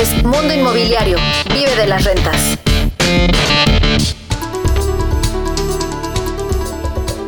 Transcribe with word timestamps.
es 0.00 0.24
Mundo 0.24 0.52
Inmobiliario. 0.52 1.18
Vive 1.52 1.76
de 1.76 1.86
las 1.86 2.04
rentas. 2.04 2.58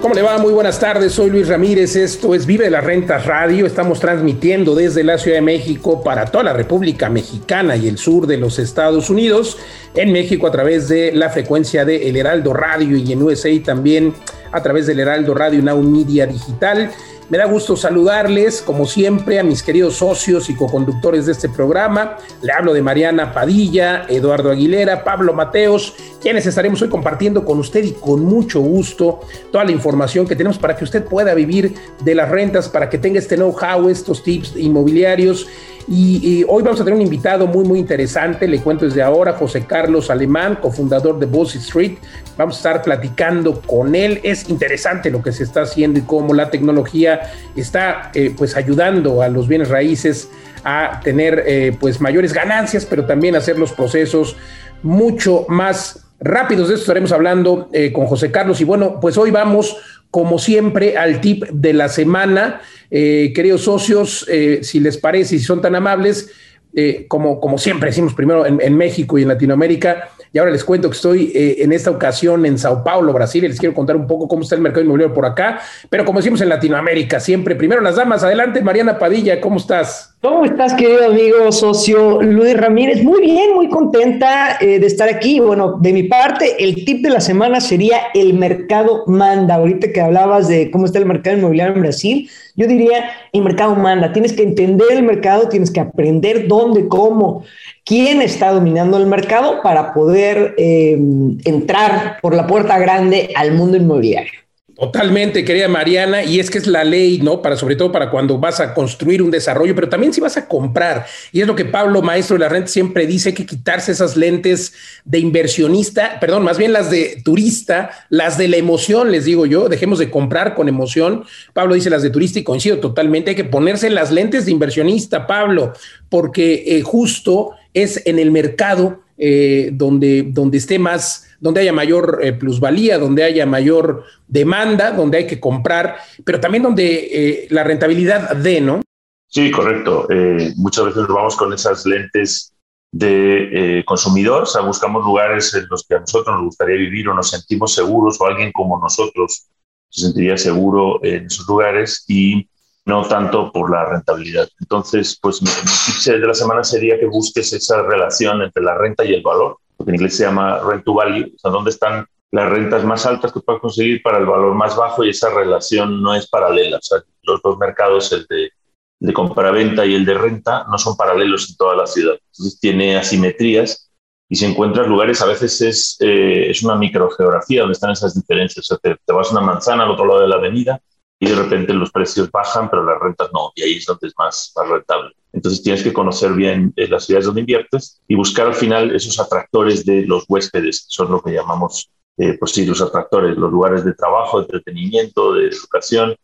¿Cómo 0.03 0.15
le 0.15 0.23
va? 0.23 0.39
Muy 0.39 0.53
buenas 0.53 0.79
tardes, 0.79 1.13
soy 1.13 1.31
Luis 1.31 1.49
Ramírez, 1.49 1.97
esto 1.97 2.35
es 2.35 2.47
Vive 2.47 2.71
las 2.71 2.85
Rentas 2.85 3.27
Radio, 3.27 3.67
estamos 3.67 3.99
transmitiendo 3.99 4.75
desde 4.75 5.03
la 5.03 5.19
Ciudad 5.19 5.39
de 5.39 5.43
México 5.43 6.03
para 6.05 6.27
toda 6.27 6.45
la 6.45 6.53
República 6.53 7.09
Mexicana 7.09 7.75
y 7.77 7.89
el 7.89 7.99
sur 7.99 8.27
de 8.29 8.37
los 8.37 8.61
Estados 8.61 9.11
Unidos, 9.11 9.59
en 9.95 10.13
México 10.13 10.47
a 10.47 10.53
través 10.53 10.89
de 10.89 11.11
la 11.13 11.31
frecuencia 11.31 11.85
de 11.85 12.09
El 12.09 12.17
Heraldo 12.17 12.53
Radio 12.53 12.97
y 12.97 13.13
en 13.13 13.23
USA 13.23 13.51
también 13.65 14.15
a 14.53 14.63
través 14.63 14.87
del 14.87 15.01
Heraldo 15.01 15.35
Radio 15.35 15.61
Now 15.61 15.83
Media 15.83 16.27
Digital. 16.27 16.93
Me 17.29 17.39
da 17.39 17.47
gusto 17.47 17.75
saludarles, 17.75 18.63
como 18.63 18.87
siempre, 18.87 19.41
a 19.41 19.43
mis 19.43 19.61
queridos 19.61 19.97
socios 19.97 20.49
y 20.49 20.55
coconductores 20.55 21.27
de 21.27 21.33
este 21.33 21.49
programa. 21.49 22.19
Le 22.41 22.53
hablo 22.53 22.73
de 22.73 22.83
Mariana 22.83 23.33
Padilla, 23.33 24.07
Eduardo 24.09 24.53
Aguilera, 24.53 25.03
Pablo 25.03 25.35
Mateos, 25.35 25.97
quienes 26.23 26.47
estaremos 26.47 26.83
hoy 26.83 26.89
compartiendo 26.89 27.45
con 27.45 27.59
usted 27.59 27.83
y 27.83 27.93
con 27.95 28.25
mucho 28.25 28.61
gusto 28.61 29.19
toda 29.51 29.65
la 29.65 29.73
información 29.73 30.29
que 30.29 30.37
tenemos 30.37 30.57
para 30.57 30.77
que 30.77 30.85
usted 30.85 31.05
pueda 31.05 31.35
vivir 31.35 31.75
de 32.05 32.15
las 32.15 32.29
rentas, 32.29 32.69
para 32.69 32.89
que 32.89 32.99
tenga 32.99 33.19
este 33.19 33.35
know-how, 33.35 33.89
estos 33.89 34.23
tips 34.23 34.55
inmobiliarios 34.57 35.49
y, 35.89 36.45
hoy 36.49 36.65
vamos 36.65 36.81
a 36.81 36.85
tener 36.85 36.97
un 36.97 37.03
invitado 37.03 37.47
muy, 37.47 37.65
muy 37.65 37.79
interesante. 37.79 38.49
Le 38.49 38.61
cuento 38.61 38.85
desde 38.85 39.03
ahora, 39.03 39.35
José 39.35 39.65
Carlos 39.67 40.11
Alemán, 40.11 40.59
cofundador 40.61 41.19
de 41.19 41.27
Bossy 41.27 41.59
Street. 41.59 41.99
Vamos 42.37 42.57
a 42.57 42.59
estar 42.59 42.83
platicando 42.83 43.61
con 43.61 43.95
él. 43.95 44.21
Es 44.25 44.49
interesante 44.49 45.11
lo 45.11 45.23
que 45.23 45.31
se 45.31 45.45
está 45.45 45.63
haciendo 45.63 46.01
y 46.01 46.03
cómo 46.03 46.35
la 46.35 46.51
tecnología 46.51 47.31
está 47.55 48.11
eh, 48.15 48.35
pues 48.37 48.57
ayudando 48.57 49.23
a 49.23 49.29
los 49.29 49.47
bienes 49.47 49.69
raíces 49.69 50.29
a 50.65 51.01
tener 51.05 51.45
eh, 51.47 51.77
pues 51.79 52.01
mayores 52.01 52.33
ganancias, 52.33 52.85
pero 52.85 53.07
también 53.07 53.37
hacer 53.37 53.57
los 53.57 53.73
procesos 53.73 54.37
mucho 54.83 55.47
más 55.49 56.07
rápidos. 56.19 56.69
De 56.69 56.75
esto 56.75 56.83
estaremos 56.83 57.13
hablando 57.13 57.69
eh, 57.73 57.93
con 57.93 58.07
José 58.07 58.33
Carlos. 58.33 58.61
Y 58.61 58.65
bueno, 58.65 58.99
pues 59.01 59.17
hoy 59.17 59.31
vamos 59.31 59.77
como 60.11 60.39
siempre, 60.39 60.97
al 60.97 61.21
tip 61.21 61.45
de 61.53 61.73
la 61.73 61.89
semana. 61.89 62.61
Eh, 62.91 63.33
queridos 63.35 63.63
socios, 63.63 64.27
eh, 64.29 64.61
si 64.63 64.81
les 64.81 64.99
parece, 64.99 65.39
si 65.39 65.45
son 65.45 65.61
tan 65.61 65.75
amables, 65.75 66.31
eh, 66.75 67.07
como, 67.09 67.41
como 67.41 67.57
siempre 67.59 67.89
decimos 67.89 68.15
primero 68.15 68.45
en, 68.45 68.77
México 68.77 69.19
y 69.19 69.23
en 69.23 69.29
Latinoamérica, 69.29 70.11
y 70.33 70.39
ahora 70.39 70.51
les 70.51 70.63
cuento 70.63 70.91
que 70.91 70.97
estoy 70.97 71.33
en 71.35 71.73
esta 71.73 71.91
ocasión 71.91 72.45
en 72.45 72.59
Sao 72.59 72.85
Paulo, 72.85 73.15
Brasil, 73.15 73.45
y 73.45 73.49
les 73.49 73.59
quiero 73.59 73.75
contar 73.75 73.97
un 73.97 74.07
poco 74.07 74.29
cómo 74.29 74.43
está 74.43 74.57
el 74.57 74.61
mercado 74.61 74.85
inmobiliario 74.85 75.15
por 75.15 75.25
acá, 75.25 75.61
pero 75.89 76.05
como 76.05 76.19
decimos 76.19 76.43
en 76.43 76.51
Latinoamérica, 76.51 77.19
siempre 77.19 77.55
primero 77.55 77.81
las 77.81 77.97
damas, 77.97 78.23
adelante 78.23 78.61
Mariana 78.61 78.99
Padilla, 78.99 79.41
¿cómo 79.41 79.57
estás? 79.57 80.16
¿Cómo 80.23 80.47
estás, 80.47 80.73
querido 80.73 81.05
amigo, 81.07 81.53
socio 81.53 82.23
Luis 82.23 82.57
Ramírez? 82.57 83.05
Muy 83.05 83.21
bien, 83.21 83.55
muy 83.55 83.69
contenta 83.69 84.57
eh, 84.61 84.79
de 84.81 84.87
estar 84.87 85.11
aquí. 85.11 85.41
Bueno, 85.41 85.77
de 85.79 85.93
mi 85.93 86.05
parte, 86.05 86.65
el 86.65 86.87
tip 86.87 87.03
de 87.03 87.11
la 87.11 87.21
semana 87.21 87.61
sería 87.61 87.99
el 88.15 88.33
mercado 88.33 89.05
manda. 89.07 89.57
Ahorita 89.57 89.93
que 89.93 90.01
hablabas 90.01 90.49
de 90.49 90.71
cómo 90.71 90.87
está 90.87 90.99
el 90.99 91.05
mercado 91.05 91.37
inmobiliario 91.37 91.75
en 91.75 91.83
Brasil, 91.83 92.31
yo 92.57 92.67
diría 92.67 93.11
el 93.33 93.43
mercado 93.43 93.77
manda. 93.77 94.15
Tienes 94.15 94.33
que 94.33 94.43
entender 94.43 94.89
el 94.91 95.03
mercado, 95.03 95.51
tienes 95.51 95.71
que 95.71 95.81
aprender 95.81 96.49
dónde, 96.49 96.89
cómo, 96.89 97.45
quién 97.85 98.23
está 98.23 98.53
dominando 98.53 98.97
el 98.97 99.07
mercado 99.07 99.61
para 99.63 99.93
poder 99.93 100.55
eh, 100.57 100.99
entrar 101.45 102.17
por 102.23 102.35
la 102.35 102.47
puerta 102.47 102.79
grande 102.79 103.29
al 103.37 103.53
mundo 103.53 103.77
inmobiliario. 103.77 104.46
Totalmente, 104.79 105.43
querida 105.43 105.69
Mariana, 105.69 106.23
y 106.23 106.39
es 106.39 106.51
que 106.51 106.59
es 106.59 106.67
la 106.67 106.85
ley, 106.85 107.19
¿no? 107.23 107.41
Para 107.41 107.57
sobre 107.57 107.77
todo 107.77 107.91
para 107.91 108.11
cuando 108.11 108.37
vas 108.37 108.61
a 108.61 108.75
construir 108.75 109.23
un 109.23 109.31
desarrollo, 109.31 109.75
pero 109.75 109.89
también 109.89 110.13
si 110.13 110.21
vas 110.21 110.37
a 110.37 110.47
comprar. 110.47 111.07
Y 111.33 111.41
es 111.41 111.47
lo 111.47 111.57
que 111.57 111.65
Pablo, 111.65 112.03
maestro 112.03 112.35
de 112.35 112.41
la 112.41 112.51
renta, 112.51 112.69
siempre 112.69 113.07
dice, 113.07 113.33
que 113.33 113.47
quitarse 113.47 113.93
esas 113.93 114.19
lentes 114.19 114.75
de 115.07 115.19
inversionista, 115.19 116.21
perdón, 116.21 116.45
más 116.45 116.59
bien 116.59 116.75
las 116.75 116.91
de 116.91 117.23
turista, 117.25 117.89
las 118.11 118.37
de 118.37 118.49
la 118.49 118.59
emoción, 118.59 119.11
les 119.11 119.25
digo 119.25 119.47
yo, 119.47 119.71
dejemos 119.71 119.99
de 119.99 120.11
comprar 120.11 120.55
con 120.55 120.69
emoción. 120.69 121.25
Pablo 121.55 121.75
dice 121.75 121.89
las 121.89 122.03
de 122.03 122.11
turista 122.11 122.39
y 122.39 122.45
coincido 122.45 122.79
totalmente, 122.79 123.31
hay 123.31 123.37
que 123.37 123.45
ponerse 123.45 123.89
las 123.89 124.13
lentes 124.13 124.45
de 124.45 124.53
inversionista, 124.53 125.27
Pablo, 125.27 125.73
porque 126.11 126.65
eh, 126.67 126.83
justo 126.83 127.53
es 127.73 128.03
en 128.05 128.19
el 128.19 128.31
mercado 128.31 129.01
eh, 129.17 129.71
donde, 129.73 130.27
donde 130.29 130.59
esté 130.59 130.79
más 130.79 131.26
donde 131.41 131.61
haya 131.61 131.73
mayor 131.73 132.21
eh, 132.23 132.33
plusvalía, 132.33 132.99
donde 132.99 133.25
haya 133.25 133.47
mayor 133.47 134.05
demanda, 134.27 134.93
donde 134.93 135.19
hay 135.19 135.27
que 135.27 135.41
comprar, 135.41 135.97
pero 136.25 136.41
también 136.41 136.63
donde 136.63 137.09
eh, 137.13 137.47
la 137.51 137.65
rentabilidad 137.65 138.37
de, 138.37 138.61
¿no? 138.61 138.83
Sí, 139.29 139.51
correcto. 139.51 140.07
Eh, 140.11 140.53
muchas 140.57 140.87
veces 140.87 141.03
nos 141.03 141.15
vamos 141.15 141.37
con 141.37 141.53
esas 141.53 141.85
lentes 141.85 142.53
de 142.93 143.83
consumidor, 143.87 144.45
o 144.45 144.47
sea, 144.47 144.63
buscamos 144.63 145.05
lugares 145.05 145.53
en 145.55 145.67
los 145.69 145.85
que 145.87 145.97
a 145.97 146.01
nosotros 146.01 146.35
nos 146.35 146.45
gustaría 146.47 146.77
vivir 146.77 147.09
o 147.09 147.15
nos 147.15 147.29
sentimos 147.29 147.75
seguros 147.75 148.19
o 148.21 148.27
alguien 148.27 148.53
como 148.53 148.79
nosotros 148.79 149.49
se 149.91 150.03
sentiría 150.03 150.39
seguro 150.39 151.05
en 151.05 151.27
esos 151.27 151.47
lugares 151.47 152.05
y 152.09 152.49
no 152.87 153.07
tanto 153.07 153.51
por 153.53 153.71
la 153.71 153.85
rentabilidad. 153.85 154.49
Entonces, 154.61 155.19
pues 155.21 155.43
mi, 155.43 155.49
tip 155.51 156.15
de 156.15 156.27
la 156.27 156.35
semana 156.35 156.65
sería 156.65 156.99
que 156.99 157.07
busques 157.07 157.53
esa 157.53 157.83
relación 157.83 158.43
entre 158.43 158.63
la 158.63 158.79
renta 158.79 159.05
y 159.05 159.13
el 159.13 159.23
valor 159.23 159.59
lo 159.79 159.85
que 159.85 159.91
en 159.91 159.95
inglés 159.97 160.17
se 160.17 160.25
llama 160.25 160.59
rent 160.61 160.85
to 160.85 160.95
value, 160.95 161.33
o 161.35 161.39
sea, 161.39 161.51
dónde 161.51 161.71
están 161.71 162.07
las 162.33 162.51
rentas 162.51 162.85
más 162.85 163.07
altas 163.07 163.33
que 163.33 163.41
puedes 163.41 163.61
conseguir 163.61 164.03
para 164.03 164.19
el 164.19 164.27
valor 164.27 164.55
más 164.55 164.77
bajo 164.77 165.05
y 165.05 165.11
esa 165.11 165.31
relación 165.31 166.03
no 166.03 166.15
es 166.15 166.29
paralela. 166.29 166.79
O 166.79 166.83
sea, 166.83 166.99
los 167.23 167.41
dos 167.43 167.57
mercados, 167.59 168.13
el 168.13 168.27
de, 168.27 168.51
de 168.99 169.13
compra-venta 169.13 169.87
y 169.87 169.95
el 169.95 170.05
de 170.05 170.15
renta, 170.15 170.67
no 170.69 170.77
son 170.79 170.97
paralelos 170.97 171.49
en 171.51 171.57
toda 171.57 171.77
la 171.77 171.87
ciudad. 171.87 172.15
Entonces 172.15 172.61
tiene 172.61 172.97
asimetrías 172.97 173.91
y 174.29 174.37
si 174.37 174.45
encuentras 174.45 174.89
lugares, 174.89 175.23
a 175.23 175.27
veces 175.27 175.61
es, 175.61 175.97
eh, 176.01 176.51
es 176.51 176.63
una 176.63 176.75
microgeografía 176.75 177.61
donde 177.61 177.75
están 177.75 177.93
esas 177.93 178.15
diferencias. 178.15 178.71
O 178.71 178.75
sea, 178.75 178.79
te, 178.79 179.01
te 179.05 179.13
vas 179.13 179.29
a 179.29 179.33
una 179.33 179.41
manzana 179.41 179.85
al 179.85 179.93
otro 179.93 180.07
lado 180.07 180.21
de 180.21 180.29
la 180.29 180.37
avenida 180.37 180.81
y 181.19 181.29
de 181.29 181.37
repente 181.37 181.73
los 181.73 181.91
precios 181.91 182.31
bajan, 182.31 182.69
pero 182.69 182.85
las 182.85 183.01
rentas 183.01 183.31
no, 183.33 183.53
y 183.55 183.63
ahí 183.63 183.77
es 183.77 183.87
donde 183.87 184.09
es 184.09 184.15
más, 184.19 184.53
más 184.57 184.69
rentable. 184.69 185.15
Entonces 185.37 185.63
tienes 185.63 185.83
que 185.83 185.93
conocer 185.93 186.33
bien 186.33 186.73
eh, 186.77 186.89
las 186.89 187.05
ciudades 187.05 187.27
donde 187.27 187.43
inviertes 187.43 188.01
y 188.09 188.15
buscar 188.15 188.47
al 188.47 188.55
final 188.55 188.97
esos 188.97 189.21
atractores 189.21 189.85
de 189.85 190.07
los 190.07 190.25
huéspedes, 190.27 190.87
que 190.89 190.95
son 190.97 191.11
lo 191.11 191.21
que 191.21 191.33
llamamos, 191.33 191.91
eh, 192.17 192.39
pues 192.39 192.53
sí, 192.53 192.65
los 192.65 192.81
atractores, 192.81 193.37
los 193.37 193.53
lugares 193.53 193.85
de 193.85 193.93
trabajo, 193.93 194.39
de 194.39 194.45
entretenimiento, 194.45 195.35
de 195.35 195.49
educación, 195.49 196.17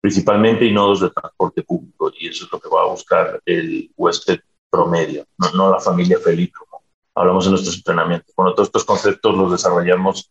principalmente, 0.00 0.64
y 0.66 0.72
nodos 0.72 1.00
de 1.00 1.10
transporte 1.10 1.64
público. 1.64 2.12
Y 2.16 2.28
eso 2.28 2.44
es 2.44 2.52
lo 2.52 2.60
que 2.60 2.68
va 2.68 2.82
a 2.82 2.90
buscar 2.92 3.40
el 3.44 3.90
huésped 3.96 4.38
promedio, 4.70 5.26
no, 5.36 5.50
no 5.50 5.72
la 5.72 5.80
familia 5.80 6.20
feliz, 6.20 6.52
como 6.52 6.84
hablamos 7.16 7.46
en 7.46 7.50
nuestros 7.50 7.76
entrenamientos. 7.76 8.32
Bueno, 8.36 8.54
todos 8.54 8.68
estos 8.68 8.84
conceptos 8.84 9.36
los 9.36 9.50
desarrollamos 9.50 10.30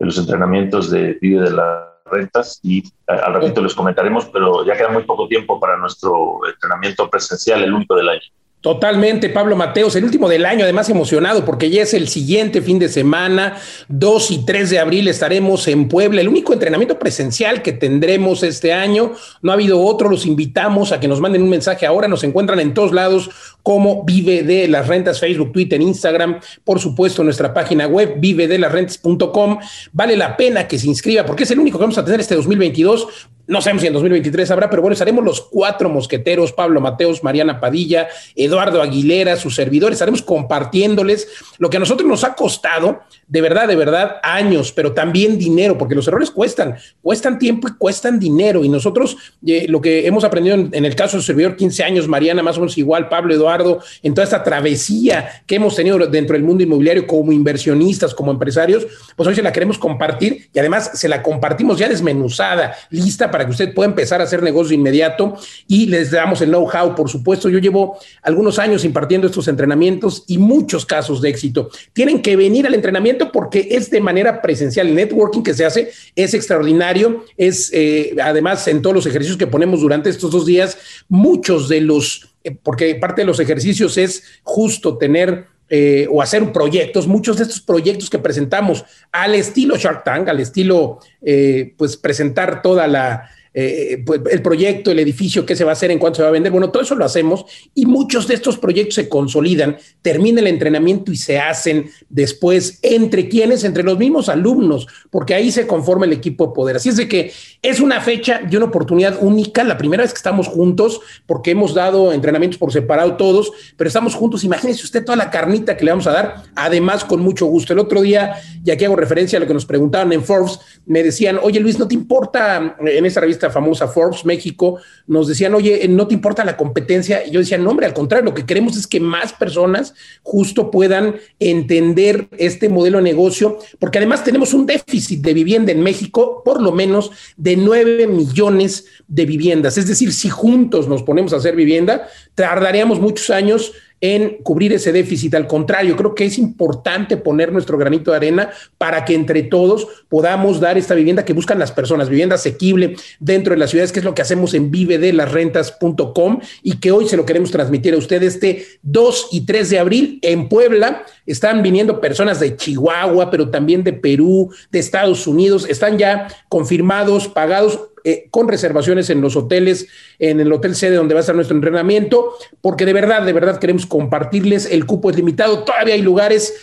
en 0.00 0.08
los 0.08 0.18
entrenamientos 0.18 0.90
de 0.90 1.12
Vive 1.20 1.42
de 1.42 1.52
la 1.52 1.95
rentas 2.10 2.60
y 2.62 2.82
al 3.06 3.34
ratito 3.34 3.62
les 3.62 3.74
comentaremos, 3.74 4.26
pero 4.26 4.64
ya 4.64 4.76
queda 4.76 4.88
muy 4.88 5.04
poco 5.04 5.28
tiempo 5.28 5.58
para 5.60 5.76
nuestro 5.76 6.40
entrenamiento 6.46 7.08
presencial, 7.10 7.62
el 7.62 7.74
único 7.74 7.94
del 7.96 8.08
año. 8.08 8.22
Totalmente, 8.66 9.28
Pablo 9.28 9.54
Mateos, 9.54 9.94
el 9.94 10.02
último 10.02 10.28
del 10.28 10.44
año, 10.44 10.64
además 10.64 10.90
emocionado 10.90 11.44
porque 11.44 11.70
ya 11.70 11.82
es 11.82 11.94
el 11.94 12.08
siguiente 12.08 12.60
fin 12.60 12.80
de 12.80 12.88
semana, 12.88 13.58
2 13.86 14.30
y 14.32 14.44
3 14.44 14.70
de 14.70 14.80
abril 14.80 15.06
estaremos 15.06 15.68
en 15.68 15.86
Puebla, 15.86 16.20
el 16.20 16.26
único 16.26 16.52
entrenamiento 16.52 16.98
presencial 16.98 17.62
que 17.62 17.70
tendremos 17.70 18.42
este 18.42 18.72
año, 18.72 19.12
no 19.40 19.52
ha 19.52 19.54
habido 19.54 19.80
otro, 19.80 20.08
los 20.08 20.26
invitamos 20.26 20.90
a 20.90 20.98
que 20.98 21.06
nos 21.06 21.20
manden 21.20 21.42
un 21.42 21.48
mensaje 21.48 21.86
ahora, 21.86 22.08
nos 22.08 22.24
encuentran 22.24 22.58
en 22.58 22.74
todos 22.74 22.90
lados 22.90 23.30
como 23.62 24.02
Vive 24.02 24.42
de 24.42 24.66
las 24.66 24.88
Rentas, 24.88 25.20
Facebook, 25.20 25.52
Twitter, 25.52 25.80
Instagram, 25.80 26.40
por 26.64 26.80
supuesto 26.80 27.22
nuestra 27.22 27.54
página 27.54 27.86
web, 27.86 28.14
vive 28.18 28.48
de 28.48 28.58
las 28.58 28.72
rentas.com, 28.72 29.60
vale 29.92 30.16
la 30.16 30.36
pena 30.36 30.66
que 30.66 30.80
se 30.80 30.88
inscriba 30.88 31.24
porque 31.24 31.44
es 31.44 31.52
el 31.52 31.60
único 31.60 31.78
que 31.78 31.82
vamos 31.82 31.98
a 31.98 32.04
tener 32.04 32.18
este 32.18 32.34
2022, 32.34 33.28
no 33.46 33.60
sabemos 33.60 33.82
si 33.82 33.86
en 33.86 33.92
2023 33.92 34.50
habrá, 34.50 34.68
pero 34.68 34.82
bueno, 34.82 34.94
estaremos 34.94 35.24
los 35.24 35.40
cuatro 35.40 35.88
mosqueteros, 35.88 36.52
Pablo 36.52 36.80
Mateos, 36.80 37.22
Mariana 37.22 37.60
Padilla, 37.60 38.08
Eduardo 38.34 38.82
Aguilera, 38.82 39.36
sus 39.36 39.54
servidores, 39.54 39.96
estaremos 39.96 40.22
compartiéndoles 40.22 41.28
lo 41.58 41.70
que 41.70 41.76
a 41.76 41.80
nosotros 41.80 42.08
nos 42.08 42.24
ha 42.24 42.34
costado, 42.34 43.00
de 43.28 43.40
verdad, 43.40 43.68
de 43.68 43.76
verdad, 43.76 44.16
años, 44.22 44.72
pero 44.72 44.92
también 44.92 45.38
dinero, 45.38 45.78
porque 45.78 45.94
los 45.94 46.08
errores 46.08 46.30
cuestan, 46.30 46.76
cuestan 47.02 47.38
tiempo 47.38 47.68
y 47.68 47.74
cuestan 47.76 48.18
dinero. 48.18 48.64
Y 48.64 48.68
nosotros, 48.68 49.16
eh, 49.46 49.66
lo 49.68 49.80
que 49.80 50.06
hemos 50.06 50.24
aprendido 50.24 50.56
en, 50.56 50.84
el 50.84 50.94
caso 50.94 51.16
del 51.16 51.24
servidor, 51.24 51.56
15 51.56 51.84
años, 51.84 52.08
Mariana, 52.08 52.42
más 52.42 52.56
o 52.56 52.60
menos 52.60 52.78
igual, 52.78 53.08
Pablo, 53.08 53.34
Eduardo, 53.34 53.80
en 54.02 54.14
toda 54.14 54.24
esta 54.24 54.42
travesía 54.42 55.42
que 55.46 55.56
hemos 55.56 55.74
tenido 55.76 55.98
dentro 55.98 56.34
del 56.34 56.42
mundo 56.42 56.62
inmobiliario 56.62 57.06
como 57.06 57.32
inversionistas, 57.32 58.14
como 58.14 58.30
empresarios, 58.30 58.86
pues 59.14 59.28
hoy 59.28 59.34
se 59.34 59.42
la 59.42 59.52
queremos 59.52 59.78
compartir 59.78 60.48
y 60.52 60.58
además 60.58 60.92
se 60.94 61.08
la 61.08 61.22
compartimos 61.22 61.78
ya 61.78 61.88
desmenuzada, 61.88 62.76
lista 62.90 63.30
para 63.30 63.35
para 63.36 63.44
que 63.44 63.50
usted 63.50 63.74
pueda 63.74 63.90
empezar 63.90 64.22
a 64.22 64.24
hacer 64.24 64.42
negocio 64.42 64.74
inmediato 64.74 65.36
y 65.68 65.84
les 65.88 66.10
damos 66.10 66.40
el 66.40 66.48
know-how, 66.48 66.94
por 66.94 67.10
supuesto. 67.10 67.50
Yo 67.50 67.58
llevo 67.58 67.98
algunos 68.22 68.58
años 68.58 68.82
impartiendo 68.82 69.26
estos 69.26 69.46
entrenamientos 69.46 70.24
y 70.26 70.38
muchos 70.38 70.86
casos 70.86 71.20
de 71.20 71.28
éxito. 71.28 71.68
Tienen 71.92 72.22
que 72.22 72.34
venir 72.34 72.66
al 72.66 72.72
entrenamiento 72.72 73.30
porque 73.30 73.68
es 73.72 73.90
de 73.90 74.00
manera 74.00 74.40
presencial. 74.40 74.86
El 74.86 74.94
networking 74.94 75.42
que 75.42 75.52
se 75.52 75.66
hace 75.66 75.90
es 76.14 76.32
extraordinario. 76.32 77.26
Es 77.36 77.70
eh, 77.74 78.16
además 78.22 78.66
en 78.68 78.80
todos 78.80 78.96
los 78.96 79.04
ejercicios 79.04 79.36
que 79.36 79.46
ponemos 79.46 79.82
durante 79.82 80.08
estos 80.08 80.30
dos 80.30 80.46
días, 80.46 80.78
muchos 81.06 81.68
de 81.68 81.82
los, 81.82 82.34
eh, 82.42 82.56
porque 82.62 82.94
parte 82.94 83.20
de 83.20 83.26
los 83.26 83.38
ejercicios 83.38 83.98
es 83.98 84.22
justo 84.44 84.96
tener 84.96 85.44
eh, 85.68 86.06
o 86.10 86.22
hacer 86.22 86.52
proyectos, 86.52 87.06
muchos 87.06 87.36
de 87.36 87.42
estos 87.44 87.60
proyectos 87.60 88.08
que 88.08 88.18
presentamos 88.18 88.84
al 89.10 89.34
estilo 89.34 89.76
Shark 89.76 90.04
Tank, 90.04 90.28
al 90.28 90.40
estilo, 90.40 91.00
eh, 91.22 91.74
pues 91.76 91.96
presentar 91.96 92.62
toda 92.62 92.86
la, 92.86 93.30
eh, 93.58 94.02
pues, 94.04 94.20
el 94.30 94.42
proyecto, 94.42 94.90
el 94.90 94.98
edificio, 94.98 95.46
qué 95.46 95.56
se 95.56 95.64
va 95.64 95.70
a 95.70 95.72
hacer, 95.72 95.90
en 95.90 95.98
cuánto 95.98 96.16
se 96.16 96.22
va 96.22 96.28
a 96.28 96.32
vender. 96.32 96.52
Bueno, 96.52 96.68
todo 96.70 96.82
eso 96.82 96.94
lo 96.94 97.06
hacemos 97.06 97.46
y 97.74 97.86
muchos 97.86 98.28
de 98.28 98.34
estos 98.34 98.58
proyectos 98.58 98.96
se 98.96 99.08
consolidan, 99.08 99.78
termina 100.02 100.42
el 100.42 100.48
entrenamiento 100.48 101.10
y 101.10 101.16
se 101.16 101.38
hacen 101.38 101.90
después 102.10 102.78
entre 102.82 103.30
quienes, 103.30 103.64
entre 103.64 103.82
los 103.82 103.96
mismos 103.96 104.28
alumnos, 104.28 104.86
porque 105.08 105.32
ahí 105.32 105.50
se 105.50 105.66
conforma 105.66 106.04
el 106.04 106.12
equipo 106.12 106.48
de 106.48 106.52
poder. 106.52 106.76
Así 106.76 106.90
es 106.90 106.98
de 106.98 107.08
que 107.08 107.32
es 107.62 107.80
una 107.80 108.02
fecha 108.02 108.42
y 108.50 108.54
una 108.56 108.66
oportunidad 108.66 109.16
única, 109.22 109.64
la 109.64 109.78
primera 109.78 110.02
vez 110.02 110.12
que 110.12 110.18
estamos 110.18 110.48
juntos, 110.48 111.00
porque 111.24 111.52
hemos 111.52 111.72
dado 111.72 112.12
entrenamientos 112.12 112.58
por 112.58 112.74
separado 112.74 113.16
todos, 113.16 113.52
pero 113.78 113.88
estamos 113.88 114.14
juntos. 114.14 114.44
Imagínese 114.44 114.84
usted 114.84 115.02
toda 115.02 115.16
la 115.16 115.30
carnita 115.30 115.78
que 115.78 115.84
le 115.86 115.92
vamos 115.92 116.06
a 116.06 116.12
dar, 116.12 116.42
además 116.56 117.06
con 117.06 117.20
mucho 117.20 117.46
gusto. 117.46 117.72
El 117.72 117.78
otro 117.78 118.02
día, 118.02 118.34
ya 118.62 118.76
que 118.76 118.84
hago 118.84 118.96
referencia 118.96 119.38
a 119.38 119.40
lo 119.40 119.46
que 119.46 119.54
nos 119.54 119.64
preguntaban 119.64 120.12
en 120.12 120.22
Forbes, 120.22 120.60
me 120.84 121.02
decían, 121.02 121.38
oye 121.42 121.58
Luis, 121.58 121.78
¿no 121.78 121.88
te 121.88 121.94
importa 121.94 122.76
en 122.78 123.06
esta 123.06 123.20
revista? 123.20 123.45
Famosa 123.50 123.88
Forbes 123.88 124.24
México, 124.24 124.78
nos 125.06 125.28
decían, 125.28 125.54
oye, 125.54 125.86
no 125.88 126.06
te 126.06 126.14
importa 126.14 126.44
la 126.44 126.56
competencia. 126.56 127.26
Y 127.26 127.30
yo 127.30 127.40
decía, 127.40 127.58
no, 127.58 127.70
hombre, 127.70 127.86
al 127.86 127.94
contrario, 127.94 128.24
lo 128.24 128.34
que 128.34 128.46
queremos 128.46 128.76
es 128.76 128.86
que 128.86 129.00
más 129.00 129.32
personas 129.32 129.94
justo 130.22 130.70
puedan 130.70 131.16
entender 131.38 132.28
este 132.38 132.68
modelo 132.68 132.98
de 132.98 133.04
negocio, 133.04 133.58
porque 133.78 133.98
además 133.98 134.24
tenemos 134.24 134.54
un 134.54 134.66
déficit 134.66 135.20
de 135.20 135.34
vivienda 135.34 135.72
en 135.72 135.82
México, 135.82 136.42
por 136.44 136.60
lo 136.60 136.72
menos 136.72 137.10
de 137.36 137.56
9 137.56 138.06
millones 138.06 138.86
de 139.08 139.26
viviendas. 139.26 139.78
Es 139.78 139.86
decir, 139.86 140.12
si 140.12 140.28
juntos 140.28 140.88
nos 140.88 141.02
ponemos 141.02 141.32
a 141.32 141.36
hacer 141.36 141.56
vivienda, 141.56 142.08
tardaríamos 142.34 143.00
muchos 143.00 143.30
años 143.30 143.72
en 144.00 144.38
cubrir 144.42 144.72
ese 144.72 144.92
déficit. 144.92 145.34
Al 145.34 145.46
contrario, 145.46 145.96
creo 145.96 146.14
que 146.14 146.24
es 146.26 146.38
importante 146.38 147.16
poner 147.16 147.52
nuestro 147.52 147.78
granito 147.78 148.10
de 148.10 148.18
arena 148.18 148.50
para 148.78 149.04
que 149.04 149.14
entre 149.14 149.42
todos 149.42 149.86
podamos 150.08 150.60
dar 150.60 150.76
esta 150.76 150.94
vivienda 150.94 151.24
que 151.24 151.32
buscan 151.32 151.58
las 151.58 151.72
personas, 151.72 152.08
vivienda 152.08 152.34
asequible 152.34 152.96
dentro 153.20 153.54
de 153.54 153.58
las 153.58 153.70
ciudades, 153.70 153.92
que 153.92 154.00
es 154.00 154.04
lo 154.04 154.14
que 154.14 154.22
hacemos 154.22 154.54
en 154.54 154.70
vivedelasrentas.com 154.70 156.40
y 156.62 156.76
que 156.78 156.92
hoy 156.92 157.08
se 157.08 157.16
lo 157.16 157.24
queremos 157.24 157.50
transmitir 157.50 157.94
a 157.94 157.98
ustedes 157.98 158.34
este 158.34 158.66
2 158.82 159.28
y 159.32 159.46
3 159.46 159.70
de 159.70 159.78
abril 159.78 160.18
en 160.22 160.48
Puebla. 160.48 161.04
Están 161.24 161.62
viniendo 161.62 162.00
personas 162.00 162.38
de 162.40 162.56
Chihuahua, 162.56 163.30
pero 163.30 163.50
también 163.50 163.82
de 163.82 163.92
Perú, 163.92 164.50
de 164.70 164.78
Estados 164.78 165.26
Unidos, 165.26 165.66
están 165.68 165.98
ya 165.98 166.28
confirmados, 166.48 167.28
pagados 167.28 167.80
eh, 168.08 168.28
con 168.30 168.46
reservaciones 168.46 169.10
en 169.10 169.20
los 169.20 169.34
hoteles, 169.34 169.88
en 170.20 170.38
el 170.38 170.52
hotel 170.52 170.76
sede 170.76 170.94
donde 170.94 171.12
va 171.12 171.18
a 171.18 171.22
estar 171.22 171.34
nuestro 171.34 171.56
entrenamiento, 171.56 172.34
porque 172.60 172.86
de 172.86 172.92
verdad, 172.92 173.26
de 173.26 173.32
verdad 173.32 173.58
queremos 173.58 173.84
compartirles. 173.84 174.70
El 174.70 174.86
cupo 174.86 175.10
es 175.10 175.16
limitado, 175.16 175.64
todavía 175.64 175.94
hay 175.94 176.02
lugares. 176.02 176.54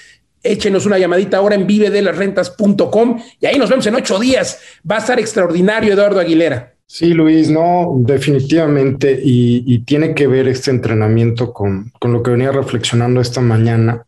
Échenos 0.41 0.85
una 0.85 0.97
llamadita 0.97 1.35
ahora 1.35 1.55
en 1.55 1.67
vivedelasrentas.com 1.67 3.21
y 3.41 3.45
ahí 3.45 3.59
nos 3.59 3.69
vemos 3.69 3.85
en 3.87 3.95
ocho 3.95 4.19
días. 4.19 4.57
Va 4.89 4.95
a 4.95 4.99
estar 4.99 5.19
extraordinario, 5.19 5.91
Eduardo 5.91 6.21
Aguilera. 6.21 6.75
Sí, 6.87 7.13
Luis, 7.13 7.49
no, 7.49 7.93
definitivamente, 7.97 9.19
y, 9.21 9.79
tiene 9.79 10.15
que 10.15 10.27
ver 10.27 10.47
este 10.47 10.71
entrenamiento 10.71 11.51
con, 11.51 11.91
con, 11.99 12.13
lo 12.13 12.23
que 12.23 12.31
venía 12.31 12.53
reflexionando 12.53 13.19
esta 13.19 13.41
mañana 13.41 14.05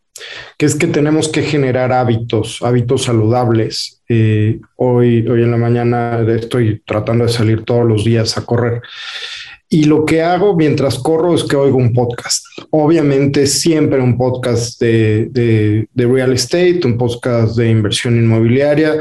que 0.57 0.65
es 0.65 0.75
que 0.75 0.87
tenemos 0.87 1.29
que 1.29 1.41
generar 1.43 1.91
hábitos, 1.91 2.61
hábitos 2.61 3.03
saludables. 3.03 4.01
Eh, 4.07 4.59
hoy, 4.75 5.27
hoy 5.27 5.43
en 5.43 5.51
la 5.51 5.57
mañana 5.57 6.25
estoy 6.27 6.81
tratando 6.85 7.25
de 7.25 7.31
salir 7.31 7.63
todos 7.63 7.85
los 7.85 8.05
días 8.05 8.37
a 8.37 8.45
correr. 8.45 8.81
Y 9.67 9.85
lo 9.85 10.05
que 10.05 10.21
hago 10.21 10.55
mientras 10.55 10.99
corro 10.99 11.33
es 11.35 11.43
que 11.43 11.55
oigo 11.55 11.77
un 11.77 11.91
podcast. 11.91 12.45
Obviamente 12.69 13.47
siempre 13.47 13.99
un 13.99 14.17
podcast 14.17 14.79
de, 14.79 15.27
de, 15.31 15.87
de 15.93 16.05
real 16.05 16.33
estate, 16.33 16.81
un 16.85 16.97
podcast 16.97 17.57
de 17.57 17.69
inversión 17.69 18.15
inmobiliaria 18.15 18.99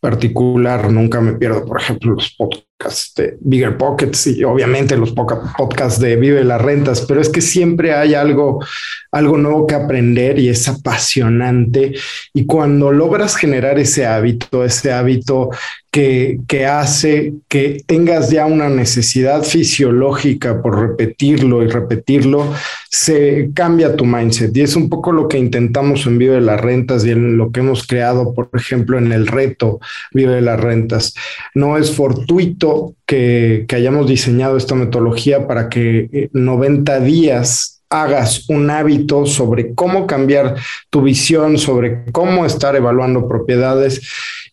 particular. 0.00 0.90
Nunca 0.90 1.20
me 1.20 1.34
pierdo, 1.34 1.64
por 1.64 1.80
ejemplo, 1.80 2.14
los 2.14 2.34
podcasts 2.34 3.14
de 3.16 3.36
Bigger 3.40 3.76
Pockets 3.76 4.26
y 4.26 4.44
obviamente 4.44 4.96
los 4.96 5.12
podcasts 5.12 6.00
de 6.00 6.16
Vive 6.16 6.44
las 6.44 6.60
Rentas, 6.60 7.04
pero 7.06 7.20
es 7.20 7.28
que 7.28 7.40
siempre 7.40 7.94
hay 7.94 8.14
algo, 8.14 8.64
algo 9.12 9.38
nuevo 9.38 9.66
que 9.66 9.74
aprender 9.74 10.38
y 10.38 10.48
es 10.48 10.68
apasionante. 10.68 11.94
Y 12.34 12.46
cuando 12.46 12.92
logras 12.92 13.36
generar 13.36 13.78
ese 13.78 14.06
hábito, 14.06 14.64
ese 14.64 14.92
hábito 14.92 15.50
que, 15.96 16.40
que 16.46 16.66
hace 16.66 17.32
que 17.48 17.82
tengas 17.86 18.28
ya 18.28 18.44
una 18.44 18.68
necesidad 18.68 19.42
fisiológica 19.42 20.60
por 20.60 20.78
repetirlo 20.78 21.62
y 21.62 21.68
repetirlo, 21.68 22.52
se 22.90 23.48
cambia 23.54 23.96
tu 23.96 24.04
mindset. 24.04 24.54
Y 24.54 24.60
es 24.60 24.76
un 24.76 24.90
poco 24.90 25.10
lo 25.10 25.26
que 25.26 25.38
intentamos 25.38 26.04
en 26.04 26.18
Vive 26.18 26.42
las 26.42 26.60
Rentas 26.60 27.06
y 27.06 27.12
en 27.12 27.38
lo 27.38 27.50
que 27.50 27.60
hemos 27.60 27.86
creado, 27.86 28.34
por 28.34 28.50
ejemplo, 28.52 28.98
en 28.98 29.10
el 29.10 29.26
reto 29.26 29.80
Vive 30.12 30.42
las 30.42 30.60
Rentas. 30.60 31.14
No 31.54 31.78
es 31.78 31.90
fortuito 31.90 32.94
que, 33.06 33.64
hayamos 33.74 34.06
diseñado 34.06 34.58
esta 34.58 34.74
metodología 34.74 35.46
para 35.46 35.70
que 35.70 36.28
90 36.34 36.94
eh, 36.94 37.00
días 37.00 37.80
hagas 37.88 38.50
un 38.50 38.68
hábito 38.68 39.24
sobre 39.24 39.74
cómo 39.74 40.06
cambiar 40.06 40.56
tu 40.90 41.00
visión, 41.00 41.56
sobre 41.56 42.04
cómo 42.12 42.44
estar 42.44 42.76
evaluando 42.76 43.26
propiedades 43.26 44.02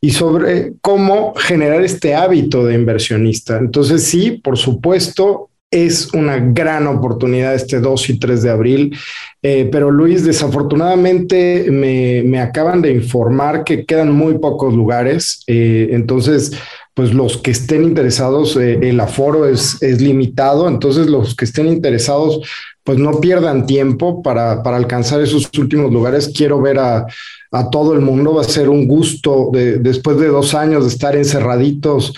y 0.03 0.11
sobre 0.11 0.73
cómo 0.81 1.33
generar 1.33 1.81
este 1.81 2.13
hábito 2.13 2.65
de 2.65 2.75
inversionista. 2.75 3.57
Entonces, 3.57 4.03
sí, 4.03 4.31
por 4.31 4.57
supuesto, 4.57 5.49
es 5.71 6.13
una 6.13 6.39
gran 6.39 6.87
oportunidad 6.87 7.55
este 7.55 7.79
2 7.79 8.09
y 8.09 8.19
3 8.19 8.43
de 8.43 8.49
abril. 8.49 8.97
Eh, 9.41 9.69
pero 9.71 9.91
Luis, 9.91 10.25
desafortunadamente 10.25 11.71
me, 11.71 12.41
acaban 12.41 12.81
de 12.81 12.91
informar 12.91 13.63
que 13.63 13.85
quedan 13.85 14.11
muy 14.11 14.39
pocos 14.39 14.73
lugares. 14.73 15.41
Eh, 15.47 15.87
entonces, 15.91 16.51
pues 16.93 17.13
los 17.13 17.37
que 17.37 17.51
estén 17.51 17.83
interesados, 17.83 18.57
eh, 18.57 18.79
el 18.81 18.99
aforo 18.99 19.47
es, 19.47 19.81
es, 19.81 20.01
limitado, 20.01 20.67
entonces 20.67 21.07
los 21.07 21.33
que 21.33 21.45
estén 21.45 21.67
interesados, 21.67 22.41
pues 22.83 22.97
no 22.97 23.19
pierdan 23.19 23.65
tiempo 23.65 24.21
para, 24.21 24.61
para 24.61 24.77
alcanzar 24.77 25.21
esos 25.21 25.49
últimos 25.57 25.91
lugares. 25.91 26.31
Quiero 26.35 26.61
ver 26.61 26.79
a, 26.79 27.05
a, 27.51 27.69
todo 27.69 27.93
el 27.93 28.01
mundo, 28.01 28.35
va 28.35 28.41
a 28.41 28.45
ser 28.45 28.69
un 28.69 28.87
gusto 28.87 29.49
de, 29.51 29.79
después 29.79 30.17
de 30.17 30.27
dos 30.27 30.53
años 30.53 30.83
de 30.83 30.89
estar 30.89 31.15
encerraditos 31.15 32.13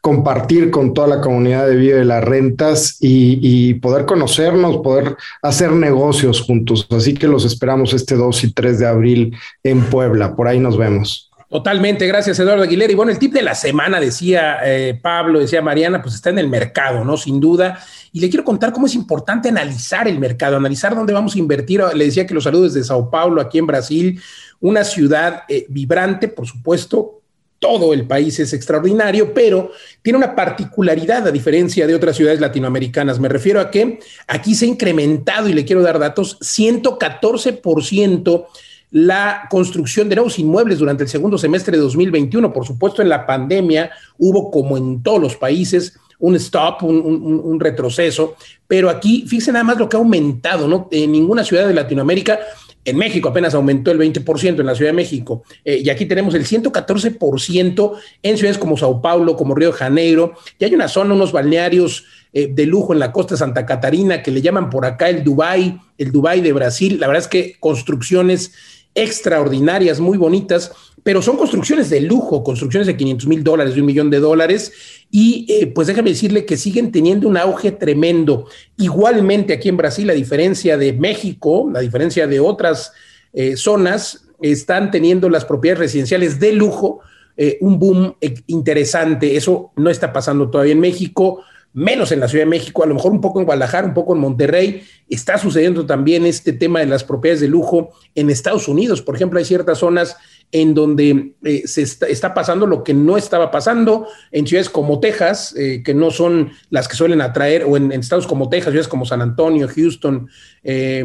compartir 0.00 0.70
con 0.70 0.94
toda 0.94 1.06
la 1.08 1.20
comunidad 1.20 1.66
de 1.66 1.76
Vive 1.76 1.98
de 1.98 2.04
las 2.04 2.24
Rentas 2.24 2.96
y, 3.00 3.38
y, 3.42 3.74
poder 3.74 4.06
conocernos, 4.06 4.78
poder 4.78 5.16
hacer 5.42 5.72
negocios 5.72 6.40
juntos. 6.40 6.86
Así 6.90 7.14
que 7.14 7.28
los 7.28 7.44
esperamos 7.44 7.92
este 7.92 8.14
2 8.14 8.44
y 8.44 8.52
3 8.52 8.78
de 8.78 8.86
abril 8.86 9.36
en 9.62 9.82
Puebla. 9.82 10.34
Por 10.34 10.48
ahí 10.48 10.58
nos 10.58 10.78
vemos. 10.78 11.30
Totalmente, 11.50 12.06
gracias 12.06 12.38
Eduardo 12.38 12.62
Aguilera. 12.62 12.92
Y 12.92 12.94
bueno, 12.94 13.10
el 13.10 13.18
tip 13.18 13.32
de 13.32 13.42
la 13.42 13.56
semana, 13.56 13.98
decía 14.00 14.58
eh, 14.64 14.98
Pablo, 15.02 15.40
decía 15.40 15.60
Mariana, 15.60 16.00
pues 16.00 16.14
está 16.14 16.30
en 16.30 16.38
el 16.38 16.48
mercado, 16.48 17.04
¿no? 17.04 17.16
Sin 17.16 17.40
duda. 17.40 17.80
Y 18.12 18.20
le 18.20 18.28
quiero 18.28 18.44
contar 18.44 18.72
cómo 18.72 18.86
es 18.86 18.94
importante 18.94 19.48
analizar 19.48 20.08
el 20.08 20.18
mercado, 20.18 20.56
analizar 20.56 20.94
dónde 20.94 21.12
vamos 21.12 21.34
a 21.34 21.38
invertir. 21.38 21.82
Le 21.94 22.06
decía 22.06 22.26
que 22.26 22.34
los 22.34 22.44
saludos 22.44 22.74
desde 22.74 22.88
Sao 22.88 23.10
Paulo, 23.10 23.40
aquí 23.40 23.58
en 23.58 23.66
Brasil, 23.66 24.20
una 24.60 24.84
ciudad 24.84 25.42
eh, 25.48 25.66
vibrante, 25.68 26.28
por 26.28 26.46
supuesto. 26.46 27.16
Todo 27.58 27.92
el 27.92 28.06
país 28.06 28.40
es 28.40 28.54
extraordinario, 28.54 29.34
pero 29.34 29.72
tiene 30.00 30.16
una 30.16 30.34
particularidad 30.34 31.28
a 31.28 31.30
diferencia 31.30 31.86
de 31.86 31.94
otras 31.94 32.16
ciudades 32.16 32.40
latinoamericanas. 32.40 33.20
Me 33.20 33.28
refiero 33.28 33.60
a 33.60 33.70
que 33.70 33.98
aquí 34.26 34.54
se 34.54 34.64
ha 34.64 34.68
incrementado, 34.68 35.46
y 35.46 35.52
le 35.52 35.66
quiero 35.66 35.82
dar 35.82 35.98
datos, 35.98 36.38
114% 36.40 38.46
la 38.90 39.46
construcción 39.50 40.08
de 40.08 40.16
nuevos 40.16 40.38
inmuebles 40.38 40.78
durante 40.78 41.04
el 41.04 41.08
segundo 41.08 41.38
semestre 41.38 41.76
de 41.76 41.82
2021. 41.82 42.52
Por 42.52 42.66
supuesto, 42.66 43.02
en 43.02 43.08
la 43.08 43.26
pandemia 43.26 43.90
hubo, 44.18 44.50
como 44.50 44.76
en 44.76 45.02
todos 45.02 45.20
los 45.20 45.36
países, 45.36 45.98
un 46.20 46.36
stop, 46.36 46.82
un, 46.82 47.58
retroceso, 47.60 48.36
pero 48.66 48.88
aquí, 48.88 49.24
fíjense 49.26 49.52
nada 49.52 49.64
más 49.64 49.78
lo 49.78 49.88
que 49.88 49.96
ha 49.96 50.00
aumentado, 50.00 50.68
¿no? 50.68 50.88
En 50.90 51.12
ninguna 51.12 51.44
ciudad 51.44 51.66
de 51.66 51.74
Latinoamérica, 51.74 52.38
en 52.84 52.96
México 52.96 53.28
apenas 53.28 53.54
aumentó 53.54 53.90
el 53.90 53.98
20% 53.98 54.60
en 54.60 54.66
la 54.66 54.74
Ciudad 54.74 54.90
de 54.90 54.96
México, 54.96 55.42
eh, 55.64 55.82
y 55.84 55.90
aquí 55.90 56.06
tenemos 56.06 56.34
el 56.34 56.46
114% 56.46 57.92
en 58.22 58.38
ciudades 58.38 58.58
como 58.58 58.76
Sao 58.76 59.02
Paulo, 59.02 59.36
como 59.36 59.54
Río 59.54 59.72
de 59.72 59.78
Janeiro, 59.78 60.34
y 60.58 60.64
hay 60.64 60.74
una 60.74 60.88
zona, 60.88 61.14
unos 61.14 61.32
balnearios 61.32 62.04
eh, 62.32 62.48
de 62.50 62.64
lujo 62.64 62.92
en 62.92 63.00
la 63.00 63.10
costa 63.10 63.34
de 63.34 63.38
Santa 63.38 63.66
Catarina 63.66 64.22
que 64.22 64.30
le 64.30 64.40
llaman 64.40 64.70
por 64.70 64.86
acá 64.86 65.08
el 65.08 65.24
Dubai, 65.24 65.80
el 65.98 66.12
Dubai 66.12 66.40
de 66.40 66.52
Brasil. 66.52 67.00
La 67.00 67.08
verdad 67.08 67.24
es 67.24 67.28
que 67.28 67.56
construcciones 67.58 68.52
extraordinarias, 68.94 69.98
muy 69.98 70.16
bonitas. 70.16 70.72
Pero 71.02 71.22
son 71.22 71.36
construcciones 71.36 71.90
de 71.90 72.00
lujo, 72.00 72.42
construcciones 72.44 72.86
de 72.86 72.96
500 72.96 73.26
mil 73.26 73.44
dólares, 73.44 73.74
de 73.74 73.80
un 73.80 73.86
millón 73.86 74.10
de 74.10 74.20
dólares, 74.20 74.72
y 75.10 75.46
eh, 75.48 75.66
pues 75.66 75.86
déjame 75.86 76.10
decirle 76.10 76.44
que 76.44 76.56
siguen 76.56 76.92
teniendo 76.92 77.28
un 77.28 77.36
auge 77.36 77.72
tremendo. 77.72 78.46
Igualmente 78.76 79.52
aquí 79.52 79.68
en 79.68 79.76
Brasil, 79.76 80.08
a 80.10 80.14
diferencia 80.14 80.76
de 80.76 80.92
México, 80.92 81.70
a 81.74 81.80
diferencia 81.80 82.26
de 82.26 82.40
otras 82.40 82.92
eh, 83.32 83.56
zonas, 83.56 84.26
están 84.40 84.90
teniendo 84.90 85.28
las 85.28 85.44
propiedades 85.44 85.80
residenciales 85.80 86.40
de 86.40 86.52
lujo 86.52 87.00
eh, 87.36 87.58
un 87.60 87.78
boom 87.78 88.16
interesante. 88.48 89.36
Eso 89.36 89.72
no 89.76 89.88
está 89.88 90.12
pasando 90.12 90.50
todavía 90.50 90.72
en 90.72 90.80
México 90.80 91.42
menos 91.72 92.10
en 92.10 92.20
la 92.20 92.28
Ciudad 92.28 92.44
de 92.44 92.50
México, 92.50 92.82
a 92.82 92.86
lo 92.86 92.94
mejor 92.94 93.12
un 93.12 93.20
poco 93.20 93.38
en 93.38 93.46
Guadalajara, 93.46 93.86
un 93.86 93.94
poco 93.94 94.14
en 94.14 94.20
Monterrey. 94.20 94.82
Está 95.08 95.38
sucediendo 95.38 95.86
también 95.86 96.26
este 96.26 96.52
tema 96.52 96.80
de 96.80 96.86
las 96.86 97.04
propiedades 97.04 97.40
de 97.40 97.48
lujo 97.48 97.90
en 98.14 98.30
Estados 98.30 98.68
Unidos. 98.68 99.02
Por 99.02 99.14
ejemplo, 99.14 99.38
hay 99.38 99.44
ciertas 99.44 99.78
zonas 99.78 100.16
en 100.52 100.74
donde 100.74 101.34
eh, 101.44 101.62
se 101.66 101.82
está, 101.82 102.34
pasando 102.34 102.66
lo 102.66 102.82
que 102.82 102.92
no 102.92 103.16
estaba 103.16 103.50
pasando 103.50 104.08
en 104.32 104.46
ciudades 104.46 104.68
como 104.68 104.98
Texas, 104.98 105.54
eh, 105.56 105.82
que 105.84 105.94
no 105.94 106.10
son 106.10 106.50
las 106.70 106.88
que 106.88 106.96
suelen 106.96 107.20
atraer, 107.20 107.64
o 107.64 107.76
en, 107.76 107.92
estados 107.92 108.26
como 108.26 108.48
Texas, 108.48 108.72
ciudades 108.72 108.88
como 108.88 109.06
San 109.06 109.22
Antonio, 109.22 109.68
Houston, 109.68 110.28
eh, 110.64 111.04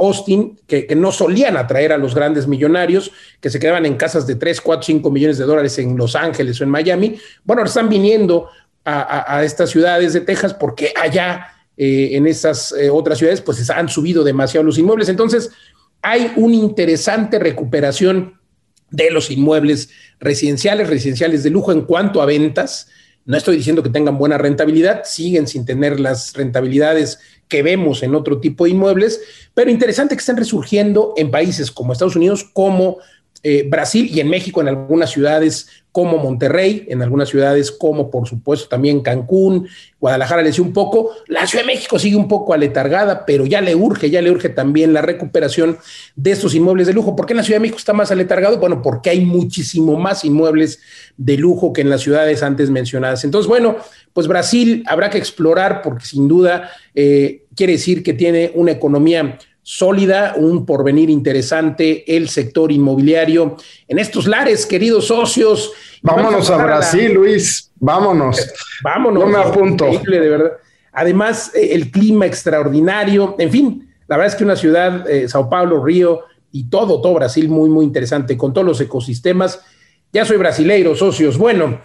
Austin, 0.00 0.58
que, 0.66 0.92
no 0.96 1.12
solían 1.12 1.56
atraer 1.56 1.92
a 1.92 1.98
los 1.98 2.14
grandes 2.14 2.48
millonarios, 2.48 3.12
que 3.40 3.50
se 3.50 3.60
quedaban 3.60 3.86
en 3.86 3.94
casas 3.94 4.26
de 4.26 4.34
3, 4.34 4.60
4, 4.60 4.82
5 4.82 5.10
millones 5.10 5.38
de 5.38 5.44
dólares 5.44 5.78
en 5.78 5.96
Los 5.96 6.16
Ángeles 6.16 6.60
o 6.60 6.64
en 6.64 6.70
Miami. 6.70 7.16
Bueno, 7.44 7.62
están 7.64 7.88
viniendo 7.88 8.48
a, 8.84 9.36
a 9.36 9.44
estas 9.44 9.70
ciudades 9.70 10.12
de 10.12 10.22
Texas 10.22 10.54
porque 10.54 10.92
allá, 11.00 11.46
en 11.76 12.26
esas 12.26 12.74
otras 12.92 13.18
ciudades, 13.18 13.40
pues 13.40 13.68
han 13.70 13.88
subido 13.88 14.22
demasiado 14.22 14.64
los 14.64 14.78
inmuebles. 14.78 15.08
Entonces, 15.08 15.50
hay 16.02 16.32
una 16.36 16.54
interesante 16.54 17.38
recuperación 17.38 18.41
de 18.92 19.10
los 19.10 19.30
inmuebles 19.30 19.90
residenciales, 20.20 20.88
residenciales 20.88 21.42
de 21.42 21.50
lujo 21.50 21.72
en 21.72 21.82
cuanto 21.82 22.22
a 22.22 22.26
ventas. 22.26 22.88
No 23.24 23.36
estoy 23.36 23.56
diciendo 23.56 23.82
que 23.82 23.90
tengan 23.90 24.18
buena 24.18 24.38
rentabilidad, 24.38 25.02
siguen 25.04 25.46
sin 25.46 25.64
tener 25.64 25.98
las 25.98 26.32
rentabilidades 26.34 27.18
que 27.48 27.62
vemos 27.62 28.02
en 28.02 28.14
otro 28.14 28.40
tipo 28.40 28.64
de 28.64 28.70
inmuebles, 28.70 29.20
pero 29.54 29.70
interesante 29.70 30.14
que 30.14 30.20
estén 30.20 30.36
resurgiendo 30.36 31.14
en 31.16 31.30
países 31.30 31.70
como 31.70 31.92
Estados 31.92 32.16
Unidos, 32.16 32.44
como 32.52 32.98
eh, 33.44 33.66
Brasil 33.68 34.08
y 34.12 34.20
en 34.20 34.28
México, 34.28 34.60
en 34.60 34.68
algunas 34.68 35.10
ciudades 35.10 35.68
como 35.90 36.16
Monterrey, 36.18 36.86
en 36.88 37.02
algunas 37.02 37.28
ciudades 37.28 37.70
como 37.70 38.10
por 38.10 38.26
supuesto 38.26 38.68
también 38.68 39.00
Cancún, 39.00 39.68
Guadalajara 40.00 40.42
le 40.42 40.48
decía 40.48 40.64
un 40.64 40.72
poco, 40.72 41.10
la 41.26 41.46
Ciudad 41.46 41.64
de 41.64 41.74
México 41.74 41.98
sigue 41.98 42.16
un 42.16 42.28
poco 42.28 42.54
aletargada, 42.54 43.26
pero 43.26 43.44
ya 43.44 43.60
le 43.60 43.74
urge, 43.74 44.10
ya 44.10 44.22
le 44.22 44.30
urge 44.30 44.48
también 44.48 44.92
la 44.92 45.02
recuperación 45.02 45.76
de 46.16 46.30
estos 46.30 46.54
inmuebles 46.54 46.86
de 46.86 46.92
lujo. 46.94 47.14
¿Por 47.14 47.26
qué 47.26 47.34
en 47.34 47.38
la 47.38 47.42
Ciudad 47.42 47.56
de 47.56 47.62
México 47.62 47.78
está 47.78 47.92
más 47.92 48.10
aletargado? 48.10 48.58
Bueno, 48.58 48.80
porque 48.80 49.10
hay 49.10 49.20
muchísimo 49.24 49.98
más 49.98 50.24
inmuebles 50.24 50.80
de 51.16 51.36
lujo 51.36 51.72
que 51.72 51.82
en 51.82 51.90
las 51.90 52.00
ciudades 52.00 52.42
antes 52.42 52.70
mencionadas. 52.70 53.24
Entonces, 53.24 53.48
bueno, 53.48 53.76
pues 54.12 54.26
Brasil 54.28 54.84
habrá 54.86 55.10
que 55.10 55.18
explorar 55.18 55.82
porque 55.82 56.06
sin 56.06 56.26
duda 56.26 56.70
eh, 56.94 57.42
quiere 57.54 57.74
decir 57.74 58.02
que 58.02 58.12
tiene 58.12 58.52
una 58.54 58.72
economía 58.72 59.38
sólida, 59.62 60.34
un 60.36 60.66
porvenir 60.66 61.08
interesante, 61.08 62.16
el 62.16 62.28
sector 62.28 62.72
inmobiliario 62.72 63.56
en 63.86 63.98
estos 63.98 64.26
lares, 64.26 64.66
queridos 64.66 65.06
socios. 65.06 65.72
Vámonos 66.02 66.50
a, 66.50 66.56
Brasil, 66.56 67.14
Luis, 67.14 67.70
vámonos. 67.76 68.40
Eh, 68.40 68.52
vámonos. 68.82 69.24
No 69.24 69.30
me 69.30 69.38
apunto. 69.38 69.86
De 69.86 70.18
verdad. 70.18 70.52
Además, 70.92 71.52
eh, 71.54 71.70
el 71.72 71.90
clima 71.90 72.26
extraordinario, 72.26 73.36
en 73.38 73.50
fin, 73.50 73.88
la 74.08 74.16
verdad 74.16 74.32
es 74.32 74.36
que 74.36 74.44
una 74.44 74.56
ciudad, 74.56 75.08
eh, 75.08 75.28
Sao 75.28 75.48
Paulo, 75.48 75.82
Río 75.82 76.22
y 76.50 76.68
todo, 76.68 77.00
todo 77.00 77.14
Brasil 77.14 77.48
muy, 77.48 77.70
muy 77.70 77.84
interesante, 77.84 78.36
con 78.36 78.52
todos 78.52 78.66
los 78.66 78.80
ecosistemas. 78.80 79.60
Ya 80.12 80.24
soy 80.24 80.36
brasileiro, 80.36 80.94
socios. 80.94 81.38
Bueno, 81.38 81.80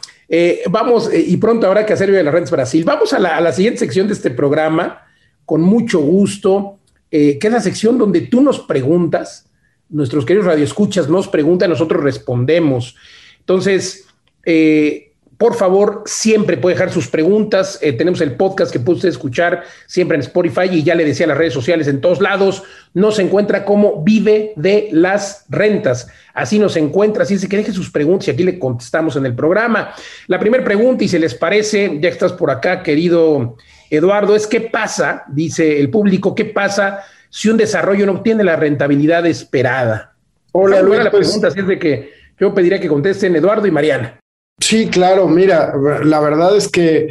vamos, 0.70 1.10
y 1.14 1.38
pronto 1.38 1.68
habrá 1.68 1.86
que 1.86 1.94
hacer 1.94 2.12
de 2.12 2.22
las 2.22 2.34
Rentas 2.34 2.52
Brasil. 2.52 2.84
Vamos 2.84 3.14
a 3.14 3.20
la, 3.20 3.38
a 3.38 3.40
la 3.40 3.54
siguiente 3.54 3.80
sección 3.80 4.08
de 4.08 4.14
este 4.14 4.32
programa, 4.32 5.06
con 5.46 5.62
mucho 5.62 6.00
gusto. 6.00 6.80
Eh, 7.12 7.40
que 7.40 7.48
es 7.48 7.54
la 7.54 7.62
sección 7.62 7.98
donde 7.98 8.22
tú 8.22 8.42
nos 8.42 8.60
preguntas, 8.60 9.46
nuestros 9.90 10.26
queridos 10.26 10.48
radioescuchas 10.48 11.10
nos 11.10 11.28
preguntan, 11.28 11.70
nosotros 11.70 12.04
respondemos. 12.04 12.96
Entonces, 13.40 14.06
eh, 14.46 15.08
por 15.38 15.54
favor, 15.54 16.02
siempre 16.06 16.58
puede 16.58 16.76
dejar 16.76 16.92
sus 16.92 17.08
preguntas. 17.08 17.78
Eh, 17.84 17.94
tenemos 17.94 18.22
el 18.22 18.36
podcast 18.36 18.72
que 18.72 18.80
puede 18.80 18.98
usted 18.98 19.10
escuchar 19.10 19.64
siempre 19.86 20.16
en 20.16 20.22
Spotify 20.22 20.68
y 20.72 20.84
ya 20.84 20.96
le 20.96 21.06
decía 21.06 21.28
las 21.28 21.38
redes 21.38 21.54
sociales 21.54 21.88
en 21.88 22.02
todos 22.02 22.20
lados. 22.22 22.64
Nos 22.96 23.20
encuentra 23.20 23.64
como 23.64 24.04
Vive 24.04 24.54
de 24.56 24.90
las 24.92 25.46
Rentas. 25.48 26.08
Así 26.34 26.58
nos 26.58 26.76
encuentra. 26.76 27.22
Así 27.22 27.36
es 27.36 27.48
que 27.48 27.58
deje 27.58 27.72
sus 27.72 27.92
preguntas 27.92 28.28
y 28.28 28.32
aquí 28.32 28.44
le 28.44 28.58
contestamos 28.58 29.16
en 29.16 29.28
el 29.28 29.36
programa. 29.36 29.94
La 30.26 30.40
primera 30.40 30.64
pregunta, 30.64 31.04
y 31.04 31.08
si 31.08 31.20
les 31.20 31.36
parece, 31.36 32.00
ya 32.02 32.10
estás 32.10 32.34
por 32.34 32.50
acá, 32.50 32.82
querido 32.82 33.58
Eduardo, 33.90 34.36
es 34.36 34.48
qué 34.48 34.62
pasa, 34.62 35.24
dice 35.28 35.80
el 35.80 35.90
público, 35.90 36.36
qué 36.36 36.46
pasa 36.46 37.04
si 37.30 37.50
un 37.50 37.58
desarrollo 37.58 38.06
no 38.06 38.14
obtiene 38.14 38.44
la 38.44 38.56
rentabilidad 38.56 39.26
esperada. 39.26 40.16
Hola, 40.52 40.82
Luis, 40.82 41.04
la 41.04 41.12
pues 41.12 41.28
pregunta, 41.28 41.48
es 41.50 41.68
de 41.68 41.80
que 41.80 42.12
yo 42.40 42.54
pediría 42.54 42.80
que 42.80 42.88
contesten 42.88 43.36
Eduardo 43.36 43.68
y 43.68 43.72
Mariana. 43.72 44.20
Sí, 44.60 44.88
claro, 44.88 45.28
mira, 45.28 45.74
la 46.04 46.20
verdad 46.20 46.58
es 46.58 46.68
que 46.68 47.10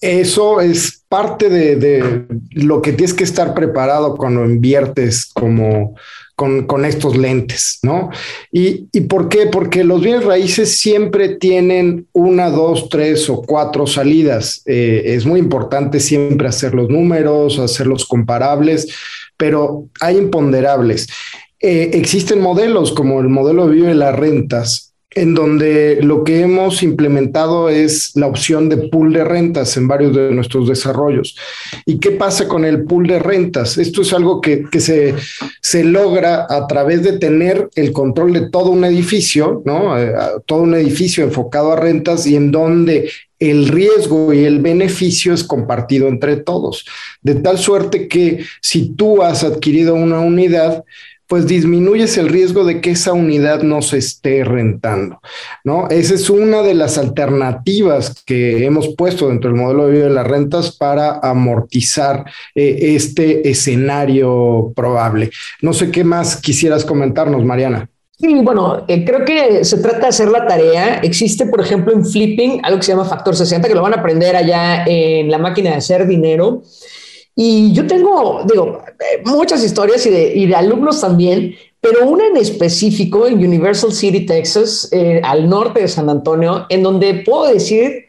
eso 0.00 0.60
es 0.60 1.04
parte 1.08 1.48
de, 1.48 2.24
lo 2.52 2.82
que 2.82 2.92
tienes 2.92 3.14
que 3.14 3.24
estar 3.24 3.54
preparado 3.54 4.16
cuando 4.16 4.44
inviertes 4.44 5.26
como 5.26 5.94
con, 6.34 6.84
estos 6.84 7.16
lentes, 7.16 7.78
¿no? 7.82 8.10
¿Y, 8.50 8.88
¿Y, 8.92 9.02
por 9.02 9.28
qué? 9.28 9.46
Porque 9.46 9.84
los 9.84 10.00
bienes 10.00 10.24
raíces 10.24 10.76
siempre 10.76 11.36
tienen 11.36 12.08
una, 12.12 12.50
dos, 12.50 12.88
tres 12.88 13.30
o 13.30 13.42
cuatro 13.42 13.86
salidas. 13.86 14.62
Eh, 14.66 15.02
es 15.04 15.24
muy 15.24 15.38
importante 15.38 16.00
siempre 16.00 16.48
hacer 16.48 16.74
los 16.74 16.88
números, 16.88 17.60
hacerlos 17.60 18.06
comparables, 18.06 18.88
pero 19.36 19.86
hay 20.00 20.16
imponderables. 20.16 21.06
Eh, 21.60 21.90
existen 21.92 22.40
modelos 22.40 22.90
como 22.90 23.20
el 23.20 23.28
modelo 23.28 23.68
de 23.68 23.74
Vive 23.74 23.94
las 23.94 24.16
Rentas, 24.16 24.91
en 25.14 25.34
donde 25.34 25.98
lo 26.02 26.24
que 26.24 26.40
hemos 26.40 26.82
implementado 26.82 27.68
es 27.68 28.12
la 28.14 28.26
opción 28.26 28.68
de 28.68 28.88
pool 28.88 29.12
de 29.12 29.24
rentas 29.24 29.76
en 29.76 29.88
varios 29.88 30.14
de 30.14 30.30
nuestros 30.30 30.68
desarrollos. 30.68 31.36
¿Y 31.84 31.98
qué 31.98 32.12
pasa 32.12 32.48
con 32.48 32.64
el 32.64 32.84
pool 32.84 33.06
de 33.06 33.18
rentas? 33.18 33.78
Esto 33.78 34.02
es 34.02 34.12
algo 34.12 34.40
que, 34.40 34.66
se, 34.78 35.14
se, 35.60 35.84
logra 35.84 36.46
a 36.48 36.66
través 36.66 37.02
de 37.02 37.18
tener 37.18 37.68
el 37.74 37.92
control 37.92 38.32
de 38.32 38.50
todo 38.50 38.70
un 38.70 38.84
edificio, 38.84 39.62
¿no? 39.64 39.94
Todo 40.46 40.62
un 40.62 40.74
edificio 40.74 41.24
enfocado 41.24 41.72
a 41.72 41.76
rentas 41.76 42.26
y 42.26 42.36
en 42.36 42.50
donde 42.50 43.10
el 43.38 43.68
riesgo 43.68 44.32
y 44.32 44.44
el 44.44 44.60
beneficio 44.60 45.34
es 45.34 45.42
compartido 45.42 46.06
entre 46.06 46.36
todos. 46.36 46.86
De 47.22 47.34
tal 47.34 47.58
suerte 47.58 48.06
que 48.06 48.44
si 48.60 48.90
tú 48.90 49.22
has 49.22 49.42
adquirido 49.42 49.94
una 49.94 50.20
unidad, 50.20 50.84
pues 51.32 51.46
disminuyes 51.46 52.18
el 52.18 52.28
riesgo 52.28 52.62
de 52.62 52.82
que 52.82 52.90
esa 52.90 53.14
unidad 53.14 53.62
no 53.62 53.80
se 53.80 53.96
esté 53.96 54.44
rentando, 54.44 55.18
¿no? 55.64 55.88
Esa 55.88 56.12
es 56.12 56.28
una 56.28 56.60
de 56.60 56.74
las 56.74 56.98
alternativas 56.98 58.22
que 58.26 58.66
hemos 58.66 58.94
puesto 58.96 59.30
dentro 59.30 59.50
del 59.50 59.58
modelo 59.58 59.86
de 59.86 59.92
vida 59.92 60.04
de 60.08 60.10
las 60.10 60.26
rentas 60.26 60.76
para 60.76 61.20
amortizar 61.20 62.26
eh, 62.54 62.76
este 62.96 63.48
escenario 63.48 64.74
probable. 64.76 65.30
No 65.62 65.72
sé 65.72 65.90
qué 65.90 66.04
más 66.04 66.36
quisieras 66.36 66.84
comentarnos, 66.84 67.42
Mariana. 67.42 67.88
Sí, 68.18 68.34
bueno, 68.42 68.84
eh, 68.86 69.02
creo 69.02 69.24
que 69.24 69.64
se 69.64 69.78
trata 69.78 70.00
de 70.00 70.08
hacer 70.08 70.28
la 70.28 70.46
tarea. 70.46 70.96
Existe, 70.96 71.46
por 71.46 71.62
ejemplo, 71.62 71.94
en 71.94 72.04
Flipping 72.04 72.60
algo 72.62 72.78
que 72.78 72.84
se 72.84 72.92
llama 72.92 73.06
Factor 73.06 73.34
60, 73.34 73.68
que 73.68 73.74
lo 73.74 73.80
van 73.80 73.94
a 73.94 74.00
aprender 74.00 74.36
allá 74.36 74.84
en 74.84 75.30
la 75.30 75.38
máquina 75.38 75.70
de 75.70 75.76
hacer 75.76 76.06
dinero. 76.06 76.62
Y 77.34 77.72
yo 77.72 77.86
tengo, 77.86 78.42
digo, 78.44 78.82
muchas 79.24 79.64
historias 79.64 80.04
y 80.06 80.10
de, 80.10 80.54
alumnos 80.54 81.00
también, 81.00 81.54
pero 81.80 82.06
una 82.06 82.26
en 82.26 82.36
específico 82.36 83.26
en 83.26 83.34
Universal 83.44 83.92
City, 83.92 84.26
Texas, 84.26 84.88
eh, 84.92 85.20
al 85.24 85.48
norte 85.48 85.80
de 85.80 85.88
San 85.88 86.10
Antonio, 86.10 86.66
en 86.68 86.82
donde 86.82 87.22
puedo 87.24 87.52
decir 87.52 88.06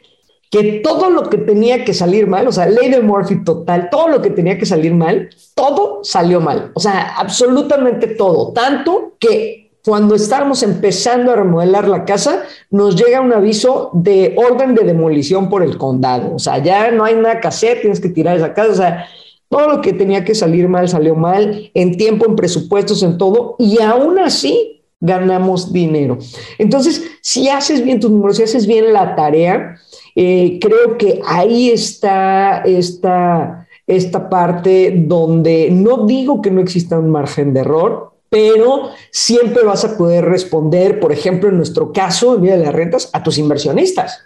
que 0.51 0.81
todo 0.83 1.09
lo 1.09 1.29
que 1.29 1.37
tenía 1.37 1.83
que 1.83 1.95
salir 1.95 2.27
mal, 2.27 2.47
o 2.47 2.51
sea, 2.51 2.67
ley 2.67 2.89
de 2.89 3.01
Murphy 3.01 3.43
total, 3.43 3.89
todo 3.89 4.07
lo 4.07 4.21
que 4.21 4.29
tenía 4.29 4.57
que 4.59 4.67
salir 4.67 4.93
mal, 4.93 5.29
todo 5.55 6.01
salió 6.03 6.39
mal. 6.41 6.71
O 6.75 6.79
sea, 6.79 7.15
absolutamente 7.17 8.07
todo. 8.07 8.51
Tanto 8.53 9.13
que 9.19 9.62
cuando 9.85 10.15
estábamos 10.15 10.63
empezando 10.63 11.31
a 11.31 11.35
remodelar 11.35 11.89
la 11.89 12.05
casa, 12.05 12.43
nos 12.69 12.95
llega 12.95 13.19
un 13.19 13.33
aviso 13.33 13.89
de 13.93 14.33
orden 14.37 14.75
de 14.75 14.85
demolición 14.85 15.49
por 15.49 15.61
el 15.61 15.77
condado. 15.77 16.35
O 16.35 16.39
sea, 16.39 16.59
ya 16.59 16.89
no 16.91 17.03
hay 17.03 17.15
nada 17.15 17.41
que 17.41 17.49
hacer, 17.49 17.81
tienes 17.81 17.99
que 17.99 18.09
tirar 18.09 18.37
esa 18.37 18.53
casa. 18.53 18.71
O 18.71 18.75
sea, 18.75 19.05
todo 19.49 19.67
lo 19.67 19.81
que 19.81 19.91
tenía 19.91 20.23
que 20.23 20.35
salir 20.35 20.69
mal 20.69 20.87
salió 20.87 21.15
mal, 21.15 21.69
en 21.73 21.97
tiempo, 21.97 22.25
en 22.25 22.37
presupuestos, 22.37 23.03
en 23.03 23.17
todo, 23.17 23.55
y 23.59 23.81
aún 23.81 24.19
así 24.19 24.81
ganamos 25.01 25.73
dinero. 25.73 26.17
Entonces, 26.57 27.03
si 27.21 27.49
haces 27.49 27.83
bien 27.83 27.99
tus 27.99 28.09
números, 28.09 28.37
si 28.37 28.43
haces 28.43 28.65
bien 28.65 28.93
la 28.93 29.15
tarea, 29.15 29.75
eh, 30.15 30.59
creo 30.61 30.97
que 30.97 31.19
ahí 31.27 31.71
está 31.71 32.59
esta, 32.59 33.67
esta 33.85 34.29
parte 34.29 34.93
donde 34.95 35.69
no 35.71 36.05
digo 36.05 36.41
que 36.41 36.51
no 36.51 36.61
exista 36.61 36.97
un 36.97 37.09
margen 37.09 37.53
de 37.53 37.59
error, 37.59 38.12
pero 38.33 38.89
siempre 39.11 39.63
vas 39.63 39.85
a 39.85 39.95
poder 39.95 40.25
responder, 40.25 40.99
por 40.99 41.11
ejemplo, 41.11 41.49
en 41.49 41.57
nuestro 41.57 41.93
caso, 41.93 42.33
en 42.33 42.41
vía 42.41 42.57
de 42.57 42.65
las 42.65 42.73
rentas, 42.73 43.11
a 43.13 43.21
tus 43.21 43.37
inversionistas. 43.37 44.21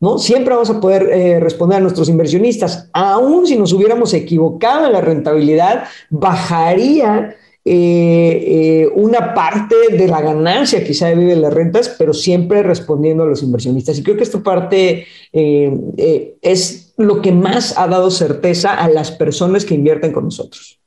¿No? 0.00 0.18
Siempre 0.18 0.54
vamos 0.54 0.70
a 0.70 0.80
poder 0.80 1.04
eh, 1.04 1.38
responder 1.38 1.78
a 1.78 1.80
nuestros 1.80 2.08
inversionistas. 2.08 2.90
Aún 2.92 3.46
si 3.46 3.56
nos 3.56 3.72
hubiéramos 3.72 4.12
equivocado 4.12 4.86
en 4.86 4.92
la 4.92 5.00
rentabilidad, 5.00 5.84
bajaría 6.10 7.36
eh, 7.64 8.44
eh, 8.44 8.88
una 8.96 9.34
parte 9.34 9.76
de 9.92 10.08
la 10.08 10.20
ganancia 10.20 10.82
quizá 10.82 11.06
de 11.06 11.14
Vive 11.14 11.36
las 11.36 11.54
Rentas, 11.54 11.94
pero 11.96 12.12
siempre 12.12 12.64
respondiendo 12.64 13.22
a 13.22 13.26
los 13.26 13.44
inversionistas. 13.44 13.96
Y 13.96 14.02
creo 14.02 14.16
que 14.16 14.24
esta 14.24 14.42
parte 14.42 15.06
es 15.32 16.92
lo 16.96 17.22
que 17.22 17.30
más 17.30 17.78
ha 17.78 17.86
dado 17.86 18.10
certeza 18.10 18.74
a 18.74 18.88
las 18.88 19.12
personas 19.12 19.64
que 19.64 19.76
invierten 19.76 20.10
con 20.10 20.24
nosotros. 20.24 20.80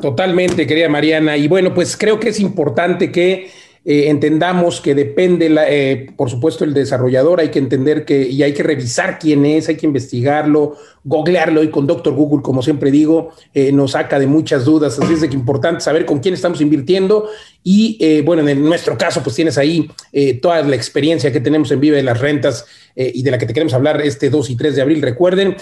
Totalmente, 0.00 0.66
querida 0.66 0.88
Mariana. 0.88 1.36
Y 1.36 1.48
bueno, 1.48 1.72
pues 1.72 1.96
creo 1.96 2.20
que 2.20 2.28
es 2.28 2.40
importante 2.40 3.10
que 3.10 3.50
eh, 3.84 4.08
entendamos 4.08 4.80
que 4.80 4.94
depende, 4.94 5.48
la, 5.48 5.68
eh, 5.68 6.12
por 6.16 6.30
supuesto, 6.30 6.64
el 6.64 6.74
desarrollador, 6.74 7.40
hay 7.40 7.48
que 7.48 7.58
entender 7.58 8.04
que 8.04 8.28
y 8.28 8.42
hay 8.42 8.52
que 8.52 8.62
revisar 8.62 9.18
quién 9.18 9.44
es, 9.44 9.68
hay 9.68 9.76
que 9.76 9.86
investigarlo, 9.86 10.76
googlearlo 11.04 11.62
y 11.62 11.70
con 11.70 11.86
Doctor 11.86 12.14
Google, 12.14 12.42
como 12.42 12.62
siempre 12.62 12.90
digo, 12.90 13.30
eh, 13.54 13.72
nos 13.72 13.92
saca 13.92 14.18
de 14.18 14.26
muchas 14.26 14.64
dudas, 14.64 14.98
así 14.98 15.14
es 15.14 15.20
de 15.20 15.28
que 15.28 15.34
importante 15.34 15.80
saber 15.80 16.06
con 16.06 16.20
quién 16.20 16.34
estamos 16.34 16.60
invirtiendo 16.60 17.28
y 17.64 18.22
bueno, 18.22 18.46
en 18.48 18.64
nuestro 18.64 18.98
caso, 18.98 19.22
pues 19.22 19.36
tienes 19.36 19.56
ahí 19.56 19.88
toda 20.40 20.62
la 20.62 20.74
experiencia 20.74 21.30
que 21.30 21.40
tenemos 21.40 21.70
en 21.70 21.78
Vive 21.78 21.96
de 21.96 22.02
las 22.02 22.20
Rentas 22.20 22.66
y 22.96 23.22
de 23.22 23.30
la 23.30 23.38
que 23.38 23.46
te 23.46 23.54
queremos 23.54 23.72
hablar 23.72 24.00
este 24.02 24.30
2 24.30 24.50
y 24.50 24.56
3 24.56 24.74
de 24.74 24.82
abril, 24.82 25.00
recuerden. 25.00 25.54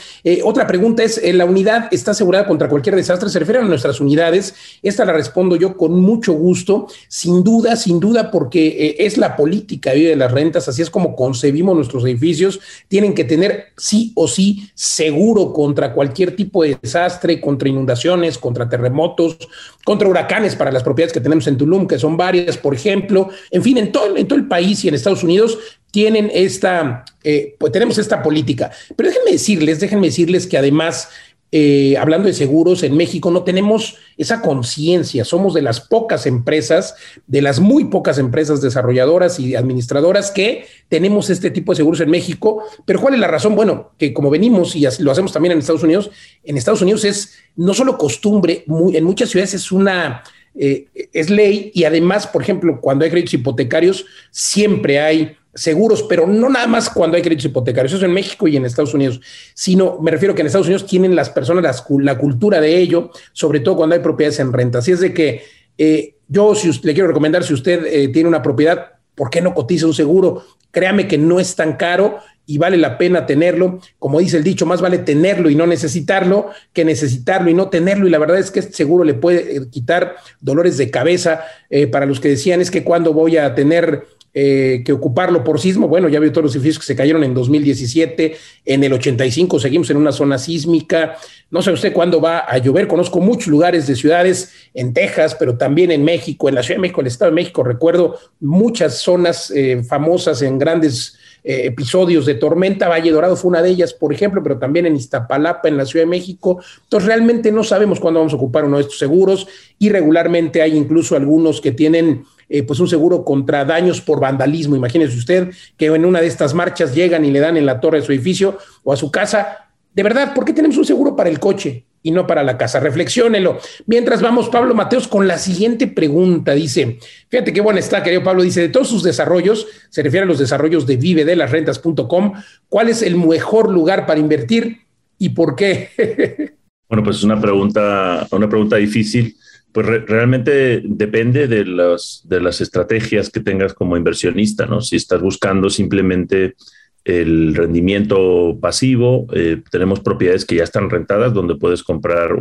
otra 0.42 0.66
pregunta 0.66 1.02
es, 1.02 1.20
¿la 1.34 1.44
unidad 1.44 1.88
está 1.90 2.12
asegurada 2.12 2.46
contra 2.46 2.70
cualquier 2.70 2.96
desastre? 2.96 3.28
Se 3.28 3.38
refiere 3.38 3.60
a 3.60 3.64
nuestras 3.64 4.00
unidades, 4.00 4.54
esta 4.82 5.04
la 5.04 5.12
respondo 5.12 5.56
yo 5.56 5.76
con 5.76 6.00
mucho 6.00 6.32
gusto, 6.32 6.86
sin 7.08 7.44
duda, 7.44 7.76
sin 7.76 8.00
duda 8.00 8.30
porque 8.30 8.66
eh, 8.66 8.96
es 9.00 9.18
la 9.18 9.36
política 9.36 9.92
de 9.92 10.16
las 10.16 10.32
rentas, 10.32 10.68
así 10.68 10.82
es 10.82 10.90
como 10.90 11.14
concebimos 11.14 11.76
nuestros 11.76 12.04
edificios, 12.04 12.60
tienen 12.88 13.14
que 13.14 13.24
tener 13.24 13.68
sí 13.76 14.12
o 14.14 14.26
sí 14.26 14.70
seguro 14.74 15.29
contra 15.52 15.92
cualquier 15.92 16.36
tipo 16.36 16.62
de 16.62 16.78
desastre, 16.80 17.40
contra 17.40 17.68
inundaciones, 17.68 18.38
contra 18.38 18.68
terremotos, 18.68 19.36
contra 19.84 20.08
huracanes 20.08 20.56
para 20.56 20.72
las 20.72 20.82
propiedades 20.82 21.12
que 21.12 21.20
tenemos 21.20 21.46
en 21.46 21.56
Tulum, 21.56 21.86
que 21.86 21.98
son 21.98 22.16
varias, 22.16 22.56
por 22.56 22.74
ejemplo, 22.74 23.28
en 23.50 23.62
fin, 23.62 23.78
en 23.78 23.92
todo, 23.92 24.16
el 24.16 24.48
país 24.48 24.84
y 24.84 24.88
en 24.88 24.94
Estados 24.94 25.22
Unidos 25.22 25.58
tienen 25.90 26.30
esta, 26.32 27.04
eh, 27.24 27.56
pues 27.58 27.72
tenemos 27.72 27.98
esta 27.98 28.22
política. 28.22 28.70
Pero 28.96 29.08
déjenme 29.08 29.32
decirles, 29.32 29.80
déjenme 29.80 30.06
decirles 30.06 30.46
que 30.46 30.58
además 30.58 31.08
eh, 31.52 31.96
hablando 31.98 32.28
de 32.28 32.34
seguros, 32.34 32.84
en 32.84 32.96
México 32.96 33.30
no 33.30 33.42
tenemos 33.42 33.96
esa 34.16 34.40
conciencia. 34.40 35.24
Somos 35.24 35.52
de 35.52 35.62
las 35.62 35.80
pocas 35.80 36.26
empresas, 36.26 36.94
de 37.26 37.42
las 37.42 37.58
muy 37.58 37.86
pocas 37.86 38.18
empresas 38.18 38.60
desarrolladoras 38.60 39.40
y 39.40 39.56
administradoras 39.56 40.30
que 40.30 40.66
tenemos 40.88 41.28
este 41.28 41.50
tipo 41.50 41.72
de 41.72 41.76
seguros 41.76 42.00
en 42.00 42.10
México. 42.10 42.62
Pero 42.84 43.00
¿cuál 43.00 43.14
es 43.14 43.20
la 43.20 43.26
razón? 43.26 43.56
Bueno, 43.56 43.90
que 43.98 44.12
como 44.12 44.30
venimos 44.30 44.76
y 44.76 44.86
lo 45.00 45.10
hacemos 45.10 45.32
también 45.32 45.52
en 45.52 45.58
Estados 45.58 45.82
Unidos, 45.82 46.10
en 46.44 46.56
Estados 46.56 46.82
Unidos 46.82 47.04
es 47.04 47.34
no 47.56 47.74
solo 47.74 47.98
costumbre, 47.98 48.64
en 48.92 49.04
muchas 49.04 49.30
ciudades 49.30 49.54
es 49.54 49.72
una... 49.72 50.22
Eh, 50.52 50.88
es 51.12 51.30
ley 51.30 51.70
y 51.74 51.84
además, 51.84 52.26
por 52.26 52.42
ejemplo, 52.42 52.80
cuando 52.80 53.04
hay 53.04 53.10
créditos 53.12 53.34
hipotecarios, 53.34 54.04
siempre 54.32 54.98
hay 54.98 55.36
seguros, 55.54 56.02
pero 56.04 56.26
no 56.26 56.48
nada 56.48 56.66
más 56.66 56.88
cuando 56.88 57.16
hay 57.16 57.22
créditos 57.22 57.46
hipotecarios, 57.46 57.92
eso 57.92 58.04
en 58.04 58.12
México 58.12 58.46
y 58.46 58.56
en 58.56 58.64
Estados 58.64 58.94
Unidos, 58.94 59.20
sino 59.54 59.98
me 60.00 60.10
refiero 60.10 60.34
que 60.34 60.42
en 60.42 60.46
Estados 60.46 60.68
Unidos 60.68 60.86
tienen 60.86 61.16
las 61.16 61.30
personas 61.30 61.84
la 61.98 62.18
cultura 62.18 62.60
de 62.60 62.78
ello, 62.78 63.10
sobre 63.32 63.60
todo 63.60 63.76
cuando 63.76 63.94
hay 63.94 64.02
propiedades 64.02 64.38
en 64.40 64.52
renta. 64.52 64.78
Así 64.78 64.92
es 64.92 65.00
de 65.00 65.12
que 65.12 65.42
eh, 65.76 66.14
yo 66.28 66.54
si 66.54 66.68
le 66.82 66.94
quiero 66.94 67.08
recomendar, 67.08 67.42
si 67.42 67.54
usted 67.54 67.84
eh, 67.86 68.08
tiene 68.08 68.28
una 68.28 68.42
propiedad, 68.42 68.92
¿por 69.14 69.30
qué 69.30 69.40
no 69.40 69.54
cotiza 69.54 69.86
un 69.86 69.94
seguro? 69.94 70.44
Créame 70.70 71.08
que 71.08 71.18
no 71.18 71.40
es 71.40 71.56
tan 71.56 71.76
caro 71.76 72.18
y 72.46 72.58
vale 72.58 72.76
la 72.76 72.98
pena 72.98 73.26
tenerlo. 73.26 73.80
Como 73.98 74.20
dice 74.20 74.36
el 74.36 74.44
dicho, 74.44 74.66
más 74.66 74.80
vale 74.80 74.98
tenerlo 74.98 75.50
y 75.50 75.54
no 75.54 75.66
necesitarlo 75.66 76.50
que 76.72 76.84
necesitarlo 76.84 77.50
y 77.50 77.54
no 77.54 77.70
tenerlo. 77.70 78.06
Y 78.06 78.10
la 78.10 78.18
verdad 78.18 78.38
es 78.38 78.50
que 78.50 78.60
este 78.60 78.72
seguro 78.72 79.04
le 79.04 79.14
puede 79.14 79.56
eh, 79.56 79.60
quitar 79.70 80.16
dolores 80.40 80.76
de 80.76 80.90
cabeza 80.90 81.44
para 81.90 82.06
los 82.06 82.20
que 82.20 82.28
decían 82.28 82.60
es 82.60 82.70
que 82.70 82.84
cuando 82.84 83.12
voy 83.12 83.36
a 83.36 83.54
tener 83.54 84.06
eh, 84.32 84.82
que 84.84 84.92
ocuparlo 84.92 85.42
por 85.42 85.60
sismo. 85.60 85.88
Bueno, 85.88 86.08
ya 86.08 86.20
vio 86.20 86.30
todos 86.30 86.44
los 86.44 86.54
edificios 86.54 86.78
que 86.78 86.86
se 86.86 86.94
cayeron 86.94 87.24
en 87.24 87.34
2017, 87.34 88.36
en 88.64 88.84
el 88.84 88.92
85 88.92 89.58
seguimos 89.58 89.90
en 89.90 89.96
una 89.96 90.12
zona 90.12 90.38
sísmica. 90.38 91.16
No 91.50 91.62
sé 91.62 91.72
usted 91.72 91.92
cuándo 91.92 92.20
va 92.20 92.44
a 92.46 92.58
llover. 92.58 92.86
Conozco 92.86 93.20
muchos 93.20 93.48
lugares 93.48 93.86
de 93.88 93.96
ciudades 93.96 94.52
en 94.72 94.94
Texas, 94.94 95.34
pero 95.36 95.56
también 95.56 95.90
en 95.90 96.04
México, 96.04 96.48
en 96.48 96.54
la 96.54 96.62
Ciudad 96.62 96.76
de 96.76 96.82
México, 96.82 97.00
el 97.00 97.08
Estado 97.08 97.30
de 97.32 97.34
México. 97.34 97.64
Recuerdo 97.64 98.18
muchas 98.38 98.98
zonas 98.98 99.50
eh, 99.50 99.82
famosas 99.82 100.42
en 100.42 100.58
grandes 100.58 101.18
eh, 101.42 101.62
episodios 101.64 102.26
de 102.26 102.34
tormenta. 102.34 102.88
Valle 102.88 103.10
Dorado 103.10 103.34
fue 103.34 103.48
una 103.48 103.62
de 103.62 103.70
ellas, 103.70 103.94
por 103.94 104.12
ejemplo, 104.12 104.42
pero 104.42 104.58
también 104.58 104.86
en 104.86 104.94
Iztapalapa, 104.94 105.68
en 105.68 105.76
la 105.76 105.86
Ciudad 105.86 106.04
de 106.04 106.10
México. 106.10 106.62
Entonces, 106.84 107.08
realmente 107.08 107.50
no 107.50 107.64
sabemos 107.64 107.98
cuándo 107.98 108.20
vamos 108.20 108.32
a 108.32 108.36
ocupar 108.36 108.64
uno 108.64 108.76
de 108.76 108.82
estos 108.82 108.98
seguros 108.98 109.48
y 109.78 109.88
regularmente 109.88 110.62
hay 110.62 110.76
incluso 110.76 111.16
algunos 111.16 111.60
que 111.60 111.72
tienen 111.72 112.24
eh, 112.52 112.64
pues 112.64 112.80
un 112.80 112.88
seguro 112.88 113.24
contra 113.24 113.64
daños 113.64 114.00
por 114.00 114.18
vandalismo. 114.18 114.74
Imagínese 114.74 115.16
usted 115.16 115.50
que 115.76 115.86
en 115.86 116.04
una 116.04 116.20
de 116.20 116.26
estas 116.26 116.52
marchas 116.52 116.92
llegan 116.92 117.24
y 117.24 117.30
le 117.30 117.38
dan 117.38 117.56
en 117.56 117.64
la 117.64 117.78
torre 117.78 118.00
de 118.00 118.04
su 118.04 118.10
edificio 118.10 118.58
o 118.82 118.92
a 118.92 118.96
su 118.96 119.12
casa. 119.12 119.70
De 119.94 120.02
verdad, 120.02 120.34
¿por 120.34 120.44
qué 120.44 120.52
tenemos 120.52 120.76
un 120.76 120.84
seguro 120.84 121.14
para 121.14 121.30
el 121.30 121.38
coche 121.38 121.84
y 122.02 122.10
no 122.10 122.26
para 122.26 122.42
la 122.42 122.58
casa? 122.58 122.80
Reflexiónelo. 122.80 123.60
Mientras 123.86 124.20
vamos, 124.20 124.48
Pablo 124.48 124.74
Mateos, 124.74 125.06
con 125.06 125.28
la 125.28 125.38
siguiente 125.38 125.86
pregunta. 125.86 126.52
Dice, 126.52 126.98
fíjate 127.28 127.52
qué 127.52 127.60
buena 127.60 127.78
está, 127.78 128.02
querido 128.02 128.24
Pablo. 128.24 128.42
Dice, 128.42 128.62
de 128.62 128.68
todos 128.68 128.88
sus 128.88 129.04
desarrollos, 129.04 129.68
se 129.88 130.02
refiere 130.02 130.24
a 130.24 130.28
los 130.28 130.40
desarrollos 130.40 130.88
de 130.88 130.96
vive 130.96 131.24
de 131.24 131.36
las 131.36 131.52
rentas.com, 131.52 132.32
¿cuál 132.68 132.88
es 132.88 133.02
el 133.02 133.16
mejor 133.16 133.70
lugar 133.70 134.06
para 134.06 134.18
invertir 134.18 134.80
y 135.18 135.28
por 135.28 135.54
qué? 135.54 135.90
bueno, 136.88 137.04
pues 137.04 137.18
es 137.18 137.22
una 137.22 137.40
pregunta, 137.40 138.26
una 138.32 138.48
pregunta 138.48 138.74
difícil 138.74 139.36
pues 139.72 139.86
realmente 139.86 140.82
depende 140.84 141.46
de, 141.46 141.64
de 141.64 142.40
las 142.40 142.60
estrategias 142.60 143.30
que 143.30 143.40
tengas 143.40 143.74
como 143.74 143.96
inversionista, 143.96 144.66
¿no? 144.66 144.80
Si 144.80 144.96
estás 144.96 145.20
buscando 145.20 145.70
simplemente 145.70 146.56
el 147.04 147.54
rendimiento 147.54 148.58
pasivo, 148.60 149.26
eh, 149.32 149.62
tenemos 149.70 150.00
propiedades 150.00 150.44
que 150.44 150.56
ya 150.56 150.64
están 150.64 150.90
rentadas 150.90 151.32
donde 151.32 151.56
puedes 151.56 151.82
comprar 151.82 152.36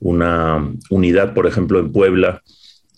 una 0.00 0.72
unidad, 0.90 1.34
por 1.34 1.46
ejemplo, 1.46 1.78
en 1.78 1.92
Puebla, 1.92 2.42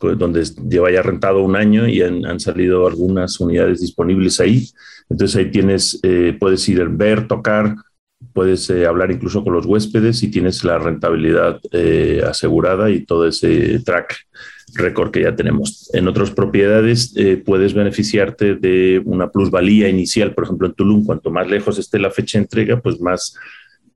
donde 0.00 0.44
lleva 0.68 0.90
ya 0.90 1.02
rentado 1.02 1.42
un 1.42 1.56
año 1.56 1.88
y 1.88 2.02
han, 2.02 2.38
salido 2.38 2.86
algunas 2.86 3.40
unidades 3.40 3.80
disponibles 3.80 4.40
ahí. 4.40 4.68
Entonces 5.08 5.36
ahí 5.36 5.50
tienes, 5.50 5.98
eh, 6.02 6.36
puedes 6.38 6.68
ir 6.68 6.82
a 6.82 6.84
ver, 6.88 7.26
tocar, 7.28 7.76
puedes 8.36 8.68
eh, 8.68 8.84
hablar 8.84 9.10
incluso 9.10 9.42
con 9.42 9.54
los 9.54 9.64
huéspedes 9.64 10.22
y 10.22 10.30
tienes 10.30 10.62
la 10.62 10.78
rentabilidad 10.78 11.58
eh, 11.72 12.20
asegurada 12.22 12.90
y 12.90 13.06
todo 13.06 13.26
ese 13.26 13.78
track 13.78 14.14
record 14.74 15.10
que 15.10 15.22
ya 15.22 15.34
tenemos. 15.34 15.88
En 15.94 16.06
otras 16.06 16.32
propiedades 16.32 17.14
eh, 17.16 17.38
puedes 17.38 17.72
beneficiarte 17.72 18.54
de 18.54 19.00
una 19.06 19.30
plusvalía 19.30 19.88
inicial, 19.88 20.34
por 20.34 20.44
ejemplo 20.44 20.66
en 20.66 20.74
Tulum, 20.74 21.06
cuanto 21.06 21.30
más 21.30 21.48
lejos 21.48 21.78
esté 21.78 21.98
la 21.98 22.10
fecha 22.10 22.36
de 22.36 22.42
entrega, 22.42 22.78
pues 22.78 23.00
más 23.00 23.34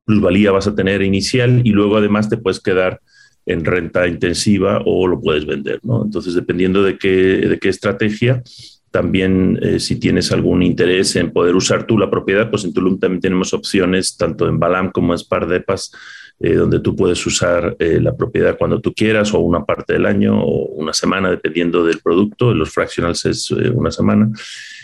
plusvalía 0.06 0.52
vas 0.52 0.66
a 0.66 0.74
tener 0.74 1.02
inicial 1.02 1.60
y 1.62 1.72
luego 1.72 1.98
además 1.98 2.30
te 2.30 2.38
puedes 2.38 2.60
quedar 2.60 2.98
en 3.44 3.62
renta 3.62 4.08
intensiva 4.08 4.80
o 4.86 5.06
lo 5.06 5.20
puedes 5.20 5.44
vender, 5.44 5.80
¿no? 5.82 6.02
Entonces, 6.02 6.32
dependiendo 6.32 6.82
de 6.82 6.96
qué, 6.96 7.10
de 7.46 7.58
qué 7.58 7.68
estrategia, 7.68 8.42
también, 8.90 9.58
eh, 9.62 9.78
si 9.78 9.96
tienes 10.00 10.32
algún 10.32 10.62
interés 10.62 11.14
en 11.16 11.30
poder 11.30 11.54
usar 11.54 11.86
tú 11.86 11.96
la 11.96 12.10
propiedad, 12.10 12.50
pues 12.50 12.64
en 12.64 12.72
Tulum 12.72 12.98
también 12.98 13.20
tenemos 13.20 13.54
opciones, 13.54 14.16
tanto 14.16 14.48
en 14.48 14.58
Balam 14.58 14.90
como 14.90 15.12
en 15.12 15.18
Spardepas, 15.18 15.92
eh, 16.40 16.54
donde 16.54 16.80
tú 16.80 16.96
puedes 16.96 17.24
usar 17.24 17.76
eh, 17.78 18.00
la 18.00 18.16
propiedad 18.16 18.56
cuando 18.58 18.80
tú 18.80 18.92
quieras, 18.92 19.32
o 19.32 19.38
una 19.40 19.64
parte 19.64 19.92
del 19.92 20.06
año, 20.06 20.42
o 20.42 20.66
una 20.74 20.92
semana, 20.92 21.30
dependiendo 21.30 21.84
del 21.84 22.00
producto. 22.00 22.50
En 22.50 22.58
los 22.58 22.70
fractionals 22.70 23.24
es 23.26 23.50
una 23.50 23.92
semana, 23.92 24.30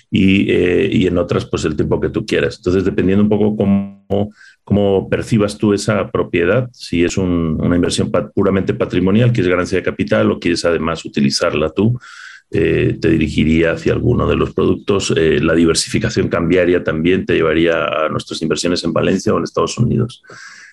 y, 0.08 0.52
y, 0.52 1.06
en 1.08 1.18
otras, 1.18 1.46
pues 1.46 1.64
el 1.64 1.74
tiempo 1.74 2.00
que 2.00 2.10
tú 2.10 2.24
quieras. 2.24 2.58
Entonces, 2.58 2.84
dependiendo 2.84 3.24
un 3.24 3.28
poco 3.28 3.56
cómo, 3.56 4.32
cómo 4.62 5.08
percibas 5.08 5.58
tú 5.58 5.72
esa 5.72 6.12
propiedad, 6.12 6.68
si 6.72 7.02
es 7.02 7.16
una 7.18 7.74
inversión 7.74 8.12
puramente 8.32 8.72
patrimonial, 8.72 9.32
que 9.32 9.40
es 9.40 9.48
ganancia 9.48 9.78
de 9.78 9.84
capital, 9.84 10.30
o 10.30 10.38
quieres 10.38 10.64
además 10.64 11.04
utilizarla 11.04 11.70
tú 11.70 11.98
eh, 12.48 12.96
te 13.00 13.08
dirigiría 13.08 13.72
hacia 13.72 13.92
alguno 13.92 14.28
de 14.28 14.36
los 14.36 14.54
productos. 14.54 15.12
Eh, 15.16 15.40
la 15.40 15.54
diversificación 15.54 16.28
cambiaria 16.28 16.84
también 16.84 17.26
te 17.26 17.34
llevaría 17.34 17.84
a 17.84 18.08
nuestras 18.08 18.40
inversiones 18.40 18.84
en 18.84 18.92
Valencia 18.92 19.34
o 19.34 19.38
en 19.38 19.44
Estados 19.44 19.76
Unidos. 19.78 20.22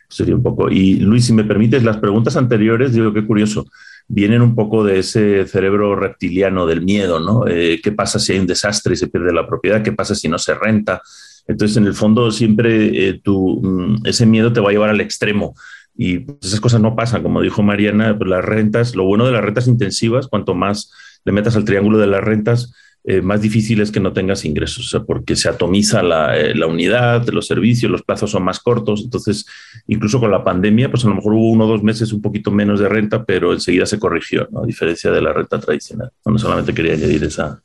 Sería 0.08 0.36
un 0.36 0.44
poco. 0.44 0.70
Y 0.70 0.98
Luis, 0.98 1.26
si 1.26 1.34
me 1.34 1.44
permites, 1.44 1.84
las 1.84 1.98
preguntas 1.98 2.36
anteriores, 2.36 2.94
digo, 2.94 3.12
qué 3.12 3.26
curioso, 3.26 3.66
vienen 4.08 4.44
un 4.44 4.54
poco 4.54 4.84
de 4.84 5.00
ese 5.00 5.48
cerebro 5.48 5.96
reptiliano 5.96 6.68
del 6.68 6.84
miedo, 6.84 7.20
¿no? 7.20 7.48
Eh, 7.48 7.80
¿Qué 7.84 7.92
pasa 7.92 8.20
si 8.20 8.34
hay 8.34 8.40
un 8.40 8.48
desastre 8.48 8.94
y 8.94 8.98
se 8.98 9.08
pierde 9.08 9.34
la 9.34 9.48
propiedad? 9.48 9.82
¿Qué 9.82 9.94
pasa 9.94 10.14
si 10.14 10.28
no 10.28 10.38
se 10.38 10.54
renta? 10.54 11.02
Entonces, 11.48 11.76
en 11.78 11.88
el 11.88 11.96
fondo, 11.96 12.32
siempre 12.32 13.20
tu, 13.24 13.60
mm, 13.64 14.06
ese 14.06 14.28
miedo 14.28 14.54
te 14.54 14.62
va 14.62 14.70
a 14.70 14.74
llevar 14.74 14.92
al 14.92 15.02
extremo 15.02 15.56
y 15.96 16.20
pues, 16.20 16.38
esas 16.42 16.60
cosas 16.60 16.82
no 16.82 16.96
pasan, 16.96 17.24
como 17.24 17.42
dijo 17.42 17.64
Mariana, 17.64 18.18
pues 18.18 18.30
las 18.30 18.44
rentas, 18.44 18.96
lo 18.96 19.06
bueno 19.06 19.26
de 19.26 19.32
las 19.32 19.44
rentas 19.44 19.68
intensivas, 19.68 20.28
cuanto 20.28 20.56
más 20.56 20.92
le 21.26 21.32
metas 21.32 21.56
al 21.56 21.66
triángulo 21.66 21.98
de 21.98 22.08
las 22.08 22.24
rentas, 22.24 22.74
eh, 23.06 23.22
más 23.22 23.42
difícil 23.42 23.82
es 23.82 23.92
que 23.92 24.00
no 24.00 24.14
tengas 24.14 24.46
ingresos, 24.46 24.98
porque 25.06 25.36
se 25.36 25.50
atomiza 25.50 26.02
la, 26.02 26.38
eh, 26.38 26.56
la, 26.56 26.68
unidad, 26.68 27.28
los 27.28 27.48
servicios, 27.48 27.92
los 27.92 28.02
plazos 28.02 28.32
son 28.32 28.44
más 28.44 28.60
cortos. 28.62 29.02
Entonces, 29.04 29.46
incluso 29.88 30.22
con 30.22 30.32
la 30.32 30.44
pandemia, 30.44 30.90
pues 30.90 31.04
a 31.04 31.10
lo 31.10 31.16
mejor 31.16 31.34
hubo 31.34 31.52
uno 31.52 31.66
o 31.66 31.68
dos 31.68 31.84
meses 31.84 32.14
un 32.14 32.22
poquito 32.22 32.50
menos 32.50 32.80
de 32.80 32.88
renta, 32.88 33.26
pero 33.26 33.52
enseguida 33.52 33.86
se 33.86 34.00
corrigió, 34.00 34.48
¿no? 34.52 34.64
a 34.64 34.66
diferencia 34.66 35.12
de 35.12 35.22
la 35.22 35.34
renta 35.34 35.60
tradicional. 35.60 36.12
No 36.26 36.38
solamente 36.40 36.74
quería 36.74 36.94
añadir 36.94 37.26
esa 37.26 37.62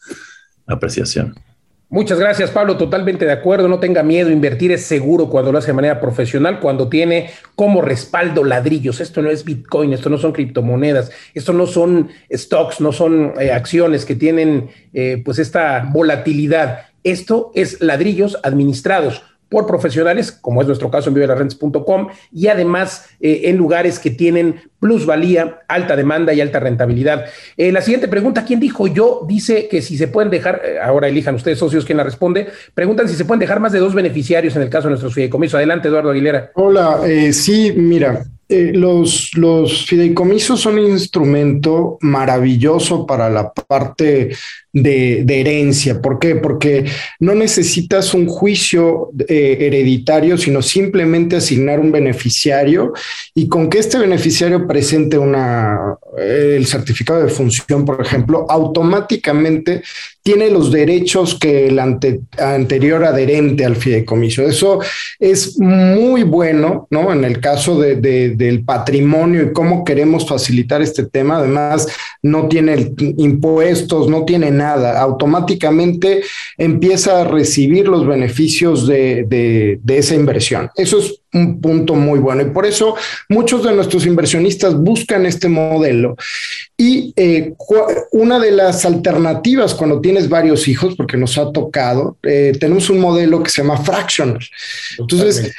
apreciación. 0.67 1.35
Muchas 1.91 2.19
gracias, 2.19 2.51
Pablo. 2.51 2.77
Totalmente 2.77 3.25
de 3.25 3.33
acuerdo. 3.33 3.67
No 3.67 3.81
tenga 3.81 4.03
miedo. 4.03 4.31
Invertir 4.31 4.73
es 4.73 4.85
seguro 4.85 5.31
cuando 5.31 5.53
lo 5.53 5.59
hace 5.59 5.69
de 5.69 5.73
manera 5.73 6.01
profesional, 6.01 6.61
cuando 6.61 6.89
tiene 6.89 7.31
como 7.55 7.81
respaldo 7.81 8.45
ladrillos. 8.45 9.01
Esto 9.01 9.23
no 9.23 9.31
es 9.31 9.43
Bitcoin, 9.43 9.95
esto 9.95 10.11
no 10.11 10.19
son 10.19 10.33
criptomonedas, 10.33 11.11
esto 11.33 11.55
no 11.55 11.67
son 11.67 12.11
stocks, 12.31 12.83
no 12.83 12.93
son 12.93 13.33
eh, 13.41 13.53
acciones 13.53 14.05
que 14.05 14.15
tienen 14.15 14.69
eh, 14.93 15.23
pues 15.25 15.39
esta 15.39 15.89
volatilidad. 15.91 16.89
Esto 17.05 17.53
es 17.55 17.81
ladrillos 17.81 18.39
administrados 18.43 19.23
por 19.49 19.67
profesionales, 19.67 20.33
como 20.33 20.61
es 20.61 20.67
nuestro 20.67 20.91
caso 20.91 21.09
en 21.09 21.15
vivelarrentes.com, 21.15 22.09
y 22.33 22.49
además 22.49 23.07
eh, 23.21 23.43
en 23.45 23.57
lugares 23.57 23.99
que 23.99 24.11
tienen 24.11 24.61
plusvalía, 24.79 25.61
alta 25.69 25.97
demanda 25.97 26.33
y 26.33 26.41
alta 26.41 26.61
rentabilidad. 26.61 27.27
Eh, 27.57 27.73
la 27.73 27.81
siguiente 27.81 28.09
pregunta, 28.09 28.45
¿quién 28.45 28.61
dijo 28.61 28.87
yo? 28.87 29.25
Dice 29.27 29.69
que 29.69 29.83
si 29.83 29.97
se 29.97 30.09
pueden 30.09 30.31
dejar, 30.31 30.63
eh, 30.65 30.79
ahora 30.81 31.09
elijan 31.09 31.35
ustedes 31.35 31.59
socios 31.59 31.85
quién 31.85 31.99
la 31.99 32.05
responde, 32.05 32.49
preguntan 32.75 33.09
si 33.09 33.15
se 33.15 33.25
pueden 33.25 33.41
dejar 33.41 33.61
más 33.61 33.73
de 33.73 33.79
dos 33.79 33.95
beneficiarios 33.95 34.55
en 34.57 34.63
el 34.63 34.71
caso 34.71 34.89
de 34.89 34.91
nuestros 34.91 35.15
fideicomisos. 35.15 35.57
Adelante, 35.57 35.89
Eduardo 35.89 36.11
Aguilera. 36.11 36.51
Hola, 36.55 37.01
sí, 37.33 37.73
mira, 37.77 38.25
eh, 38.51 38.73
los, 38.75 39.33
los, 39.35 39.85
fideicomisos 39.85 40.61
son 40.61 40.79
un 40.79 40.91
instrumento 40.91 41.99
maravilloso 42.01 43.05
para 43.07 43.29
la 43.29 43.53
parte 43.53 44.31
de, 44.73 45.41
herencia. 45.41 46.01
¿Por 46.01 46.19
qué? 46.19 46.37
Porque 46.37 46.85
no 47.21 47.35
necesitas 47.35 48.15
un 48.15 48.27
juicio 48.27 49.11
eh, 49.29 49.59
hereditario, 49.61 50.39
sino 50.39 50.63
simplemente 50.63 51.37
asignar 51.37 51.79
un 51.79 51.93
beneficiario 51.93 52.93
y 53.35 53.49
con 53.49 53.69
que 53.69 53.79
este 53.79 53.99
beneficiario 53.99 54.67
presente 54.67 55.19
una, 55.19 55.97
el 56.17 56.67
certificado 56.67 57.23
de 57.23 57.29
función, 57.29 57.85
por 57.85 58.01
ejemplo, 58.01 58.47
automáticamente 58.49 59.83
tiene 60.23 60.51
los 60.51 60.71
derechos 60.71 61.39
que 61.39 61.69
el 61.69 61.79
anterior 61.79 63.05
adherente 63.05 63.65
al 63.65 63.77
fideicomiso. 63.77 64.43
Eso 64.43 64.81
es 65.19 65.59
muy 65.59 66.23
bueno, 66.23 66.87
¿no? 66.91 67.13
En 67.13 67.25
el 67.25 67.41
caso 67.41 67.81
de, 67.81 67.97
del 67.97 68.65
patrimonio 68.65 69.43
y 69.43 69.53
cómo 69.53 69.85
queremos 69.85 70.29
facilitar 70.29 70.83
este 70.83 71.05
tema. 71.07 71.39
Además, 71.39 71.89
no 72.23 72.49
tiene 72.49 72.93
impuestos, 73.17 74.09
no 74.09 74.25
tiene 74.25 74.51
nada. 74.51 75.01
Automáticamente 75.01 76.23
empieza 76.59 77.23
a 77.23 77.25
recibir 77.25 77.89
los 77.89 78.07
beneficios 78.07 78.87
de, 78.87 79.25
de 79.83 79.99
esa 79.99 80.15
inversión. 80.15 80.71
Eso 80.77 80.99
es 80.99 81.21
un 81.33 81.61
punto 81.61 81.95
muy 81.95 82.19
bueno. 82.19 82.43
Y 82.43 82.47
por 82.47 82.67
eso 82.67 82.97
muchos 83.29 83.65
de 83.65 83.73
nuestros 83.73 84.07
inversionistas 84.07 84.77
buscan 84.77 85.27
este 85.27 85.49
modelo. 85.49 86.17
Y 86.77 87.13
eh, 87.17 87.55
una 88.13 88.39
de 88.39 88.53
las 88.53 88.85
alternativas 88.85 89.75
cuando 89.75 90.01
tienes 90.01 90.29
varios 90.29 90.69
hijos, 90.69 90.95
porque 90.97 91.17
nos 91.17 91.37
ha 91.39 91.53
tocado, 91.53 92.17
eh, 92.23 92.53
tenemos 92.59 92.89
un 92.91 93.01
modelo 93.01 93.43
que 93.43 93.51
se 93.51 93.63
llama 93.63 93.79
fractional. 93.79 94.39
Entonces, 94.99 95.53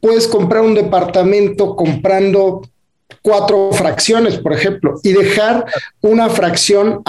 puedes 0.00 0.28
comprar 0.28 0.62
un 0.62 0.74
departamento 0.74 1.74
comprando 1.74 2.62
cuatro 3.22 3.70
fracciones, 3.72 4.38
por 4.38 4.52
ejemplo, 4.52 5.00
y 5.02 5.12
dejar 5.12 5.64
una 6.00 6.28
fracción 6.28 7.02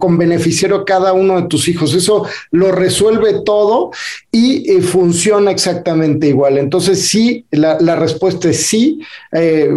con 0.00 0.18
beneficiario 0.18 0.84
cada 0.84 1.12
uno 1.12 1.40
de 1.40 1.46
tus 1.48 1.68
hijos. 1.68 1.94
Eso 1.94 2.26
lo 2.50 2.72
resuelve 2.72 3.42
todo 3.44 3.90
y 4.32 4.70
eh, 4.70 4.80
funciona 4.80 5.50
exactamente 5.50 6.28
igual. 6.28 6.58
Entonces, 6.58 7.08
sí, 7.08 7.44
la, 7.50 7.96
respuesta 7.96 8.48
es 8.48 8.64
sí. 8.66 9.00
Eh, 9.32 9.70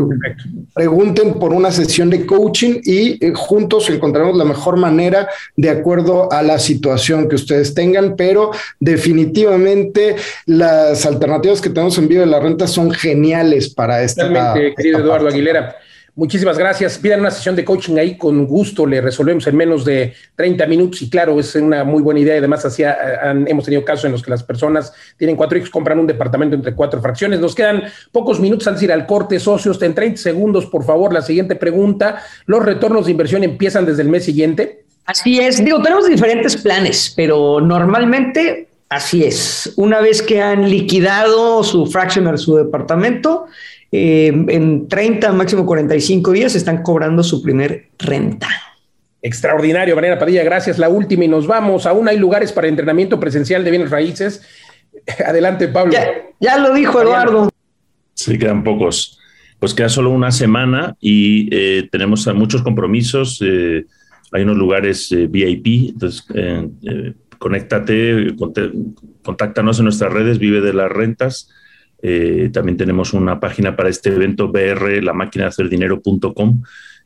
pregunten 0.73 1.33
por 1.35 1.53
una 1.53 1.71
sesión 1.71 2.09
de 2.09 2.25
coaching 2.25 2.79
y 2.83 3.25
eh, 3.25 3.33
juntos 3.33 3.89
encontraremos 3.89 4.37
la 4.37 4.45
mejor 4.45 4.77
manera 4.77 5.27
de 5.55 5.69
acuerdo 5.69 6.31
a 6.31 6.43
la 6.43 6.59
situación 6.59 7.27
que 7.27 7.35
ustedes 7.35 7.73
tengan, 7.73 8.15
pero 8.15 8.51
definitivamente 8.79 10.15
las 10.45 11.05
alternativas 11.05 11.59
que 11.59 11.69
tenemos 11.69 11.97
en 11.97 12.07
vivo 12.07 12.21
de 12.21 12.27
la 12.27 12.39
renta 12.39 12.67
son 12.67 12.91
geniales 12.91 13.73
para 13.73 14.03
esta. 14.03 14.27
Realmente, 14.27 14.75
querido 14.75 14.99
Eduardo 14.99 15.29
Aguilera. 15.29 15.75
Muchísimas 16.15 16.59
gracias. 16.59 16.99
Pidan 16.99 17.21
una 17.21 17.31
sesión 17.31 17.55
de 17.55 17.65
coaching 17.65 17.97
ahí, 17.97 18.17
con 18.17 18.45
gusto 18.45 18.85
le 18.85 19.01
resolvemos 19.01 19.47
en 19.47 19.55
menos 19.55 19.83
de 19.83 20.13
30 20.35 20.67
minutos 20.67 21.01
y 21.01 21.09
claro, 21.09 21.39
es 21.39 21.55
una 21.55 21.83
muy 21.83 22.03
buena 22.03 22.19
idea. 22.19 22.37
Además, 22.37 22.63
así 22.65 22.83
hemos 22.83 23.65
tenido 23.65 23.83
casos 23.83 24.05
en 24.05 24.11
los 24.11 24.21
que 24.21 24.29
las 24.29 24.43
personas 24.43 24.93
tienen 25.17 25.35
cuatro 25.35 25.57
hijos, 25.57 25.71
compran 25.71 25.97
un 25.97 26.05
departamento 26.05 26.55
entre 26.55 26.75
cuatro 26.75 27.01
fracciones. 27.01 27.39
Nos 27.39 27.55
quedan 27.55 27.83
pocos 28.11 28.39
minutos 28.39 28.79
de 28.79 28.85
ir 28.85 28.91
al 28.91 29.07
corte, 29.07 29.39
socios. 29.39 29.81
En 29.81 29.95
30 29.95 30.21
segundos, 30.21 30.67
por 30.67 30.83
favor, 30.85 31.11
la 31.11 31.23
siguiente 31.23 31.55
pregunta. 31.55 32.21
¿Los 32.45 32.63
retornos 32.63 33.05
de 33.05 33.11
inversión 33.11 33.43
empiezan 33.43 33.83
desde 33.83 34.03
el 34.03 34.09
mes 34.09 34.23
siguiente? 34.23 34.85
Así 35.05 35.39
es. 35.39 35.65
Digo, 35.65 35.81
tenemos 35.81 36.07
diferentes 36.07 36.57
planes, 36.57 37.11
pero 37.15 37.59
normalmente 37.59 38.67
así 38.87 39.23
es. 39.23 39.73
Una 39.77 39.99
vez 39.99 40.21
que 40.21 40.43
han 40.43 40.69
liquidado 40.69 41.63
su 41.63 41.87
fractional, 41.87 42.37
su 42.37 42.55
departamento, 42.55 43.47
eh, 43.95 44.33
en 44.47 44.87
30, 44.87 45.31
máximo 45.33 45.67
45 45.67 46.31
días 46.31 46.55
están 46.55 46.81
cobrando 46.81 47.21
su 47.21 47.43
primer 47.43 47.89
renta. 47.99 48.47
Extraordinario, 49.21 49.93
Mariana 49.93 50.17
Padilla, 50.17 50.43
gracias. 50.43 50.79
La 50.79 50.89
última 50.89 51.25
y 51.25 51.27
nos 51.27 51.45
vamos. 51.45 51.85
Aún 51.85 52.07
hay 52.07 52.17
lugares 52.17 52.51
para 52.51 52.67
entrenamiento 52.67 53.19
presencial 53.19 53.63
de 53.63 53.69
bienes 53.69 53.91
raíces. 53.91 54.41
Adelante, 55.27 55.67
Pablo. 55.67 55.93
Ya, 56.39 56.57
lo 56.57 56.73
dijo 56.73 57.03
Eduardo. 57.03 57.51
Sí, 58.15 58.39
quedan 58.39 58.63
pocos. 58.63 59.19
Pues 59.59 59.75
queda 59.75 59.89
solo 59.89 60.09
una 60.09 60.31
semana 60.31 60.97
y 60.99 61.47
eh, 61.55 61.87
tenemos 61.91 62.25
muchos 62.33 62.63
compromisos. 62.63 63.43
Eh, 63.45 63.85
hay 64.31 64.41
unos 64.41 64.57
lugares 64.57 65.15
VIP, 65.29 65.91
entonces 65.91 66.25
conéctate, 67.37 68.35
contáctanos 69.21 69.77
en 69.77 69.83
nuestras 69.83 70.11
redes, 70.11 70.39
Vive 70.39 70.61
de 70.61 70.73
las 70.73 70.91
Rentas 70.91 71.51
eh, 72.05 72.49
también 72.51 72.77
tenemos 72.77 73.13
una 73.13 73.39
página 73.39 73.77
para 73.77 73.87
este 73.87 74.09
evento, 74.09 74.49
BR, 74.49 75.01
la 75.01 75.13
máquina 75.13 75.45
de 75.45 75.49
hacer 75.49 75.69
dinero.com. 75.69 76.61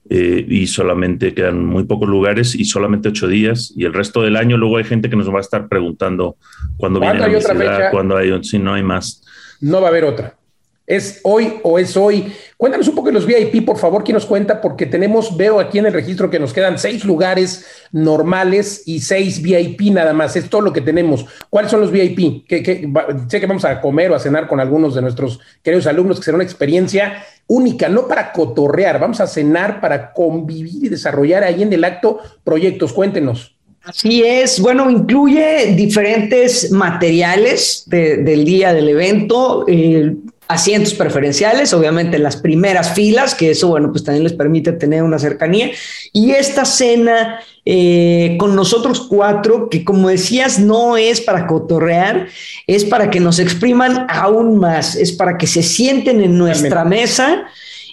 Eh, 0.10 0.46
y 0.48 0.68
solamente 0.68 1.34
quedan 1.34 1.66
muy 1.66 1.84
pocos 1.84 2.08
lugares 2.08 2.56
y 2.56 2.64
solamente 2.64 3.10
ocho 3.10 3.28
días 3.28 3.74
y 3.76 3.84
el 3.84 3.94
resto 3.94 4.22
del 4.22 4.38
año 4.38 4.56
luego 4.56 4.78
hay 4.78 4.86
gente 4.86 5.10
que 5.10 5.18
nos 5.18 5.30
va 5.30 5.40
a 5.40 5.42
estar 5.42 5.68
preguntando 5.68 6.38
cuándo 6.78 7.02
viene 7.02 7.20
la 7.20 7.42
ciudad, 7.42 7.92
cuándo 7.92 8.16
hay, 8.16 8.42
si 8.42 8.58
no 8.58 8.74
hay 8.74 8.84
más. 8.84 9.22
No 9.60 9.82
va 9.82 9.88
a 9.88 9.90
haber 9.90 10.06
otra. 10.06 10.38
¿Es 10.88 11.20
hoy 11.24 11.56
o 11.64 11.78
es 11.78 11.98
hoy? 11.98 12.32
Cuéntanos 12.56 12.88
un 12.88 12.96
poco 12.96 13.10
de 13.10 13.14
los 13.14 13.26
VIP, 13.26 13.66
por 13.66 13.78
favor, 13.78 14.06
¿quién 14.06 14.16
nos 14.16 14.26
cuenta? 14.26 14.62
Porque 14.62 14.86
tenemos, 14.86 15.36
veo 15.36 15.60
aquí 15.60 15.80
en 15.80 15.86
el 15.86 15.92
registro 15.92 16.30
que 16.30 16.40
nos 16.40 16.54
quedan 16.54 16.80
seis 16.80 17.04
lugares 17.04 17.66
normales 17.92 18.84
y 18.86 19.02
seis 19.02 19.42
VIP 19.42 19.92
nada 19.92 20.14
más. 20.14 20.38
Es 20.38 20.50
todo 20.50 20.62
lo 20.62 20.72
que 20.72 20.80
tenemos. 20.80 21.26
¿Cuáles 21.50 21.72
son 21.72 21.82
los 21.82 21.92
VIP? 21.92 22.48
sé 22.48 23.40
que 23.42 23.46
vamos 23.46 23.66
a 23.66 23.82
comer 23.82 24.12
o 24.12 24.16
a 24.16 24.20
cenar 24.20 24.48
con 24.48 24.62
algunos 24.62 24.96
de 24.96 25.02
nuestros 25.02 25.42
queridos 25.62 25.88
alumnos, 25.88 26.20
que 26.20 26.24
será 26.24 26.36
una 26.36 26.46
experiencia 26.46 27.22
única, 27.48 27.90
no 27.90 28.08
para 28.08 28.32
cotorrear, 28.32 28.98
vamos 28.98 29.20
a 29.20 29.28
cenar 29.28 29.82
para 29.82 30.14
convivir 30.14 30.86
y 30.86 30.88
desarrollar 30.90 31.44
ahí 31.44 31.64
en 31.64 31.74
el 31.74 31.84
acto 31.84 32.20
proyectos. 32.46 32.94
Cuéntenos. 32.94 33.58
Así 33.84 34.22
es, 34.22 34.60
bueno, 34.60 34.90
incluye 34.90 35.74
diferentes 35.74 36.72
materiales 36.72 37.84
del 37.88 38.44
día 38.44 38.74
del 38.74 38.90
evento. 38.90 39.66
Eh, 39.66 40.14
asientos 40.48 40.94
preferenciales, 40.94 41.74
obviamente 41.74 42.18
en 42.18 42.24
las 42.24 42.38
primeras 42.38 42.94
filas, 42.94 43.36
que 43.36 43.52
eso, 43.52 43.68
bueno, 43.68 43.92
pues 43.92 44.04
también 44.04 44.24
les 44.24 44.34
permite 44.34 44.72
tener 44.72 45.04
una 45.04 45.20
cercanía. 45.20 45.72
Y 46.14 46.32
esta 46.32 46.66
cena 46.66 47.40
eh, 47.66 48.38
con 48.40 48.56
nosotros 48.56 49.02
cuatro, 49.10 49.70
que 49.70 49.84
como 49.84 50.08
decías, 50.08 50.58
no 50.60 50.96
es 50.96 51.20
para 51.20 51.48
cotorrear, 51.48 52.28
es 52.66 52.86
para 52.86 53.10
que 53.10 53.20
nos 53.20 53.40
expriman 53.40 54.08
aún 54.10 54.58
más, 54.58 54.96
es 54.96 55.12
para 55.12 55.38
que 55.38 55.48
se 55.48 55.62
sienten 55.64 56.22
en 56.22 56.38
nuestra 56.38 56.86
mesa 56.86 57.46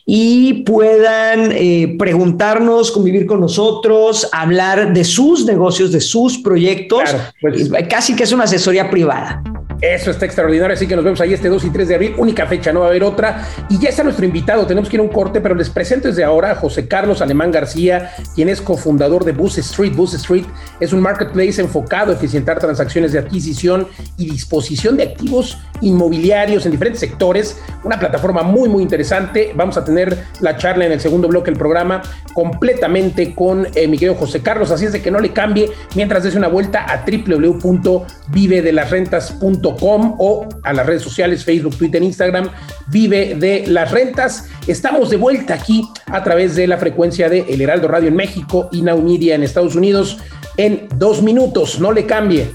y 0.06 0.64
puedan 0.64 1.50
eh, 1.52 1.96
preguntarnos, 1.98 2.92
convivir 2.92 3.26
con 3.26 3.40
nosotros, 3.40 4.28
hablar 4.32 4.92
de 4.92 5.02
sus 5.02 5.44
negocios, 5.44 5.92
de 5.92 6.00
sus 6.00 6.38
proyectos, 6.38 7.16
pues. 7.40 7.70
casi 7.88 8.14
que 8.14 8.24
es 8.24 8.32
una 8.32 8.44
asesoría 8.44 8.90
privada. 8.90 9.42
Eso 9.80 10.10
está 10.10 10.24
extraordinario, 10.24 10.74
así 10.74 10.86
que 10.86 10.96
nos 10.96 11.04
vemos 11.04 11.20
ahí 11.20 11.34
este 11.34 11.48
2 11.48 11.64
y 11.64 11.70
3 11.70 11.88
de 11.88 11.94
abril, 11.94 12.14
única 12.16 12.46
fecha, 12.46 12.72
no 12.72 12.80
va 12.80 12.86
a 12.86 12.88
haber 12.90 13.02
otra. 13.02 13.46
Y 13.68 13.78
ya 13.78 13.88
está 13.88 14.04
nuestro 14.04 14.24
invitado, 14.24 14.66
tenemos 14.66 14.88
que 14.88 14.96
ir 14.96 15.00
a 15.00 15.02
un 15.02 15.08
corte, 15.08 15.40
pero 15.40 15.54
les 15.54 15.68
presento 15.68 16.08
desde 16.08 16.24
ahora 16.24 16.52
a 16.52 16.54
José 16.54 16.88
Carlos 16.88 17.20
Alemán 17.20 17.50
García, 17.50 18.12
quien 18.34 18.48
es 18.48 18.60
cofundador 18.60 19.24
de 19.24 19.32
Bus 19.32 19.58
Street. 19.58 19.94
Bus 19.94 20.14
Street 20.14 20.44
es 20.80 20.92
un 20.92 21.00
marketplace 21.00 21.60
enfocado 21.60 22.12
a 22.12 22.14
eficientar 22.14 22.58
transacciones 22.58 23.12
de 23.12 23.18
adquisición 23.18 23.88
y 24.16 24.30
disposición 24.30 24.96
de 24.96 25.04
activos 25.04 25.58
inmobiliarios 25.80 26.64
en 26.66 26.72
diferentes 26.72 27.00
sectores. 27.00 27.60
Una 27.82 27.98
plataforma 27.98 28.42
muy, 28.42 28.68
muy 28.68 28.82
interesante. 28.82 29.52
Vamos 29.54 29.76
a 29.76 29.84
tener 29.84 30.16
la 30.40 30.56
charla 30.56 30.86
en 30.86 30.92
el 30.92 31.00
segundo 31.00 31.28
bloque 31.28 31.50
del 31.50 31.58
programa 31.58 32.02
completamente 32.32 33.34
con 33.34 33.66
eh, 33.74 33.88
mi 33.88 33.98
querido 33.98 34.14
José 34.14 34.40
Carlos, 34.40 34.70
así 34.70 34.86
es 34.86 34.92
de 34.92 35.02
que 35.02 35.10
no 35.10 35.20
le 35.20 35.32
cambie 35.32 35.70
mientras 35.94 36.24
des 36.24 36.34
una 36.34 36.48
vuelta 36.48 36.84
a 36.84 37.04
www.vivedelasrentas.com 37.06 39.63
o 39.68 40.48
a 40.62 40.72
las 40.72 40.86
redes 40.86 41.02
sociales, 41.02 41.44
Facebook, 41.44 41.76
Twitter, 41.76 42.02
Instagram, 42.02 42.50
Vive 42.88 43.34
de 43.34 43.64
las 43.66 43.90
Rentas. 43.90 44.46
Estamos 44.66 45.10
de 45.10 45.16
vuelta 45.16 45.54
aquí 45.54 45.88
a 46.06 46.22
través 46.22 46.56
de 46.56 46.66
la 46.66 46.78
frecuencia 46.78 47.28
de 47.28 47.40
El 47.48 47.60
Heraldo 47.60 47.88
Radio 47.88 48.08
en 48.08 48.16
México 48.16 48.68
y 48.72 48.82
Now 48.82 49.04
en 49.06 49.42
Estados 49.42 49.74
Unidos 49.74 50.18
en 50.56 50.88
dos 50.96 51.22
minutos. 51.22 51.80
No 51.80 51.92
le 51.92 52.06
cambie. 52.06 52.50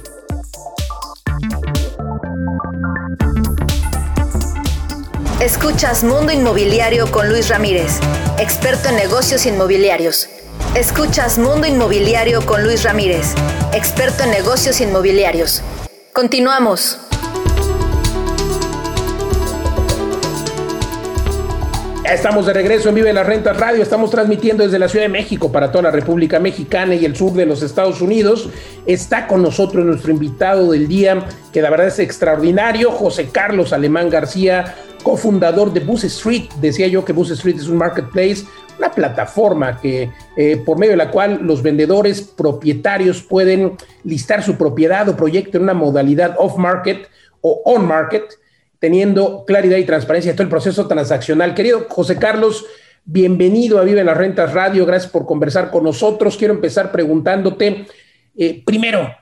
Escuchas 5.41 6.03
Mundo 6.03 6.33
Inmobiliario 6.33 7.09
con 7.11 7.29
Luis 7.29 7.47
Ramírez, 7.47 7.99
experto 8.39 8.89
en 8.89 8.95
negocios 8.95 9.45
inmobiliarios. 9.45 10.27
Escuchas 10.75 11.37
Mundo 11.37 11.65
Inmobiliario 11.65 12.45
con 12.45 12.63
Luis 12.63 12.83
Ramírez, 12.83 13.33
experto 13.73 14.23
en 14.23 14.31
negocios 14.31 14.81
inmobiliarios. 14.81 15.63
Continuamos. 16.13 16.99
Estamos 22.03 22.47
de 22.47 22.53
regreso 22.53 22.89
en 22.89 22.95
Vive 22.95 23.13
las 23.13 23.25
Rentas 23.25 23.55
Radio. 23.57 23.83
Estamos 23.83 24.09
transmitiendo 24.09 24.63
desde 24.63 24.79
la 24.79 24.89
Ciudad 24.89 25.05
de 25.05 25.09
México 25.09 25.51
para 25.51 25.71
toda 25.71 25.83
la 25.83 25.91
República 25.91 26.39
Mexicana 26.39 26.95
y 26.95 27.05
el 27.05 27.15
sur 27.15 27.33
de 27.33 27.45
los 27.45 27.61
Estados 27.61 28.01
Unidos. 28.01 28.49
Está 28.87 29.27
con 29.27 29.43
nosotros 29.43 29.85
nuestro 29.85 30.11
invitado 30.11 30.71
del 30.71 30.87
día, 30.87 31.27
que 31.53 31.61
la 31.61 31.69
verdad 31.69 31.87
es 31.87 31.99
extraordinario, 31.99 32.91
José 32.91 33.29
Carlos 33.29 33.71
Alemán 33.71 34.09
García, 34.09 34.75
cofundador 35.03 35.71
de 35.71 35.81
Bus 35.81 36.03
Street. 36.05 36.49
Decía 36.59 36.87
yo 36.87 37.05
que 37.05 37.13
Bus 37.13 37.29
Street 37.29 37.57
es 37.57 37.67
un 37.67 37.77
marketplace, 37.77 38.45
una 38.79 38.91
plataforma 38.91 39.79
que 39.79 40.09
eh, 40.35 40.57
por 40.65 40.79
medio 40.79 40.91
de 40.91 40.97
la 40.97 41.11
cual 41.11 41.39
los 41.43 41.61
vendedores 41.61 42.21
propietarios 42.21 43.21
pueden 43.21 43.73
listar 44.03 44.41
su 44.41 44.55
propiedad 44.55 45.07
o 45.09 45.15
proyecto 45.15 45.57
en 45.57 45.63
una 45.63 45.73
modalidad 45.73 46.35
off 46.39 46.57
market 46.57 47.07
o 47.41 47.61
on 47.65 47.85
market 47.85 48.23
teniendo 48.79 49.43
claridad 49.45 49.77
y 49.77 49.83
transparencia 49.83 50.31
en 50.31 50.37
todo 50.37 50.45
el 50.45 50.49
proceso 50.49 50.87
transaccional. 50.87 51.53
Querido 51.53 51.85
José 51.89 52.17
Carlos, 52.17 52.65
bienvenido 53.03 53.77
a 53.77 53.83
Vive 53.83 54.03
las 54.03 54.17
Rentas 54.17 54.53
Radio, 54.53 54.85
gracias 54.85 55.11
por 55.11 55.25
conversar 55.25 55.69
con 55.69 55.83
nosotros. 55.83 56.37
Quiero 56.37 56.53
empezar 56.53 56.91
preguntándote, 56.91 57.85
eh, 58.37 58.63
primero, 58.65 59.13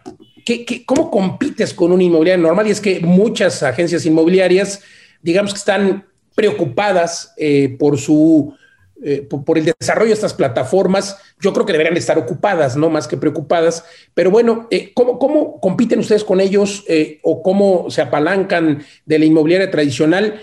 ¿qué, 0.45 0.83
cómo 0.85 1.09
compites 1.09 1.73
con 1.73 1.91
una 1.91 2.03
inmobiliaria 2.03 2.41
normal? 2.41 2.67
Y 2.67 2.71
es 2.71 2.79
que 2.79 2.99
muchas 2.99 3.63
agencias 3.63 4.05
inmobiliarias, 4.05 4.83
digamos 5.23 5.53
que 5.53 5.59
están 5.59 6.05
preocupadas 6.35 7.33
eh, 7.35 7.75
por 7.79 7.97
su 7.97 8.53
eh, 9.03 9.27
por, 9.29 9.57
el 9.59 9.73
desarrollo 9.79 10.07
de 10.07 10.15
estas 10.15 10.33
plataformas, 10.33 11.17
yo 11.39 11.53
creo 11.53 11.65
que 11.65 11.71
deberían 11.71 11.97
estar 11.97 12.17
ocupadas, 12.17 12.75
no 12.75 12.89
más 12.89 13.07
que 13.07 13.15
preocupadas. 13.15 13.85
Pero 14.13 14.31
bueno, 14.31 14.67
eh, 14.71 14.91
¿cómo, 14.93 15.59
compiten 15.61 15.99
ustedes 15.99 16.23
con 16.23 16.39
ellos 16.39 16.83
eh, 16.87 17.19
o 17.21 17.43
cómo 17.43 17.91
se 17.91 18.01
apalancan 18.01 18.83
de 19.05 19.19
la 19.19 19.25
inmobiliaria 19.25 19.69
tradicional? 19.69 20.41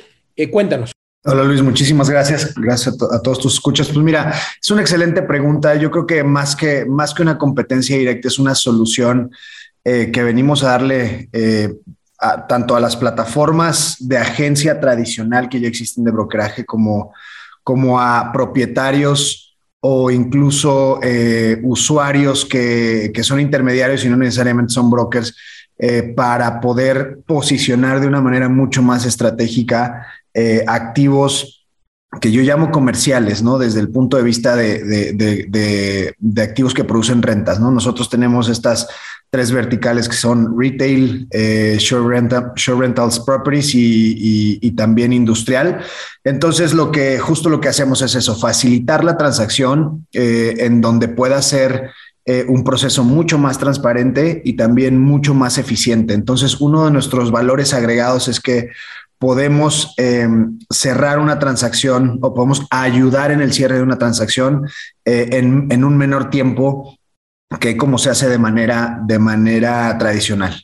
cuéntanos. 0.50 0.90
Hola 1.24 1.44
Luis, 1.44 1.62
muchísimas 1.62 2.10
gracias. 2.10 2.52
Gracias 2.56 2.96
a, 3.00 3.22
todos 3.22 3.38
tus 3.38 3.54
escuchas. 3.54 3.88
Pues 3.88 4.04
mira, 4.04 4.34
es 4.60 4.70
una 4.70 4.80
excelente 4.80 5.22
pregunta. 5.22 5.76
Yo 5.76 5.90
creo 5.92 6.06
que 6.06 6.24
más 6.24 6.56
que, 6.56 6.84
más 6.84 7.14
que 7.14 7.22
una 7.22 7.38
competencia 7.38 7.96
directa, 7.96 8.26
es 8.26 8.38
una 8.38 8.54
solución 8.54 9.30
que 9.84 10.22
venimos 10.24 10.64
a 10.64 10.70
darle 10.70 11.28
tanto 12.48 12.74
a 12.74 12.80
las 12.80 12.96
plataformas 12.96 13.96
de 14.00 14.18
agencia 14.18 14.80
tradicional 14.80 15.48
que 15.48 15.60
ya 15.60 15.68
existen 15.68 16.02
de 16.02 16.10
brokeraje 16.10 16.64
como 16.64 17.12
como 17.64 18.00
a 18.00 18.31
propietarios 18.33 19.57
o 19.81 20.11
incluso 20.11 21.00
eh, 21.03 21.61
usuarios 21.62 22.44
que, 22.44 23.12
son 23.22 23.40
intermediarios 23.40 24.05
y 24.05 24.09
no 24.09 24.16
necesariamente 24.16 24.72
son 24.72 24.90
brokers, 24.90 25.35
eh, 25.77 26.14
para 26.16 26.61
poder 26.61 27.18
posicionar 27.27 28.00
de 28.00 28.07
una 28.07 28.20
manera 28.20 28.48
mucho 28.48 28.81
más 28.81 29.05
estratégica 29.05 30.07
eh, 30.33 30.64
activos 30.68 31.66
que 32.20 32.31
yo 32.31 32.42
llamo 32.42 32.70
comerciales, 32.70 33.42
¿no? 33.42 33.59
Desde 33.59 33.81
el 33.81 33.88
punto 33.88 34.16
de 34.16 34.22
vista 34.22 34.57
de, 34.57 36.14
activos 36.40 36.74
que 36.74 36.85
producen 36.85 37.22
rentas, 37.22 37.61
¿no? 37.61 37.70
Nosotros 37.70 38.09
tenemos 38.09 38.48
estas 38.48 38.88
tres 39.35 39.51
verticales 39.51 40.09
que 40.09 40.14
son 40.14 40.57
retail, 40.57 41.27
eh, 41.33 41.77
rentals 41.90 43.18
properties 43.18 43.73
y, 43.75 44.70
también 44.77 45.12
industrial. 45.12 45.81
Entonces, 46.23 46.73
lo 46.73 46.92
que 46.92 47.18
justo 47.18 47.49
lo 47.49 47.61
que 47.61 47.66
hacemos 47.66 48.01
es 48.03 48.14
eso, 48.14 48.37
facilitar 48.37 49.03
la 49.03 49.16
transacción 49.16 50.07
eh, 50.12 50.55
en 50.59 50.81
donde 50.81 51.09
pueda 51.09 51.42
ser 51.42 51.90
eh, 52.25 52.44
un 52.47 52.62
proceso 52.62 53.03
mucho 53.03 53.37
más 53.37 53.59
transparente 53.59 54.40
y 54.44 54.53
también 54.53 55.01
mucho 55.01 55.35
más 55.35 55.59
eficiente. 55.59 56.14
Entonces, 56.14 56.61
uno 56.61 56.85
de 56.85 56.92
nuestros 56.92 57.33
valores 57.33 57.75
agregados 57.75 58.29
es 58.29 58.38
que 58.38 58.68
podemos 59.18 59.97
cerrar 60.70 61.18
una 61.18 61.38
transacción 61.40 62.18
o 62.20 62.35
podemos 62.35 62.66
ayudar 62.70 63.33
en 63.33 63.40
el 63.40 63.53
cierre 63.53 63.77
de 63.77 63.83
una 63.83 63.97
transacción 63.97 64.68
en 65.05 65.85
un 65.85 65.97
menor 65.97 66.29
tiempo 66.31 66.99
que 67.58 67.76
como 67.76 67.98
se 67.98 68.10
hace 68.10 68.28
de 68.28 68.38
manera, 68.38 68.98
de 69.06 69.18
manera 69.18 69.96
tradicional. 69.98 70.54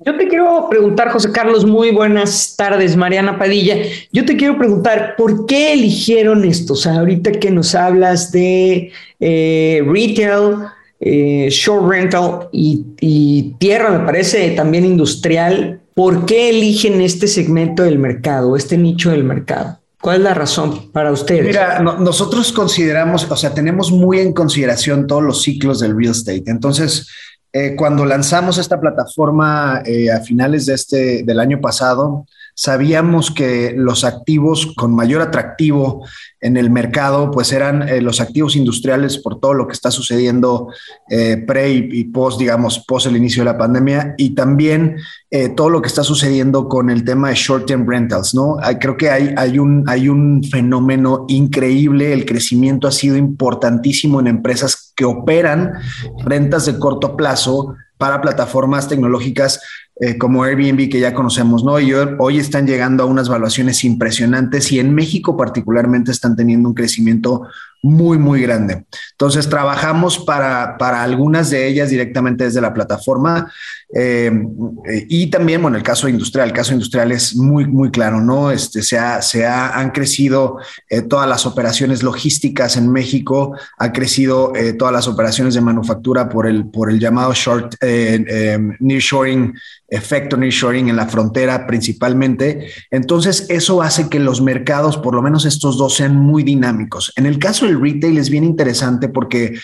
Yo 0.00 0.16
te 0.16 0.28
quiero 0.28 0.68
preguntar, 0.70 1.10
José 1.10 1.32
Carlos, 1.32 1.66
muy 1.66 1.90
buenas 1.90 2.54
tardes, 2.56 2.96
Mariana 2.96 3.36
Padilla. 3.36 3.76
Yo 4.12 4.24
te 4.24 4.36
quiero 4.36 4.56
preguntar, 4.56 5.16
¿por 5.16 5.44
qué 5.46 5.72
eligieron 5.72 6.44
esto? 6.44 6.74
O 6.74 6.76
sea, 6.76 7.00
ahorita 7.00 7.32
que 7.32 7.50
nos 7.50 7.74
hablas 7.74 8.30
de 8.30 8.92
eh, 9.18 9.82
retail, 9.84 10.68
eh, 11.00 11.48
short 11.50 11.88
rental 11.90 12.48
y, 12.52 12.86
y, 13.00 13.54
tierra, 13.58 13.90
me 13.90 14.04
parece 14.06 14.50
también 14.50 14.84
industrial, 14.84 15.80
¿por 15.94 16.26
qué 16.26 16.50
eligen 16.50 17.00
este 17.00 17.26
segmento 17.26 17.82
del 17.82 17.98
mercado, 17.98 18.54
este 18.54 18.78
nicho 18.78 19.10
del 19.10 19.24
mercado? 19.24 19.77
¿Cuál 20.00 20.18
es 20.18 20.22
la 20.22 20.34
razón 20.34 20.92
para 20.92 21.10
ustedes? 21.10 21.44
Mira, 21.44 21.80
nosotros 21.80 22.52
consideramos, 22.52 23.28
o 23.28 23.36
sea, 23.36 23.52
tenemos 23.52 23.90
muy 23.90 24.20
en 24.20 24.32
consideración 24.32 25.06
todos 25.06 25.22
los 25.22 25.42
ciclos 25.42 25.80
del 25.80 25.96
real 25.96 26.12
estate. 26.12 26.44
Entonces, 26.46 27.08
eh, 27.52 27.74
cuando 27.76 28.04
lanzamos 28.04 28.58
esta 28.58 28.80
plataforma 28.80 29.82
eh, 29.84 30.10
a 30.12 30.20
finales 30.20 30.66
de 30.66 30.74
este, 30.74 31.22
del 31.24 31.40
año 31.40 31.60
pasado, 31.60 32.26
sabíamos 32.58 33.30
que 33.30 33.72
los 33.76 34.02
activos 34.02 34.74
con 34.76 34.92
mayor 34.92 35.22
atractivo 35.22 36.04
en 36.40 36.56
el 36.56 36.70
mercado, 36.70 37.30
pues 37.30 37.52
eran 37.52 37.88
eh, 37.88 38.00
los 38.00 38.20
activos 38.20 38.56
industriales 38.56 39.16
por 39.18 39.38
todo 39.38 39.54
lo 39.54 39.68
que 39.68 39.74
está 39.74 39.92
sucediendo 39.92 40.66
eh, 41.08 41.36
pre 41.36 41.70
y, 41.70 42.02
post, 42.06 42.40
digamos, 42.40 42.80
post 42.80 43.06
el 43.06 43.16
inicio 43.16 43.42
de 43.42 43.52
la 43.52 43.58
pandemia 43.58 44.16
y 44.18 44.30
también 44.30 44.96
eh, 45.30 45.50
todo 45.50 45.70
lo 45.70 45.80
que 45.80 45.86
está 45.86 46.02
sucediendo 46.02 46.68
con 46.68 46.90
el 46.90 47.04
tema 47.04 47.28
de 47.28 47.36
short-term 47.36 47.88
rentals, 47.88 48.34
¿no? 48.34 48.56
creo 48.80 48.96
que 48.96 49.08
hay, 49.08 49.58
un 49.60 50.42
fenómeno 50.42 51.26
increíble, 51.28 52.12
el 52.12 52.26
crecimiento 52.26 52.88
ha 52.88 52.92
sido 52.92 53.16
importantísimo 53.16 54.18
en 54.18 54.26
empresas 54.26 54.92
que 54.96 55.04
operan 55.04 55.74
rentas 56.24 56.66
de 56.66 56.76
corto 56.76 57.16
plazo 57.16 57.76
para 57.98 58.20
plataformas 58.20 58.88
tecnológicas 58.88 59.60
eh, 60.00 60.16
como 60.16 60.44
Airbnb 60.44 60.88
que 60.88 61.00
ya 61.00 61.12
conocemos, 61.12 61.64
¿no? 61.64 61.80
Y 61.80 61.92
hoy 61.92 62.38
están 62.38 62.66
llegando 62.66 63.02
a 63.02 63.06
unas 63.06 63.28
valuaciones 63.28 63.82
impresionantes 63.84 64.70
y 64.70 64.78
en 64.78 64.94
México 64.94 65.36
particularmente 65.36 66.12
están 66.12 66.36
teniendo 66.36 66.68
un 66.68 66.74
crecimiento 66.74 67.48
muy, 67.82 68.18
muy 68.18 68.42
grande. 68.42 68.84
Entonces, 69.12 69.48
trabajamos 69.48 70.18
para, 70.18 70.76
para 70.78 71.02
algunas 71.02 71.50
de 71.50 71.66
ellas 71.66 71.90
directamente 71.90 72.44
desde 72.44 72.60
la 72.60 72.74
plataforma 72.74 73.50
eh, 73.94 74.30
y 75.08 75.28
también, 75.28 75.62
bueno, 75.62 75.78
el 75.78 75.82
caso 75.82 76.08
industrial, 76.08 76.48
el 76.48 76.54
caso 76.54 76.72
industrial 76.72 77.10
es 77.10 77.34
muy, 77.36 77.66
muy 77.66 77.90
claro, 77.90 78.20
¿no? 78.20 78.50
Este, 78.50 78.82
se, 78.82 78.98
ha, 78.98 79.78
han 79.78 79.90
crecido 79.92 80.58
eh, 80.90 81.02
todas 81.02 81.26
las 81.26 81.46
operaciones 81.46 82.02
logísticas 82.02 82.76
en 82.76 82.92
México, 82.92 83.56
ha 83.78 83.92
crecido 83.92 84.54
eh, 84.54 84.74
todas 84.74 84.92
las 84.92 85.08
operaciones 85.08 85.54
de 85.54 85.62
manufactura 85.62 86.28
por 86.28 86.46
el, 86.46 86.66
por 86.68 86.90
el 86.90 87.00
llamado 87.00 87.32
short 87.32 87.76
nearshoring, 88.80 89.54
efecto 89.88 90.36
nearshoring 90.36 90.88
en 90.88 90.96
la 90.96 91.06
frontera 91.06 91.66
principalmente. 91.66 92.70
Entonces, 92.90 93.46
eso 93.48 93.82
hace 93.82 94.08
que 94.08 94.20
los 94.20 94.42
mercados, 94.42 94.98
por 94.98 95.14
lo 95.14 95.22
menos 95.22 95.46
estos 95.46 95.78
dos, 95.78 95.94
sean 95.94 96.16
muy 96.16 96.42
dinámicos. 96.42 97.12
En 97.16 97.26
el 97.26 97.38
caso 97.38 97.66
el 97.66 97.80
retail 97.80 98.18
es 98.18 98.30
bien 98.30 98.44
interesante 98.44 99.08
porque 99.08 99.58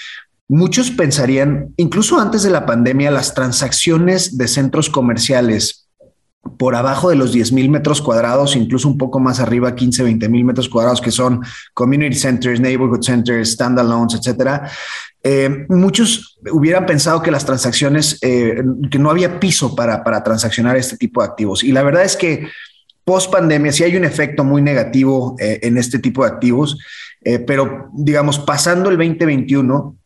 muchos 0.48 0.90
pensarían, 0.90 1.74
incluso 1.76 2.18
antes 2.18 2.42
de 2.42 2.50
la 2.50 2.66
pandemia, 2.66 3.10
las 3.10 3.34
transacciones 3.34 4.38
de 4.38 4.48
centros 4.48 4.88
comerciales 4.88 5.84
por 6.58 6.74
abajo 6.74 7.08
de 7.10 7.16
los 7.16 7.32
10 7.32 7.52
mil 7.52 7.70
metros 7.70 8.02
cuadrados, 8.02 8.54
incluso 8.56 8.88
un 8.88 8.98
poco 8.98 9.18
más 9.18 9.40
arriba, 9.40 9.74
15, 9.74 10.02
20 10.02 10.28
mil 10.28 10.44
metros 10.44 10.68
cuadrados, 10.68 11.00
que 11.00 11.10
son 11.10 11.40
community 11.72 12.16
centers, 12.16 12.60
neighborhood 12.60 13.02
centers, 13.02 13.52
standalones, 13.52 14.14
etcétera. 14.14 14.70
Eh, 15.26 15.64
muchos 15.70 16.38
hubieran 16.52 16.84
pensado 16.84 17.22
que 17.22 17.30
las 17.30 17.46
transacciones, 17.46 18.18
eh, 18.20 18.62
que 18.90 18.98
no 18.98 19.10
había 19.10 19.40
piso 19.40 19.74
para, 19.74 20.04
para 20.04 20.22
transaccionar 20.22 20.76
este 20.76 20.98
tipo 20.98 21.22
de 21.22 21.28
activos. 21.28 21.64
Y 21.64 21.72
la 21.72 21.82
verdad 21.82 22.04
es 22.04 22.14
que 22.14 22.48
post 23.04 23.32
pandemia 23.32 23.72
sí 23.72 23.84
hay 23.84 23.96
un 23.96 24.04
efecto 24.04 24.44
muy 24.44 24.60
negativo 24.60 25.34
eh, 25.40 25.60
en 25.62 25.78
este 25.78 25.98
tipo 25.98 26.24
de 26.24 26.30
activos, 26.30 26.78
pero 27.46 27.88
digamos, 27.94 28.38
pasando 28.38 28.90
el 28.90 28.98
2021, 28.98 29.96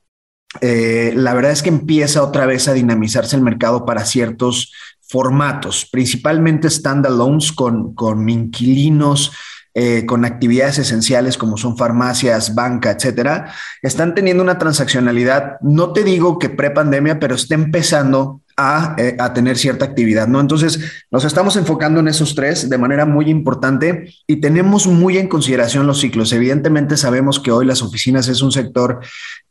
la 0.60 1.34
verdad 1.34 1.50
es 1.50 1.64
que 1.64 1.68
empieza 1.68 2.22
otra 2.22 2.46
vez 2.46 2.68
a 2.68 2.74
dinamizarse 2.74 3.34
el 3.34 3.42
mercado 3.42 3.84
para 3.84 4.04
ciertos 4.04 4.72
formatos, 5.08 5.88
principalmente 5.90 6.70
standalones 6.70 7.50
con, 7.50 7.92
con 7.94 8.28
inquilinos, 8.28 9.32
eh, 9.80 10.06
con 10.06 10.24
actividades 10.24 10.80
esenciales 10.80 11.38
como 11.38 11.56
son 11.56 11.76
farmacias, 11.76 12.56
banca, 12.56 12.90
etcétera, 12.90 13.54
están 13.80 14.12
teniendo 14.12 14.42
una 14.42 14.58
transaccionalidad, 14.58 15.60
no 15.60 15.92
te 15.92 16.02
digo 16.02 16.40
que 16.40 16.48
pre-pandemia, 16.48 17.20
pero 17.20 17.36
está 17.36 17.54
empezando 17.54 18.40
a, 18.56 18.96
eh, 18.98 19.16
a, 19.20 19.32
tener 19.32 19.56
cierta 19.56 19.84
actividad, 19.84 20.26
¿no? 20.26 20.40
Entonces, 20.40 20.80
nos 21.12 21.24
estamos 21.24 21.54
enfocando 21.54 22.00
en 22.00 22.08
esos 22.08 22.34
tres 22.34 22.68
de 22.68 22.76
manera 22.76 23.06
muy 23.06 23.30
importante 23.30 24.12
y 24.26 24.40
tenemos 24.40 24.88
muy 24.88 25.16
en 25.16 25.28
consideración 25.28 25.86
los 25.86 26.00
ciclos. 26.00 26.32
Evidentemente 26.32 26.96
sabemos 26.96 27.38
que 27.38 27.52
hoy 27.52 27.64
las 27.64 27.80
oficinas 27.80 28.26
es 28.26 28.42
un 28.42 28.50
sector 28.50 28.98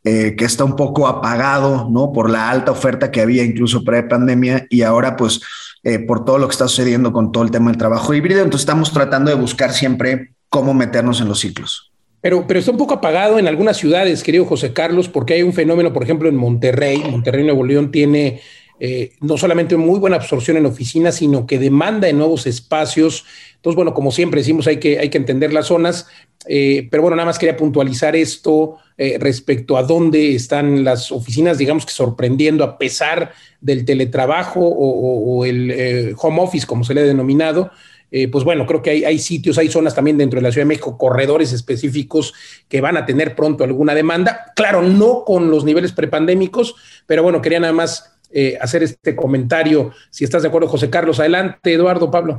eh, 0.04 0.36
que 0.36 0.44
está 0.44 0.64
un 0.64 0.76
poco 0.76 1.08
apagado, 1.08 1.88
¿no? 1.90 2.12
Por 2.12 2.28
la 2.28 2.50
alta 2.50 2.70
oferta 2.70 3.10
que 3.10 3.22
había 3.22 3.44
incluso 3.44 3.82
pre-pandemia 3.82 4.66
y 4.68 4.82
ahora 4.82 5.16
pues 5.16 5.40
eh, 5.82 5.98
por 5.98 6.24
todo 6.24 6.38
lo 6.38 6.48
que 6.48 6.52
está 6.52 6.68
sucediendo 6.68 7.12
con 7.12 7.32
todo 7.32 7.44
el 7.44 7.50
tema 7.50 7.70
del 7.70 7.78
trabajo 7.78 8.14
híbrido. 8.14 8.42
Entonces 8.42 8.62
estamos 8.62 8.92
tratando 8.92 9.30
de 9.30 9.36
buscar 9.36 9.72
siempre 9.72 10.32
cómo 10.48 10.74
meternos 10.74 11.20
en 11.20 11.28
los 11.28 11.40
ciclos. 11.40 11.92
Pero, 12.20 12.46
pero 12.46 12.58
está 12.58 12.72
un 12.72 12.78
poco 12.78 12.94
apagado 12.94 13.38
en 13.38 13.46
algunas 13.46 13.76
ciudades, 13.76 14.24
querido 14.24 14.44
José 14.44 14.72
Carlos, 14.72 15.08
porque 15.08 15.34
hay 15.34 15.42
un 15.42 15.52
fenómeno, 15.52 15.92
por 15.92 16.02
ejemplo, 16.02 16.28
en 16.28 16.36
Monterrey. 16.36 17.02
Monterrey, 17.08 17.44
Nuevo 17.44 17.64
León 17.64 17.92
tiene 17.92 18.40
eh, 18.80 19.12
no 19.20 19.36
solamente 19.36 19.76
muy 19.76 19.98
buena 19.98 20.16
absorción 20.16 20.56
en 20.56 20.66
oficinas, 20.66 21.16
sino 21.16 21.46
que 21.46 21.58
demanda 21.58 22.06
de 22.06 22.12
nuevos 22.12 22.46
espacios. 22.46 23.24
Entonces, 23.56 23.74
bueno, 23.76 23.92
como 23.92 24.12
siempre 24.12 24.40
decimos, 24.40 24.66
hay 24.68 24.78
que, 24.78 24.98
hay 25.00 25.08
que 25.08 25.18
entender 25.18 25.52
las 25.52 25.66
zonas, 25.66 26.06
eh, 26.46 26.86
pero 26.90 27.02
bueno, 27.02 27.16
nada 27.16 27.26
más 27.26 27.38
quería 27.38 27.56
puntualizar 27.56 28.14
esto 28.14 28.76
eh, 28.96 29.16
respecto 29.18 29.76
a 29.76 29.82
dónde 29.82 30.34
están 30.34 30.84
las 30.84 31.10
oficinas, 31.10 31.58
digamos 31.58 31.84
que 31.84 31.92
sorprendiendo 31.92 32.62
a 32.62 32.78
pesar 32.78 33.32
del 33.60 33.84
teletrabajo 33.84 34.60
o, 34.60 35.44
el 35.44 36.14
home 36.16 36.40
office, 36.40 36.66
como 36.66 36.84
se 36.84 36.94
le 36.94 37.00
ha 37.00 37.04
denominado. 37.04 37.72
pues 38.30 38.44
bueno, 38.44 38.64
creo 38.66 38.80
que 38.80 38.90
hay, 38.90 39.04
hay, 39.04 39.18
sitios, 39.18 39.58
hay 39.58 39.68
zonas 39.68 39.94
también 39.94 40.16
dentro 40.16 40.38
de 40.38 40.42
la 40.42 40.52
Ciudad 40.52 40.64
de 40.64 40.68
México, 40.68 40.96
corredores 40.96 41.52
específicos 41.52 42.32
que 42.68 42.80
van 42.80 42.96
a 42.96 43.04
tener 43.04 43.34
pronto 43.34 43.64
alguna 43.64 43.94
demanda. 43.94 44.52
Claro, 44.54 44.82
no 44.82 45.24
con 45.24 45.50
los 45.50 45.64
niveles 45.64 45.90
prepandémicos, 45.90 46.76
pero 47.06 47.24
bueno, 47.24 47.42
quería 47.42 47.60
nada 47.60 47.72
más 47.72 48.17
eh, 48.30 48.58
hacer 48.60 48.82
este 48.82 49.16
comentario. 49.16 49.92
Si 50.10 50.24
estás 50.24 50.42
de 50.42 50.48
acuerdo, 50.48 50.68
José 50.68 50.90
Carlos, 50.90 51.20
adelante, 51.20 51.72
Eduardo, 51.72 52.10
Pablo. 52.10 52.38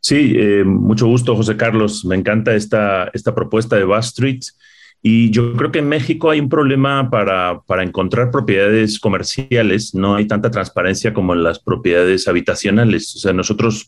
Sí, 0.00 0.34
eh, 0.36 0.64
mucho 0.64 1.06
gusto, 1.06 1.36
José 1.36 1.56
Carlos. 1.56 2.04
Me 2.04 2.16
encanta 2.16 2.54
esta, 2.54 3.10
esta 3.12 3.34
propuesta 3.34 3.76
de 3.76 3.84
Bass 3.84 4.06
Street. 4.06 4.40
Y 5.00 5.30
yo 5.30 5.54
creo 5.54 5.70
que 5.70 5.80
en 5.80 5.88
México 5.88 6.30
hay 6.30 6.40
un 6.40 6.48
problema 6.48 7.10
para, 7.10 7.60
para, 7.66 7.82
encontrar 7.82 8.30
propiedades 8.30 8.98
comerciales. 8.98 9.94
No 9.94 10.14
hay 10.14 10.26
tanta 10.26 10.50
transparencia 10.50 11.12
como 11.12 11.34
en 11.34 11.42
las 11.42 11.58
propiedades 11.58 12.26
habitacionales. 12.28 13.14
O 13.16 13.18
sea, 13.18 13.32
nosotros 13.32 13.86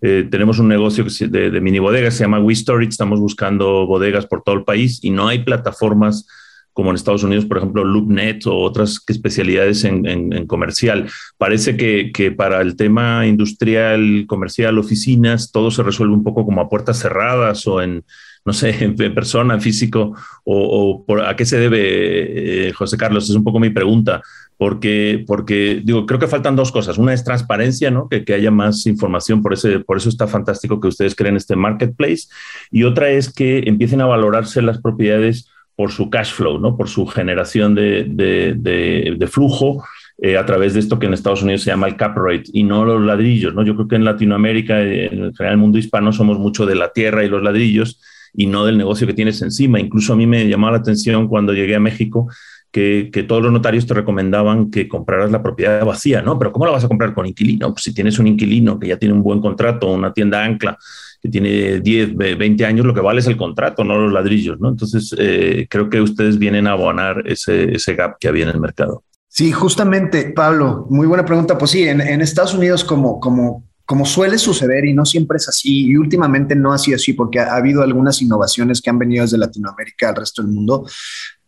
eh, 0.00 0.26
tenemos 0.30 0.58
un 0.58 0.68
negocio 0.68 1.04
de, 1.04 1.50
de 1.50 1.60
mini 1.60 1.80
bodegas, 1.80 2.14
se 2.14 2.24
llama 2.24 2.40
We 2.40 2.54
Storage. 2.54 2.90
Estamos 2.90 3.20
buscando 3.20 3.86
bodegas 3.86 4.26
por 4.26 4.42
todo 4.42 4.54
el 4.54 4.64
país 4.64 5.00
y 5.02 5.10
no 5.10 5.28
hay 5.28 5.44
plataformas 5.44 6.26
como 6.72 6.90
en 6.90 6.96
Estados 6.96 7.22
Unidos, 7.22 7.44
por 7.44 7.58
ejemplo, 7.58 7.84
LoopNet 7.84 8.46
o 8.46 8.56
otras 8.58 9.02
especialidades 9.06 9.84
en, 9.84 10.46
comercial. 10.46 11.08
Parece 11.36 11.76
que, 11.76 12.34
para 12.36 12.60
el 12.60 12.76
tema 12.76 13.26
industrial, 13.26 14.24
comercial, 14.26 14.78
oficinas, 14.78 15.52
todo 15.52 15.70
se 15.70 15.82
resuelve 15.82 16.14
un 16.14 16.24
poco 16.24 16.44
como 16.44 16.60
a 16.60 16.68
puertas 16.68 16.98
cerradas 16.98 17.66
o 17.66 17.82
en, 17.82 18.04
no 18.44 18.52
sé, 18.52 18.84
en 18.84 18.96
persona, 19.14 19.60
físico, 19.60 20.14
o, 20.44 21.04
por, 21.06 21.26
a 21.26 21.36
qué 21.36 21.44
se 21.44 21.58
debe, 21.58 22.68
eh, 22.68 22.72
José 22.72 22.96
Carlos, 22.96 23.28
es 23.28 23.36
un 23.36 23.44
poco 23.44 23.60
mi 23.60 23.70
pregunta. 23.70 24.22
Porque, 24.56 25.24
porque 25.26 25.82
digo, 25.82 26.06
creo 26.06 26.20
que 26.20 26.28
faltan 26.28 26.54
dos 26.54 26.70
cosas. 26.70 26.96
Una 26.96 27.12
es 27.12 27.24
transparencia, 27.24 27.90
¿no? 27.90 28.08
Que, 28.08 28.24
que 28.24 28.32
haya 28.32 28.52
más 28.52 28.86
información, 28.86 29.42
por, 29.42 29.54
ese, 29.54 29.80
por 29.80 29.96
eso 29.96 30.08
está 30.08 30.28
fantástico 30.28 30.80
que 30.80 30.86
ustedes 30.86 31.16
creen 31.16 31.36
este 31.36 31.56
marketplace. 31.56 32.28
Y 32.70 32.84
otra 32.84 33.10
es 33.10 33.32
que 33.32 33.64
empiecen 33.66 34.00
a 34.02 34.06
valorarse 34.06 34.62
las 34.62 34.80
propiedades 34.80 35.51
por 35.76 35.90
su 35.90 36.10
cash 36.10 36.32
flow, 36.32 36.58
¿no? 36.58 36.76
por 36.76 36.88
su 36.88 37.06
generación 37.06 37.74
de, 37.74 38.04
de, 38.06 39.26
flujo 39.26 39.84
eh, 40.18 40.36
a 40.36 40.44
través 40.44 40.74
de 40.74 40.80
esto 40.80 40.98
que 40.98 41.06
en 41.06 41.14
Estados 41.14 41.42
Unidos 41.42 41.62
se 41.62 41.70
llama 41.70 41.88
el 41.88 41.96
cap 41.96 42.16
rate 42.16 42.44
y 42.52 42.62
no 42.62 42.84
los 42.84 43.02
ladrillos. 43.02 43.54
¿no? 43.54 43.64
Yo 43.64 43.74
creo 43.74 43.88
que 43.88 43.96
en 43.96 44.04
Latinoamérica, 44.04 44.80
en 44.82 45.34
general 45.34 45.52
el 45.52 45.58
mundo 45.58 45.78
hispano, 45.78 46.12
somos 46.12 46.38
mucho 46.38 46.66
de 46.66 46.74
la 46.74 46.92
tierra 46.92 47.24
y 47.24 47.28
los 47.28 47.42
ladrillos 47.42 48.00
y 48.34 48.46
no 48.46 48.64
del 48.64 48.78
negocio 48.78 49.06
que 49.06 49.14
tienes 49.14 49.40
encima. 49.42 49.80
Incluso 49.80 50.12
a 50.12 50.16
mí 50.16 50.26
me 50.26 50.48
llamaba 50.48 50.72
la 50.72 50.78
atención 50.78 51.28
cuando 51.28 51.52
llegué 51.52 51.74
a 51.74 51.80
México 51.80 52.28
que, 52.72 53.24
todos 53.28 53.42
los 53.42 53.52
notarios 53.52 53.86
te 53.86 53.94
recomendaban 53.94 54.70
que 54.70 54.88
compraras 54.88 55.30
la 55.30 55.42
propiedad 55.42 55.84
vacía, 55.84 56.22
¿no? 56.22 56.38
Pero 56.38 56.50
¿cómo 56.52 56.66
la 56.66 56.72
vas 56.72 56.84
a 56.84 56.88
comprar 56.88 57.14
con 57.14 57.26
inquilino? 57.26 57.72
Pues 57.72 57.84
si 57.84 57.94
tienes 57.94 58.18
un 58.18 58.26
inquilino 58.26 58.78
que 58.78 58.88
ya 58.88 58.96
tiene 58.96 59.14
un 59.14 59.22
buen 59.22 59.40
contrato, 59.40 59.92
una 59.92 60.12
tienda 60.12 60.42
ancla, 60.42 60.78
que 61.20 61.28
tiene 61.28 61.80
10, 61.80 62.16
20 62.16 62.64
años, 62.64 62.86
lo 62.86 62.94
que 62.94 63.00
vale 63.00 63.20
es 63.20 63.26
el 63.26 63.36
contrato, 63.36 63.84
no 63.84 63.98
los 63.98 64.12
ladrillos, 64.12 64.58
¿no? 64.58 64.70
Entonces, 64.70 65.14
eh, 65.18 65.66
creo 65.68 65.88
que 65.88 66.00
ustedes 66.00 66.38
vienen 66.38 66.66
a 66.66 66.72
abonar 66.72 67.22
ese, 67.26 67.74
ese 67.74 67.94
gap 67.94 68.16
que 68.18 68.28
había 68.28 68.44
en 68.44 68.50
el 68.50 68.60
mercado. 68.60 69.04
Sí, 69.28 69.52
justamente, 69.52 70.32
Pablo, 70.34 70.86
muy 70.90 71.06
buena 71.06 71.24
pregunta. 71.24 71.56
Pues 71.56 71.70
sí, 71.70 71.84
en, 71.84 72.00
Estados 72.20 72.54
Unidos, 72.54 72.84
como, 72.84 73.20
como, 73.20 73.64
como 73.86 74.04
suele 74.04 74.36
suceder, 74.36 74.84
y 74.84 74.92
no 74.92 75.06
siempre 75.06 75.36
es 75.36 75.48
así, 75.48 75.86
y 75.86 75.96
últimamente 75.96 76.54
no 76.54 76.72
ha 76.72 76.78
sido 76.78 76.96
así, 76.96 77.12
porque 77.12 77.38
ha 77.38 77.54
habido 77.54 77.82
algunas 77.82 78.20
innovaciones 78.20 78.82
que 78.82 78.90
han 78.90 78.98
venido 78.98 79.22
desde 79.22 79.38
Latinoamérica 79.38 80.10
al 80.10 80.16
resto 80.16 80.42
del 80.42 80.52
mundo, 80.52 80.84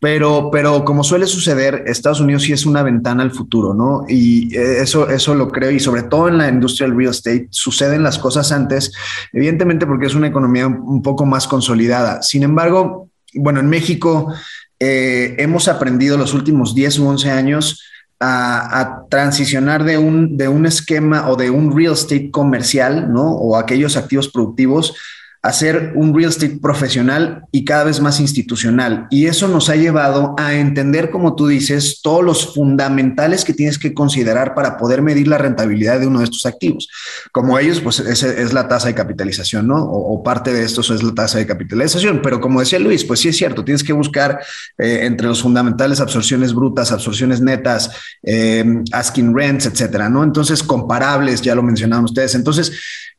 pero, 0.05 0.51
pero 0.53 0.85
como 0.85 1.03
suele 1.03 1.27
suceder, 1.27 1.85
Estados 1.87 2.21
Unidos 2.21 2.43
sí 2.43 2.53
es 2.53 2.67
una 2.67 2.83
ventana 2.83 3.23
al 3.23 3.31
futuro, 3.31 3.73
¿no? 3.73 4.05
Y 4.07 4.55
eh, 4.55 4.83
eso, 4.83 5.09
eso 5.09 5.35
lo 5.35 5.49
creo, 5.49 5.71
y 5.71 5.81
sobre 5.81 6.03
todo 6.03 6.29
en 6.29 6.37
la 6.37 6.47
industria 6.47 6.87
del 6.87 6.99
real 6.99 7.13
estate, 7.13 7.49
suceden 7.49 8.03
las 8.03 8.19
cosas 8.19 8.53
antes, 8.53 8.93
evidentemente 9.33 9.87
porque 9.87 10.05
es 10.05 10.15
una 10.15 10.27
economía 10.27 10.67
un 10.67 11.01
poco 11.01 11.25
más 11.25 11.49
consolidada. 11.49 12.21
Sin 12.21 12.43
embargo, 12.43 13.09
bueno, 13.33 13.61
en 13.61 13.71
México 13.71 14.31
eh, 14.79 15.37
hemos 15.39 15.69
aprendido 15.69 16.19
los 16.19 16.35
últimos 16.35 16.75
10 16.75 16.99
u 16.99 17.09
11 17.09 17.31
años 17.31 17.83
a, 18.21 18.81
a, 18.81 19.07
transicionar 19.09 19.85
de 19.85 19.97
un, 19.97 20.37
de 20.37 20.49
un 20.49 20.67
esquema 20.67 21.31
o 21.31 21.37
de 21.37 21.49
un 21.49 21.75
real 21.75 21.95
estate 21.95 22.31
comercial, 22.31 23.11
¿no? 23.11 23.33
O 23.33 23.57
aquellos 23.57 23.97
activos 23.97 24.29
productivos 24.29 24.95
hacer 25.45 25.93
un 25.95 26.17
real 26.17 26.31
estate 26.31 26.59
profesional 26.61 27.45
y 27.53 27.67
cada 27.67 27.85
vez 27.85 28.01
más 28.01 28.19
institucional. 28.19 29.07
Y 29.11 29.27
eso 29.27 29.47
nos 29.47 29.69
ha 29.69 29.77
llevado 29.77 30.35
a 30.39 30.55
entender, 30.55 31.11
como 31.11 31.37
tú 31.37 31.47
dices, 31.49 32.01
todos 32.03 32.25
los 32.25 32.55
fundamentales 32.55 33.45
que 33.45 33.53
tienes 33.53 33.79
que 33.79 33.93
considerar 33.93 34.55
para 34.55 34.79
poder 34.79 35.03
medir 35.03 35.29
la 35.29 35.37
rentabilidad 35.37 36.01
de 36.01 36.07
uno 36.07 36.21
de 36.21 36.25
estos 36.25 36.47
activos. 36.47 36.89
Como 37.31 37.59
ellos, 37.59 37.81
pues 37.81 38.01
es 38.01 38.55
la 38.55 38.69
tasa 38.69 38.89
de 38.89 38.95
capitalización, 38.95 39.69
¿no? 39.69 39.85
O, 39.85 40.23
parte 40.23 40.51
de 40.51 40.65
esto 40.65 40.81
es 40.81 41.03
la 41.03 41.13
tasa 41.13 41.37
de 41.37 41.47
capitalización. 41.47 42.23
Pero 42.23 42.41
como 42.41 42.61
decía 42.61 42.79
Luis, 42.79 43.05
pues 43.05 43.21
sí 43.21 43.29
es 43.29 43.37
cierto, 43.37 43.63
tienes 43.63 43.85
que 43.85 43.93
buscar 43.93 44.41
eh, 44.79 45.01
entre 45.03 45.27
los 45.27 45.43
fundamentales 45.43 46.01
absorciones 46.01 46.55
brutas, 46.55 46.91
absorciones 46.91 47.43
netas, 47.43 47.91
eh, 48.23 48.65
asking 48.93 49.37
rents, 49.37 49.67
etcétera, 49.67 50.09
¿no? 50.09 50.25
Entonces, 50.25 50.63
comparables, 50.63 51.43
ya 51.43 51.55
lo 51.55 51.63
mencionaban 51.63 52.07
ustedes. 52.07 52.35
Entonces, 52.35 52.73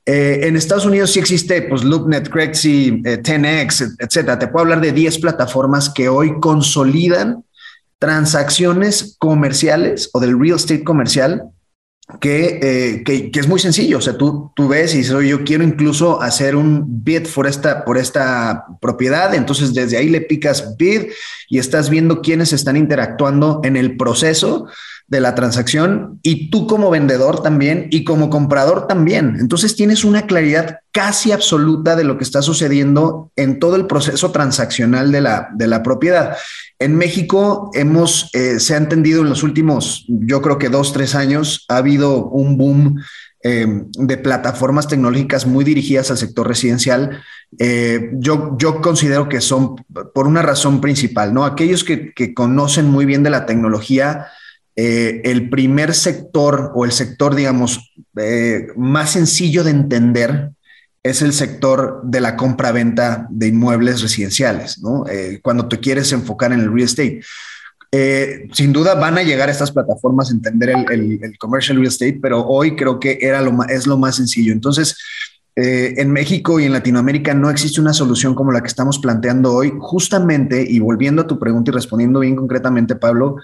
eh, 0.05 0.41
en 0.43 0.55
Estados 0.55 0.85
Unidos 0.85 1.11
sí 1.11 1.19
existe, 1.19 1.63
pues, 1.63 1.83
LoopNet, 1.83 2.29
Crexy, 2.29 3.01
10X, 3.01 3.81
eh, 3.81 3.95
etcétera. 3.99 4.37
Te 4.37 4.47
puedo 4.47 4.63
hablar 4.63 4.81
de 4.81 4.91
10 4.91 5.19
plataformas 5.19 5.89
que 5.89 6.09
hoy 6.09 6.39
consolidan 6.39 7.43
transacciones 7.97 9.15
comerciales 9.17 10.09
o 10.13 10.19
del 10.19 10.39
real 10.39 10.57
estate 10.57 10.83
comercial 10.83 11.43
que, 12.21 12.59
eh, 12.61 13.03
que, 13.03 13.31
que, 13.31 13.39
es 13.39 13.47
muy 13.47 13.59
sencillo. 13.59 13.97
O 13.97 14.01
sea, 14.01 14.15
tú, 14.15 14.51
tú 14.55 14.67
ves 14.67 14.93
y 14.93 14.99
dices, 14.99 15.27
yo 15.27 15.43
quiero 15.43 15.63
incluso 15.63 16.21
hacer 16.21 16.55
un 16.55 17.03
bid 17.03 17.27
por 17.33 17.47
esta, 17.47 17.83
por 17.83 17.97
esta 17.97 18.65
propiedad. 18.79 19.33
Entonces, 19.33 19.73
desde 19.73 19.97
ahí 19.97 20.09
le 20.09 20.21
picas 20.21 20.77
bid 20.77 21.07
y 21.49 21.57
estás 21.57 21.89
viendo 21.89 22.21
quiénes 22.21 22.53
están 22.53 22.77
interactuando 22.77 23.61
en 23.63 23.75
el 23.75 23.97
proceso 23.97 24.67
de 25.07 25.19
la 25.19 25.35
transacción 25.35 26.19
y 26.23 26.49
tú 26.49 26.65
como 26.65 26.89
vendedor 26.89 27.43
también 27.43 27.87
y 27.91 28.03
como 28.03 28.29
comprador 28.29 28.87
también. 28.87 29.37
Entonces 29.39 29.75
tienes 29.75 30.03
una 30.03 30.25
claridad 30.25 30.79
casi 30.91 31.31
absoluta 31.31 31.95
de 31.95 32.03
lo 32.03 32.17
que 32.17 32.23
está 32.23 32.41
sucediendo 32.41 33.31
en 33.35 33.59
todo 33.59 33.75
el 33.75 33.85
proceso 33.85 34.31
transaccional 34.31 35.11
de 35.11 35.21
la, 35.21 35.49
de 35.53 35.67
la 35.67 35.83
propiedad. 35.83 36.35
En 36.79 36.95
México 36.95 37.69
hemos, 37.73 38.29
eh, 38.33 38.59
se 38.59 38.73
ha 38.73 38.77
entendido 38.77 39.21
en 39.21 39.29
los 39.29 39.43
últimos, 39.43 40.05
yo 40.07 40.41
creo 40.41 40.57
que 40.57 40.69
dos, 40.69 40.91
tres 40.91 41.13
años, 41.13 41.65
ha 41.69 41.77
habido 41.77 42.25
un 42.25 42.57
boom 42.57 42.99
em, 43.43 43.91
de 43.91 44.17
plataformas 44.17 44.87
tecnológicas 44.87 45.45
muy 45.45 45.63
dirigidas 45.63 46.09
al 46.09 46.17
sector 46.17 46.47
residencial, 46.47 47.21
eh, 47.59 48.09
yo, 48.13 48.55
yo 48.57 48.81
considero 48.81 49.29
que 49.29 49.39
son 49.39 49.75
por 50.13 50.25
una 50.27 50.41
razón 50.41 50.81
principal, 50.81 51.33
¿no? 51.33 51.45
Aquellos 51.45 51.83
que, 51.83 52.11
que 52.13 52.33
conocen 52.33 52.89
muy 52.89 53.05
bien 53.05 53.21
de 53.21 53.29
la 53.29 53.45
tecnología, 53.45 54.27
eh, 54.75 55.21
el 55.23 55.49
primer 55.49 55.93
sector 55.93 56.71
o 56.75 56.85
el 56.85 56.91
sector, 56.91 57.35
digamos, 57.35 57.93
eh, 58.17 58.67
más 58.75 59.11
sencillo 59.11 59.63
de 59.63 59.71
entender 59.71 60.51
es 61.03 61.21
el 61.21 61.33
sector 61.33 62.01
de 62.03 62.19
la 62.19 62.35
compra-venta 62.35 63.27
de 63.29 63.47
inmuebles 63.47 64.01
residenciales, 64.01 64.79
¿no? 64.79 65.03
cuando 65.43 65.67
te 65.67 65.79
quieres 65.79 66.11
enfocar 66.11 66.51
en 66.51 66.61
el 66.61 66.73
real 66.73 66.85
estate. 66.85 67.21
Eh, 67.97 68.49
sin 68.51 68.73
duda 68.73 68.95
van 68.95 69.17
a 69.17 69.23
llegar 69.23 69.49
estas 69.49 69.71
plataformas 69.71 70.29
a 70.29 70.33
entender 70.33 70.69
el, 70.69 71.37
commercial 71.37 71.77
real 71.77 71.87
estate, 71.87 72.19
pero 72.21 72.45
hoy 72.45 72.75
creo 72.75 72.99
que 72.99 73.19
era 73.21 73.41
lo 73.41 73.57
es 73.69 73.87
lo 73.87 73.97
más 73.97 74.17
sencillo. 74.17 74.51
Entonces, 74.51 74.97
eh, 75.55 75.93
en 75.95 76.11
México 76.11 76.59
y 76.59 76.65
en 76.65 76.73
Latinoamérica 76.73 77.33
no 77.33 77.49
existe 77.49 77.79
una 77.79 77.93
solución 77.93 78.35
como 78.35 78.51
la 78.51 78.59
que 78.59 78.67
estamos 78.67 78.99
planteando 78.99 79.53
hoy, 79.53 79.71
justamente, 79.79 80.65
y 80.67 80.79
volviendo 80.79 81.21
a 81.21 81.27
tu 81.27 81.39
pregunta 81.39 81.71
y 81.71 81.73
respondiendo 81.73 82.19
bien 82.19 82.35
concretamente, 82.35 82.97
Pablo, 82.97 83.37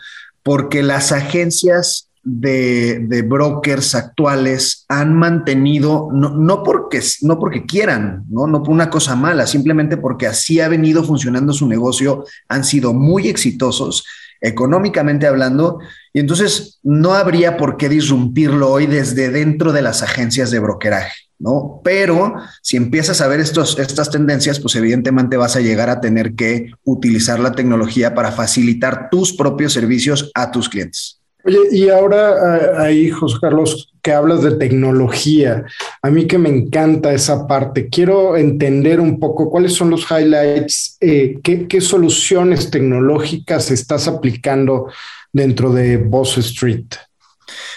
porque 0.43 0.83
las 0.83 1.11
agencias 1.11 2.09
de, 2.23 3.25
brokers 3.27 3.95
actuales 3.95 4.85
han 4.87 5.15
mantenido, 5.15 6.09
no, 6.13 6.63
porque, 6.63 7.01
no 7.21 7.39
porque 7.39 7.65
quieran, 7.65 8.25
¿no? 8.29 8.47
no 8.47 8.61
por 8.61 8.73
una 8.73 8.89
cosa 8.89 9.15
mala, 9.15 9.47
simplemente 9.47 9.97
porque 9.97 10.27
así 10.27 10.59
ha 10.59 10.67
venido 10.67 11.03
funcionando 11.03 11.53
su 11.53 11.67
negocio, 11.67 12.25
han 12.47 12.63
sido 12.63 12.93
muy 12.93 13.27
exitosos 13.27 14.05
económicamente 14.43 15.27
hablando, 15.27 15.79
y 16.13 16.19
entonces 16.19 16.79
no 16.81 17.13
habría 17.13 17.57
por 17.57 17.77
qué 17.77 17.89
disrumpirlo 17.89 18.71
hoy 18.71 18.87
desde 18.87 19.29
dentro 19.29 19.71
de 19.71 19.83
las 19.83 20.01
agencias 20.01 20.49
de 20.49 20.59
brokeraje, 20.59 21.13
¿no? 21.41 21.81
Pero 21.83 22.35
si 22.61 22.77
empiezas 22.77 23.19
a 23.21 23.27
ver 23.27 23.39
estos, 23.39 23.77
estas 23.79 24.11
tendencias, 24.11 24.59
pues 24.59 24.75
evidentemente 24.75 25.37
vas 25.37 25.55
a 25.55 25.61
llegar 25.61 25.89
a 25.89 25.99
tener 25.99 26.35
que 26.35 26.71
utilizar 26.83 27.39
la 27.39 27.53
tecnología 27.53 28.13
para 28.13 28.31
facilitar 28.31 29.09
tus 29.09 29.33
propios 29.33 29.73
servicios 29.73 30.31
a 30.35 30.51
tus 30.51 30.69
clientes. 30.69 31.19
Oye, 31.43 31.57
y 31.71 31.89
ahora 31.89 32.81
ahí, 32.83 33.09
José 33.09 33.37
Carlos, 33.41 33.91
que 34.03 34.11
hablas 34.11 34.43
de 34.43 34.51
tecnología, 34.51 35.65
a 36.01 36.09
mí 36.11 36.27
que 36.27 36.37
me 36.37 36.49
encanta 36.49 37.13
esa 37.13 37.47
parte, 37.47 37.89
quiero 37.89 38.37
entender 38.37 38.99
un 38.99 39.19
poco 39.19 39.49
cuáles 39.49 39.73
son 39.73 39.89
los 39.89 40.05
highlights, 40.09 40.97
eh, 41.01 41.39
qué, 41.43 41.81
soluciones 41.81 42.69
tecnológicas 42.69 43.71
estás 43.71 44.07
aplicando 44.07 44.87
dentro 45.33 45.73
de 45.73 45.97
Boss 45.97 46.37
Street. 46.37 46.85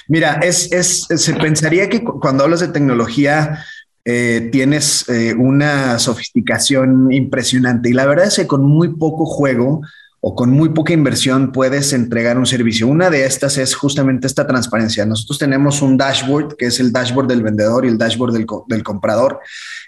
Mira, 0.09 0.41
es, 0.43 0.70
es, 0.72 1.07
se 1.09 1.35
pensaría 1.35 1.89
que 1.89 2.03
cuando 2.03 2.45
hablas 2.45 2.61
de 2.61 2.68
tecnología 2.68 3.64
eh, 4.07 4.51
tienes 4.53 5.09
eh, 5.09 5.35
una 5.35 5.99
sofisticación 5.99 7.11
impresionante 7.11 7.89
y 7.89 7.95
la 7.95 8.05
verdad 8.05 8.27
es 8.27 8.37
que 8.37 8.47
con 8.47 8.62
muy 8.62 8.97
poco 8.97 9.25
juego 9.25 9.81
o 10.20 10.35
con 10.35 10.51
muy 10.51 10.70
poca 10.70 10.93
inversión 10.93 11.53
puedes 11.53 11.93
entregar 11.95 12.37
un 12.39 12.45
servicio. 12.45 12.87
Una 12.87 13.09
de 13.09 13.25
estas 13.25 13.57
es 13.57 13.75
justamente 13.75 14.27
esta 14.27 14.47
transparencia. 14.47 15.05
Nosotros 15.07 15.39
tenemos 15.39 15.83
un 15.83 15.97
dashboard, 15.99 16.57
que 16.57 16.66
es 16.66 16.81
el 16.81 16.93
dashboard 16.93 17.29
del 17.29 17.43
vendedor 17.43 17.85
y 17.85 17.89
el 17.89 17.99
dashboard 17.99 18.33
del, 18.33 18.83
comprador, 18.83 19.41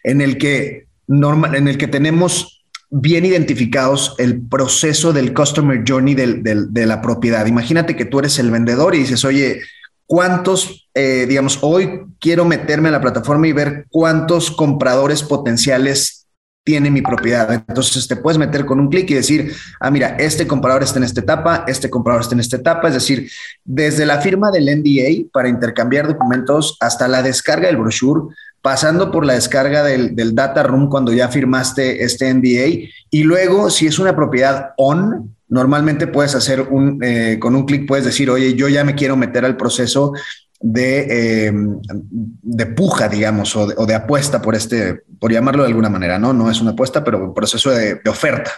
en 0.03 0.21
el 0.21 0.37
que 0.37 0.89
normal, 1.07 1.55
en 1.55 1.69
el 1.69 1.79
que 1.79 1.89
tenemos 1.89 2.65
bien 2.91 3.25
identificados 3.25 4.15
el 4.19 4.43
proceso 4.43 5.13
del 5.13 5.33
customer 5.33 5.83
journey 5.87 6.15
de 6.15 6.87
la 6.87 7.01
propiedad. 7.01 7.47
Imagínate 7.47 7.97
que 7.97 8.05
tú 8.05 8.19
eres 8.19 8.39
el 8.39 8.51
vendedor 8.51 8.95
y 8.95 8.99
dices, 8.99 9.25
oye, 9.25 9.61
¿cuántos, 10.07 10.89
eh, 10.95 11.27
digamos, 11.29 11.59
hoy 11.63 12.03
quiero 12.21 12.45
meterme 12.45 12.89
a 12.89 12.93
la 12.93 13.01
plataforma 13.01 13.49
y 13.49 13.53
ver 13.53 13.87
cuántos 13.91 14.51
compradores 14.51 15.23
potenciales 15.23 16.27
tiene 16.67 16.91
mi 16.91 17.01
propiedad. 17.01 17.53
Entonces 17.53 18.09
te 18.09 18.17
puedes 18.17 18.39
meter 18.39 18.67
con 18.67 18.81
un 18.81 18.89
clic 18.89 19.09
y 19.11 19.15
decir, 19.15 19.55
ah, 19.79 19.89
mira, 19.89 20.17
este 20.19 20.49
comprador 20.49 20.83
está 20.83 20.99
en 20.99 21.05
esta 21.05 21.21
etapa, 21.21 21.65
este 21.69 21.89
comprador 21.89 22.23
está 22.23 22.35
en 22.35 22.41
esta 22.41 22.57
etapa. 22.57 22.89
Es 22.89 22.95
decir, 22.95 23.31
desde 23.65 24.05
la 24.05 24.21
firma 24.21 24.51
del 24.51 24.65
NDA 24.65 25.31
para 25.33 25.49
intercambiar 25.49 26.09
documentos 26.09 26.77
hasta 26.81 27.07
la 27.07 27.23
descarga 27.23 27.69
del 27.69 27.77
brochure, 27.77 28.35
pasando 28.63 29.13
por 29.13 29.25
la 29.25 29.35
descarga 29.35 29.85
del, 29.85 30.17
data 30.35 30.65
room 30.65 30.89
cuando 30.89 31.13
ya 31.13 31.29
firmaste 31.29 32.03
este 32.03 32.35
NDA. 32.35 32.89
Y 33.11 33.23
luego, 33.23 33.71
si 33.71 33.87
es 33.87 34.01
una 34.01 34.17
propiedad 34.17 34.71
on, 34.77 35.36
normalmente 35.49 36.07
puedes 36.07 36.35
hacer 36.35 36.61
un, 36.61 37.03
eh, 37.03 37.39
con 37.41 37.55
un 37.55 37.65
clic, 37.65 37.87
puedes 37.87 38.05
decir, 38.05 38.31
oye, 38.31 38.55
yo 38.55 38.69
ya 38.69 38.85
me 38.85 38.95
quiero 38.95 39.17
meter 39.17 39.45
al 39.45 39.57
proceso 39.57 40.13
de, 40.61 41.49
eh, 41.49 41.53
de 41.53 42.67
puja, 42.67 43.09
digamos, 43.09 43.55
o 43.57 43.67
de, 43.87 43.95
apuesta 43.95 44.41
por 44.41 44.55
este, 44.55 45.03
por 45.19 45.33
llamarlo 45.33 45.63
de 45.63 45.69
alguna 45.69 45.91
manera, 45.91 46.19
¿no? 46.19 46.33
No 46.33 46.51
es 46.51 46.61
una 46.61 46.71
apuesta, 46.71 47.05
pero 47.05 47.23
un 47.23 47.35
proceso 47.35 47.71
de, 47.71 48.01
oferta. 48.09 48.53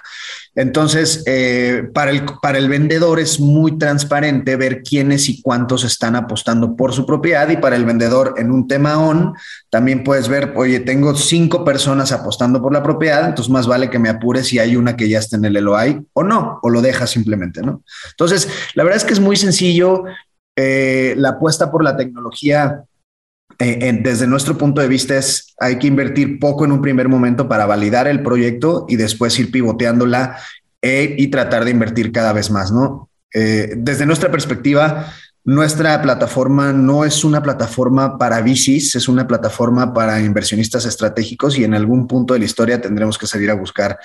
Entonces, 0.54 1.22
eh, 1.26 1.84
para, 1.92 2.10
el, 2.10 2.24
para 2.40 2.58
el 2.58 2.68
vendedor 2.68 3.18
es 3.18 3.40
muy 3.40 3.78
transparente 3.78 4.56
ver 4.56 4.82
quiénes 4.82 5.28
y 5.28 5.42
cuántos 5.42 5.84
están 5.84 6.16
apostando 6.16 6.76
por 6.76 6.92
su 6.92 7.06
propiedad 7.06 7.48
y 7.48 7.56
para 7.56 7.76
el 7.76 7.84
vendedor 7.84 8.34
en 8.38 8.50
un 8.50 8.66
tema 8.68 8.98
on, 8.98 9.34
también 9.70 10.04
puedes 10.04 10.28
ver, 10.28 10.52
oye, 10.56 10.80
tengo 10.80 11.14
cinco 11.14 11.64
personas 11.64 12.12
apostando 12.12 12.60
por 12.60 12.72
la 12.72 12.82
propiedad, 12.82 13.26
entonces 13.26 13.50
más 13.52 13.66
vale 13.66 13.90
que 13.90 13.98
me 13.98 14.08
apure 14.08 14.42
si 14.42 14.58
hay 14.58 14.76
una 14.76 14.96
que 14.96 15.08
ya 15.08 15.18
está 15.18 15.36
en 15.36 15.44
el 15.44 15.54
LOI 15.54 16.06
o 16.12 16.22
no, 16.22 16.58
o 16.62 16.70
lo 16.70 16.80
deja 16.80 17.06
simplemente, 17.06 17.62
¿no? 17.62 17.82
Entonces, 18.10 18.48
la 18.74 18.84
verdad 18.84 18.98
es 18.98 19.04
que 19.04 19.12
es 19.12 19.20
muy 19.20 19.36
sencillo, 19.36 20.04
eh, 20.60 21.14
la 21.16 21.28
apuesta 21.28 21.70
por 21.70 21.84
la 21.84 21.96
tecnología, 21.96 22.82
eh, 23.60 24.00
desde 24.02 24.26
nuestro 24.26 24.58
punto 24.58 24.80
de 24.80 24.88
vista, 24.88 25.16
es 25.16 25.54
hay 25.60 25.78
que 25.78 25.86
invertir 25.86 26.40
poco 26.40 26.64
en 26.64 26.72
un 26.72 26.82
primer 26.82 27.08
momento 27.08 27.48
para 27.48 27.64
validar 27.64 28.08
el 28.08 28.24
proyecto 28.24 28.84
y 28.88 28.96
después 28.96 29.38
ir 29.38 29.52
pivoteándola 29.52 30.36
eh, 30.82 31.14
y 31.16 31.28
tratar 31.28 31.64
de 31.64 31.70
invertir 31.70 32.10
cada 32.10 32.32
vez 32.32 32.50
más, 32.50 32.72
¿no? 32.72 33.08
desde 33.30 34.06
nuestra 34.06 34.32
perspectiva, 34.32 35.12
nuestra 35.44 36.00
plataforma 36.02 36.72
no 36.72 37.04
es 37.04 37.24
una 37.24 37.42
plataforma 37.42 38.18
para 38.18 38.40
VCs, 38.40 38.96
es 38.96 39.06
una 39.06 39.28
plataforma 39.28 39.92
para 39.92 40.20
inversionistas 40.20 40.86
estratégicos 40.86 41.56
y 41.56 41.62
en 41.62 41.74
algún 41.74 42.08
punto 42.08 42.32
de 42.32 42.40
la 42.40 42.46
historia 42.46 42.80
tendremos 42.80 43.18
que 43.18 43.26
salir 43.28 43.50
a 43.50 43.54
buscar 43.54 43.98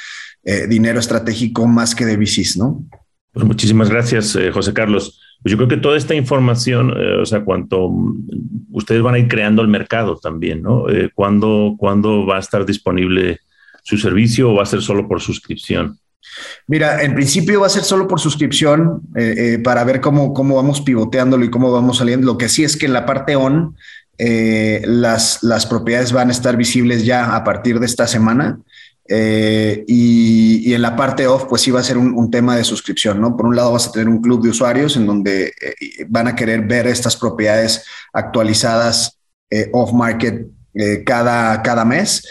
dinero 0.68 0.99
estratégico 0.99 1.66
más 1.66 1.95
que 1.95 2.06
de 2.06 2.18
VCs, 2.18 2.58
¿no? 2.58 2.84
Pues 3.32 3.45
muchísimas 3.45 3.89
gracias, 3.89 4.38
José 4.54 4.74
Carlos. 4.74 5.20
Pues 5.44 5.52
yo 5.52 5.58
creo 5.58 5.68
que 5.68 5.78
toda 5.78 5.98
esta 5.98 6.16
información, 6.16 6.94
eh, 6.98 7.18
o 7.22 7.26
sea, 7.26 7.44
cuanto 7.44 7.91
ustedes 8.72 9.02
van 9.02 9.16
a 9.16 9.20
ir 9.20 9.28
creando 9.28 9.62
el 9.62 9.68
mercado 9.68 10.16
también, 10.16 10.62
¿no? 10.62 10.89
Eh, 10.89 11.12
¿cuándo, 11.14 11.76
va 12.26 12.38
a 12.38 12.39
estar 12.39 12.66
disponible 12.66 13.41
su 13.84 13.98
servicio 13.98 14.50
o 14.50 14.56
va 14.56 14.64
a 14.64 14.68
ser 14.68 14.82
solo 14.82 15.06
por 15.06 15.20
suscripción? 15.20 16.00
Mira, 16.66 17.04
en 17.04 17.14
principio 17.14 17.60
va 17.60 17.68
a 17.68 17.70
ser 17.70 17.84
solo 17.84 18.08
por 18.08 18.22
suscripción 18.22 19.02
eh, 19.18 19.60
para 19.62 19.84
ver 19.84 20.00
cómo, 20.00 20.34
cómo 20.34 20.56
vamos 20.56 20.80
pivoteándolo 20.80 21.44
y 21.44 21.52
cómo 21.52 21.74
vamos 21.74 21.98
saliendo. 21.98 22.26
Lo 22.26 22.38
que 22.38 22.48
sí 22.48 22.64
es 22.64 22.78
que 22.78 22.86
en 22.86 22.94
la 22.94 23.06
parte 23.06 23.36
on, 23.36 23.76
las, 24.18 25.44
las 25.44 25.66
propiedades 25.66 26.14
van 26.14 26.30
a 26.30 26.32
estar 26.32 26.56
visibles 26.56 27.04
ya 27.04 27.36
a 27.36 27.44
partir 27.44 27.80
de 27.82 27.86
esta 27.86 28.08
semana. 28.08 28.60
Eh, 29.08 29.84
y, 29.88 30.74
en 30.74 30.82
la 30.82 30.95
parte 30.95 31.28
off, 31.28 31.45
pues 31.45 31.62
sí 31.62 31.72
va 31.72 31.82
a 31.82 31.84
ser 31.84 31.97
un, 31.97 32.32
tema 32.32 32.56
de 32.56 32.64
suscripción, 32.64 33.20
¿no? 33.22 33.36
Por 33.36 33.45
un 33.45 33.56
lado 33.56 33.74
vas 33.74 33.88
a 33.88 33.91
tener 33.91 34.08
un 34.08 34.22
club 34.22 34.41
de 34.41 34.49
usuarios 34.49 34.95
en 34.95 35.06
donde 35.06 35.47
eh, 35.47 36.06
van 36.08 36.28
a 36.28 36.36
querer 36.36 36.62
ver 36.62 36.88
estas 36.88 37.16
propiedades 37.18 37.86
actualizadas 38.14 39.20
eh, 39.49 39.70
off 39.74 39.93
market 39.93 40.47
cada, 41.06 41.62
cada 41.62 41.86
mes. 41.86 42.28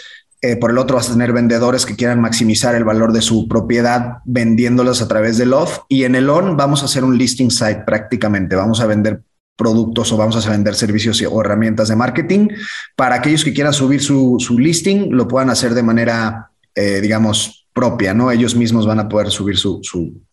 por 0.59 0.71
el 0.71 0.77
otro 0.77 0.97
vas 0.97 1.09
a 1.09 1.13
tener 1.13 1.31
vendedores 1.31 1.85
que 1.85 1.95
quieran 1.95 2.19
maximizar 2.19 2.75
el 2.75 2.83
valor 2.83 3.13
de 3.13 3.21
su 3.21 3.47
propiedad 3.47 4.17
vendiéndolas 4.25 5.01
a 5.01 5.07
través 5.07 5.37
del 5.37 5.53
off. 5.53 5.79
Y 5.87 6.03
en 6.03 6.15
el 6.15 6.29
on 6.29 6.57
vamos 6.57 6.81
a 6.81 6.85
hacer 6.85 7.05
un 7.05 7.17
listing 7.17 7.49
site 7.49 7.83
prácticamente. 7.85 8.57
Vamos 8.57 8.81
a 8.81 8.85
vender 8.85 9.21
productos 9.55 10.11
o 10.11 10.17
vamos 10.17 10.45
a 10.45 10.49
vender 10.49 10.75
servicios 10.75 11.21
o 11.21 11.39
herramientas 11.39 11.87
de 11.87 11.95
marketing. 11.95 12.49
Para 12.97 13.15
aquellos 13.15 13.45
que 13.45 13.53
quieran 13.53 13.71
subir 13.71 14.01
su, 14.01 14.35
su 14.39 14.59
listing, 14.59 15.11
lo 15.11 15.29
puedan 15.29 15.49
hacer 15.49 15.73
de 15.73 15.83
manera 15.83 16.51
eh, 16.75 16.99
digamos, 17.01 17.63
propia, 17.73 18.13
¿no? 18.13 18.31
Ellos 18.31 18.55
mismos 18.55 18.85
van 18.85 18.99
a 18.99 19.09
poder 19.09 19.31
subir 19.31 19.57
su, 19.57 19.81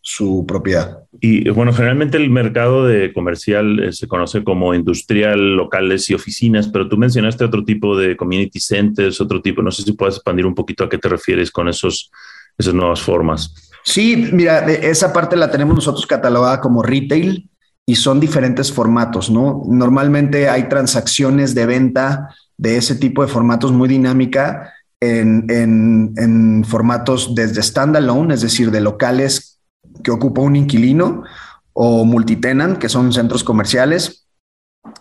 su, 0.00 0.44
propiedad. 0.46 0.98
Y 1.20 1.48
bueno, 1.48 1.72
generalmente 1.72 2.18
el 2.18 2.30
mercado 2.30 2.86
de 2.86 3.12
comercial 3.12 3.80
eh, 3.82 3.92
se 3.92 4.06
conoce 4.06 4.44
como 4.44 4.74
industrial, 4.74 5.56
locales 5.56 6.10
y 6.10 6.14
oficinas, 6.14 6.68
pero 6.68 6.88
tú 6.88 6.98
mencionaste 6.98 7.44
otro 7.44 7.64
tipo 7.64 7.96
de 7.96 8.16
community 8.16 8.60
centers, 8.60 9.20
otro 9.20 9.40
tipo, 9.40 9.62
no 9.62 9.70
sé 9.70 9.82
si 9.82 9.92
puedes 9.92 10.16
expandir 10.16 10.44
un 10.44 10.54
poquito 10.54 10.84
a 10.84 10.88
qué 10.88 10.98
te 10.98 11.08
refieres 11.08 11.50
con 11.50 11.68
esos, 11.68 12.10
esas 12.58 12.74
nuevas 12.74 13.00
formas. 13.00 13.54
Sí, 13.84 14.28
mira, 14.32 14.66
esa 14.66 15.12
parte 15.12 15.36
la 15.36 15.50
tenemos 15.50 15.74
nosotros 15.74 16.06
catalogada 16.06 16.60
como 16.60 16.82
retail 16.82 17.48
y 17.86 17.96
son 17.96 18.20
diferentes 18.20 18.70
formatos, 18.70 19.30
¿no? 19.30 19.62
Normalmente 19.66 20.48
hay 20.48 20.68
transacciones 20.68 21.54
de 21.54 21.64
venta 21.64 22.28
de 22.58 22.76
ese 22.76 22.96
tipo 22.96 23.22
de 23.22 23.28
formatos 23.28 23.72
muy 23.72 23.88
dinámica 23.88 24.74
en, 25.00 26.64
formatos 26.66 27.34
desde 27.34 27.62
standalone, 27.62 28.34
es 28.34 28.42
decir, 28.42 28.70
de 28.70 28.80
locales 28.80 29.60
que 30.04 30.10
ocupa 30.10 30.42
un 30.42 30.56
inquilino, 30.56 31.24
o 31.72 32.04
multitenant, 32.04 32.78
que 32.78 32.88
son 32.88 33.12
centros 33.12 33.44
comerciales, 33.44 34.26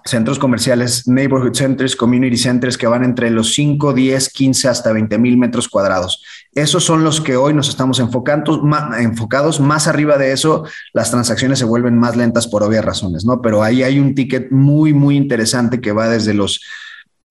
centros 0.05 0.39
comerciales, 0.39 1.07
neighborhood 1.07 1.55
centers, 1.55 1.95
community 1.95 2.37
centers 2.37 2.77
que 2.77 2.87
van 2.87 3.03
entre 3.03 3.29
los 3.29 3.53
5, 3.53 3.93
10, 3.93 4.29
15 4.29 4.67
hasta 4.67 4.93
20 4.93 5.17
mil 5.17 5.37
metros 5.37 5.67
cuadrados. 5.67 6.23
Esos 6.53 6.83
son 6.83 7.03
los 7.03 7.21
que 7.21 7.35
hoy 7.35 7.53
nos 7.53 7.69
estamos 7.69 7.99
enfocando, 7.99 8.61
enfocados. 8.97 9.59
Más 9.59 9.87
arriba 9.87 10.17
de 10.17 10.31
eso, 10.31 10.65
las 10.93 11.11
transacciones 11.11 11.59
se 11.59 11.65
vuelven 11.65 11.97
más 11.97 12.15
lentas 12.15 12.47
por 12.47 12.63
obvias 12.63 12.85
razones, 12.85 13.25
¿no? 13.25 13.41
Pero 13.41 13.63
ahí 13.63 13.83
hay 13.83 13.99
un 13.99 14.15
ticket 14.15 14.51
muy, 14.51 14.93
muy 14.93 15.15
interesante 15.17 15.81
que 15.81 15.91
va 15.91 16.09
desde 16.09 16.33
los 16.33 16.61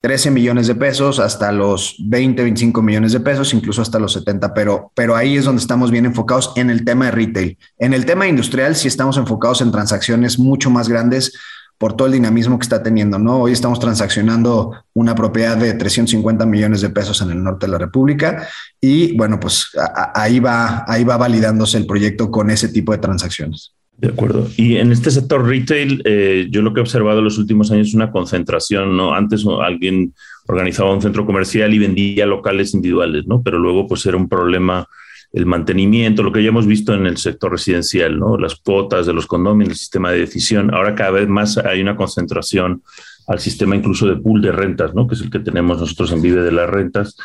13 0.00 0.30
millones 0.30 0.68
de 0.68 0.76
pesos 0.76 1.18
hasta 1.18 1.50
los 1.50 1.96
20, 1.98 2.42
25 2.42 2.82
millones 2.82 3.12
de 3.12 3.20
pesos, 3.20 3.52
incluso 3.52 3.82
hasta 3.82 3.98
los 3.98 4.12
70, 4.12 4.54
pero, 4.54 4.92
pero 4.94 5.16
ahí 5.16 5.36
es 5.36 5.44
donde 5.44 5.60
estamos 5.60 5.90
bien 5.90 6.06
enfocados 6.06 6.52
en 6.54 6.70
el 6.70 6.84
tema 6.84 7.06
de 7.06 7.10
retail. 7.10 7.58
En 7.78 7.92
el 7.92 8.06
tema 8.06 8.28
industrial 8.28 8.76
sí 8.76 8.86
estamos 8.86 9.16
enfocados 9.16 9.60
en 9.60 9.72
transacciones 9.72 10.38
mucho 10.38 10.70
más 10.70 10.88
grandes 10.88 11.32
por 11.78 11.96
todo 11.96 12.06
el 12.06 12.12
dinamismo 12.12 12.58
que 12.58 12.64
está 12.64 12.82
teniendo, 12.82 13.18
¿no? 13.18 13.40
Hoy 13.40 13.52
estamos 13.52 13.80
transaccionando 13.80 14.84
una 14.94 15.14
propiedad 15.14 15.56
de 15.56 15.74
350 15.74 16.46
millones 16.46 16.80
de 16.80 16.90
pesos 16.90 17.20
en 17.22 17.30
el 17.30 17.42
norte 17.42 17.66
de 17.66 17.72
la 17.72 17.78
República 17.78 18.48
y 18.80 19.16
bueno, 19.16 19.38
pues 19.40 19.70
ahí 20.14 20.40
va, 20.40 20.84
ahí 20.86 21.04
va 21.04 21.16
validándose 21.16 21.76
el 21.76 21.86
proyecto 21.86 22.30
con 22.30 22.50
ese 22.50 22.68
tipo 22.68 22.92
de 22.92 22.98
transacciones. 22.98 23.77
De 23.98 24.08
acuerdo. 24.08 24.48
Y 24.56 24.76
en 24.76 24.92
este 24.92 25.10
sector 25.10 25.44
retail, 25.44 26.02
eh, 26.04 26.46
yo 26.50 26.62
lo 26.62 26.72
que 26.72 26.78
he 26.78 26.82
observado 26.82 27.18
en 27.18 27.24
los 27.24 27.36
últimos 27.36 27.72
años 27.72 27.88
es 27.88 27.94
una 27.94 28.12
concentración, 28.12 28.96
¿no? 28.96 29.12
Antes 29.12 29.44
alguien 29.60 30.14
organizaba 30.46 30.94
un 30.94 31.02
centro 31.02 31.26
comercial 31.26 31.74
y 31.74 31.80
vendía 31.80 32.24
locales 32.24 32.74
individuales, 32.74 33.26
¿no? 33.26 33.42
Pero 33.42 33.58
luego 33.58 33.88
pues 33.88 34.06
era 34.06 34.16
un 34.16 34.28
problema 34.28 34.86
el 35.32 35.46
mantenimiento, 35.46 36.22
lo 36.22 36.32
que 36.32 36.42
ya 36.42 36.48
hemos 36.48 36.66
visto 36.66 36.94
en 36.94 37.06
el 37.06 37.18
sector 37.18 37.52
residencial, 37.52 38.18
¿no? 38.18 38.38
las 38.38 38.56
cuotas 38.56 39.06
de 39.06 39.12
los 39.12 39.26
condominios, 39.26 39.72
el 39.72 39.78
sistema 39.78 40.10
de 40.10 40.20
decisión. 40.20 40.72
Ahora 40.72 40.94
cada 40.94 41.10
vez 41.10 41.28
más 41.28 41.58
hay 41.58 41.82
una 41.82 41.96
concentración 41.96 42.82
al 43.26 43.38
sistema 43.38 43.76
incluso 43.76 44.06
de 44.06 44.16
pool 44.16 44.40
de 44.40 44.52
rentas, 44.52 44.94
¿no? 44.94 45.06
que 45.06 45.14
es 45.14 45.20
el 45.20 45.30
que 45.30 45.40
tenemos 45.40 45.78
nosotros 45.80 46.12
en 46.12 46.22
Vive 46.22 46.42
de 46.42 46.52
las 46.52 46.70
Rentas. 46.70 47.16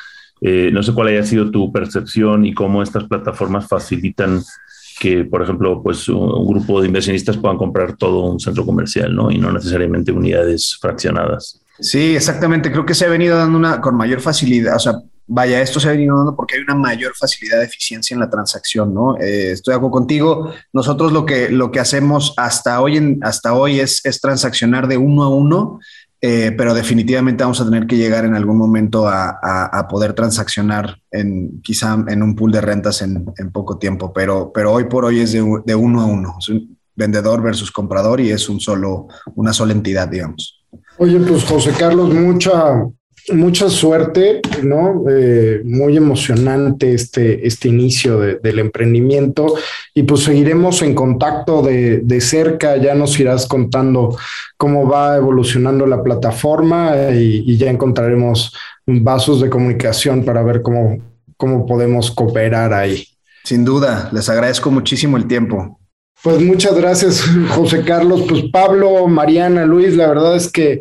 Eh, 0.42 0.70
no 0.74 0.84
sé 0.84 0.92
cuál 0.92 1.08
haya 1.08 1.24
sido 1.24 1.50
tu 1.50 1.72
percepción 1.72 2.46
y 2.46 2.54
cómo 2.54 2.84
estas 2.84 3.06
plataformas 3.06 3.70
facilitan 3.70 4.42
que, 5.04 5.26
por 5.26 5.44
ejemplo, 5.44 5.84
pues 5.84 6.08
un 6.08 6.48
grupo 6.48 6.80
de 6.80 6.88
inversionistas 6.88 7.36
puedan 7.36 7.58
comprar 7.58 7.98
todo 7.98 8.24
un 8.24 8.40
centro 8.40 8.66
comercial, 8.66 9.14
¿no? 9.14 9.30
Y 9.30 9.38
no 9.38 9.52
necesariamente 9.52 10.14
unidades 10.14 10.78
fraccionadas. 10.80 11.60
Sí, 11.78 12.16
exactamente. 12.16 12.72
Creo 12.72 12.86
que 12.86 12.94
se 12.94 13.04
ha 13.04 13.10
venido 13.10 13.38
dando 13.38 13.58
una 13.58 13.82
con 13.82 13.98
mayor 13.98 14.22
facilidad. 14.22 14.78
O 14.78 14.80
sea, 14.80 14.94
vaya, 15.28 15.60
esto 15.60 15.82
se 15.82 15.90
ha 15.90 15.92
venido 15.92 16.16
dando 16.16 16.38
porque 16.38 16.56
hay 16.56 16.62
una 16.62 16.76
mayor 16.76 17.12
facilidad 17.20 17.58
de 17.58 17.66
eficiencia 17.66 18.14
en 18.14 18.22
la 18.22 18.30
transacción, 18.30 18.94
¿no? 18.94 19.18
Eh, 19.20 19.52
estoy 19.52 19.74
de 19.74 19.76
acuerdo 19.76 19.92
contigo. 19.92 20.54
Nosotros 20.72 21.12
lo 21.12 21.26
que, 21.26 21.50
lo 21.50 21.70
que 21.70 21.82
hacemos 21.82 22.34
hasta 22.38 22.80
hoy, 22.80 22.96
en, 22.96 23.20
hasta 23.24 23.56
hoy 23.56 23.82
es, 23.82 24.06
es 24.06 24.22
transaccionar 24.22 24.88
de 24.88 24.96
uno 24.96 25.24
a 25.24 25.28
uno, 25.28 25.82
eh, 26.26 26.54
pero 26.58 26.74
definitivamente 26.74 27.44
vamos 27.44 27.60
a 27.60 27.66
tener 27.66 27.86
que 27.86 27.98
llegar 27.98 28.24
en 28.24 28.34
algún 28.34 28.58
momento 28.58 29.10
a, 29.10 29.88
poder 29.90 30.14
transaccionar 30.14 30.98
en 31.12 31.62
quizá 31.62 31.98
en 32.08 32.24
un 32.24 32.34
pool 32.34 32.54
de 32.54 32.62
rentas 32.62 33.02
en, 33.02 33.26
poco 33.52 33.78
tiempo, 33.78 34.14
pero, 34.14 34.50
pero 34.54 34.72
hoy 34.72 34.86
por 34.86 35.04
hoy 35.04 35.20
es 35.20 35.34
de, 35.34 35.44
de 35.66 35.76
uno 35.76 36.00
a 36.00 36.06
uno. 36.06 36.36
Es 36.40 36.48
un 36.48 36.78
vendedor 36.96 37.42
versus 37.42 37.72
comprador 37.72 38.22
y 38.22 38.32
es 38.32 38.48
un 38.48 38.62
solo, 38.62 39.08
una 39.36 39.52
sola 39.52 39.74
entidad, 39.74 40.08
digamos. 40.08 40.64
Oye, 40.98 41.20
pues 41.20 41.44
José 41.44 41.74
Carlos, 41.78 42.14
mucha, 42.14 42.86
mucha 43.32 43.70
suerte, 43.70 44.42
¿no? 44.64 45.06
Eh, 45.10 45.62
muy 45.64 45.96
emocionante 45.96 46.94
este, 46.94 47.48
este 47.48 47.70
inicio 47.70 48.18
del 48.18 48.60
emprendimiento 48.60 49.56
y 49.94 50.04
pues 50.04 50.24
seguiremos 50.24 50.82
en 50.82 50.94
contacto 50.94 51.62
de, 51.62 52.00
de, 52.00 52.22
cerca, 52.22 52.78
ya 52.78 52.96
nos 52.96 53.18
irás 53.20 53.48
contando 53.48 54.18
cómo 54.58 54.88
va 54.88 55.16
evolucionando 55.16 55.86
la 55.86 56.04
plataforma 56.04 56.96
y, 57.14 57.44
y, 57.46 57.58
ya 57.58 57.70
encontraremos 57.70 58.54
vasos 58.86 59.42
de 59.42 59.50
comunicación 59.50 60.26
para 60.26 60.44
ver 60.44 60.62
cómo, 60.62 60.98
cómo 61.38 61.66
podemos 61.66 62.12
cooperar 62.12 62.74
ahí. 62.74 63.08
Sin 63.44 63.64
duda, 63.64 64.10
les 64.12 64.30
agradezco 64.30 64.72
muchísimo 64.72 65.18
el 65.18 65.28
tiempo. 65.28 65.80
Pues 66.24 66.42
muchas 66.42 66.76
gracias, 66.76 67.22
José 67.50 67.84
Carlos. 67.84 68.24
Pues 68.28 68.44
Pablo, 68.52 69.08
Mariana, 69.08 69.66
Luis, 69.66 69.96
la 69.96 70.08
verdad 70.08 70.38
es 70.38 70.50
que 70.50 70.80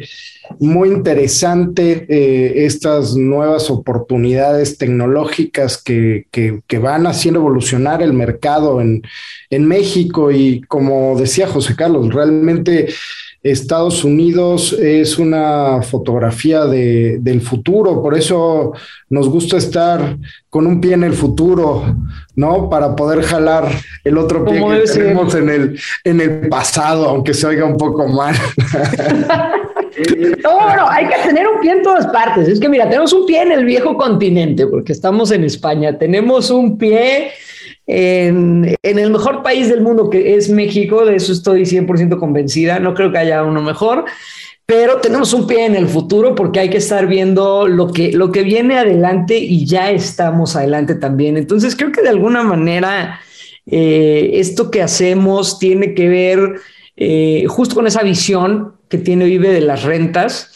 muy 0.58 0.88
interesante 0.88 2.06
eh, 2.08 2.64
estas 2.64 3.16
nuevas 3.16 3.70
oportunidades 3.70 4.78
tecnológicas 4.78 5.82
que, 5.82 6.26
que, 6.30 6.78
van 6.78 7.06
haciendo 7.06 7.40
evolucionar 7.40 8.02
el 8.02 8.12
mercado 8.12 8.80
en, 8.80 9.02
en 9.50 9.66
México 9.66 10.30
y 10.30 10.62
como 10.62 11.16
decía 11.18 11.46
José 11.46 11.76
Carlos, 11.76 12.12
realmente 12.12 12.88
Estados 13.42 14.04
Unidos 14.04 14.72
es 14.72 15.18
una 15.18 15.82
fotografía 15.82 16.64
de, 16.64 17.18
del 17.20 17.40
futuro, 17.40 18.00
por 18.00 18.16
eso 18.16 18.72
nos 19.10 19.28
gusta 19.28 19.56
estar 19.56 20.16
con 20.48 20.66
un 20.66 20.80
pie 20.80 20.94
en 20.94 21.02
el 21.02 21.12
futuro, 21.12 21.96
¿no? 22.36 22.70
Para 22.70 22.94
poder 22.94 23.22
jalar 23.22 23.68
el 24.04 24.16
otro 24.16 24.44
pie 24.44 24.62
que 24.84 24.92
tenemos 24.92 25.34
en 25.34 25.48
el, 25.48 25.80
en 26.04 26.20
el 26.20 26.48
pasado, 26.48 27.08
aunque 27.08 27.34
se 27.34 27.48
oiga 27.48 27.64
un 27.64 27.76
poco 27.76 28.06
mal. 28.06 28.36
No, 30.42 30.76
no, 30.76 30.88
hay 30.88 31.06
que 31.06 31.16
tener 31.26 31.46
un 31.46 31.60
pie 31.60 31.72
en 31.72 31.82
todas 31.82 32.06
partes. 32.08 32.48
Es 32.48 32.60
que 32.60 32.68
mira, 32.68 32.88
tenemos 32.88 33.12
un 33.12 33.26
pie 33.26 33.42
en 33.42 33.52
el 33.52 33.64
viejo 33.64 33.96
continente, 33.96 34.66
porque 34.66 34.92
estamos 34.92 35.30
en 35.30 35.44
España. 35.44 35.98
Tenemos 35.98 36.50
un 36.50 36.78
pie 36.78 37.32
en, 37.86 38.76
el 38.82 39.10
mejor 39.10 39.42
país 39.42 39.68
del 39.68 39.80
mundo, 39.80 40.10
que 40.10 40.34
es 40.34 40.48
México. 40.48 41.04
De 41.04 41.16
eso 41.16 41.32
estoy 41.32 41.62
100% 41.62 42.18
convencida. 42.18 42.78
No 42.78 42.94
creo 42.94 43.12
que 43.12 43.18
haya 43.18 43.42
uno 43.42 43.62
mejor. 43.62 44.04
Pero 44.64 44.98
tenemos 44.98 45.32
un 45.34 45.46
pie 45.46 45.66
en 45.66 45.74
el 45.74 45.88
futuro 45.88 46.34
porque 46.34 46.60
hay 46.60 46.70
que 46.70 46.78
estar 46.78 47.06
viendo 47.06 47.66
lo 47.66 47.92
que, 47.92 48.12
lo 48.12 48.30
que 48.30 48.42
viene 48.42 48.78
adelante 48.78 49.36
y 49.36 49.66
ya 49.66 49.90
estamos 49.90 50.56
adelante 50.56 50.94
también. 50.94 51.36
Entonces 51.36 51.76
creo 51.76 51.92
que 51.92 52.00
de 52.00 52.08
alguna 52.08 52.42
manera 52.42 53.20
eh, 53.66 54.30
esto 54.34 54.70
que 54.70 54.80
hacemos 54.80 55.58
tiene 55.58 55.94
que 55.94 56.08
ver 56.08 56.54
eh, 56.96 57.44
justo 57.48 57.74
con 57.74 57.86
esa 57.86 58.02
visión 58.02 58.74
que 58.92 58.98
tiene 58.98 59.24
Vive 59.24 59.48
de 59.48 59.62
las 59.62 59.84
rentas, 59.84 60.50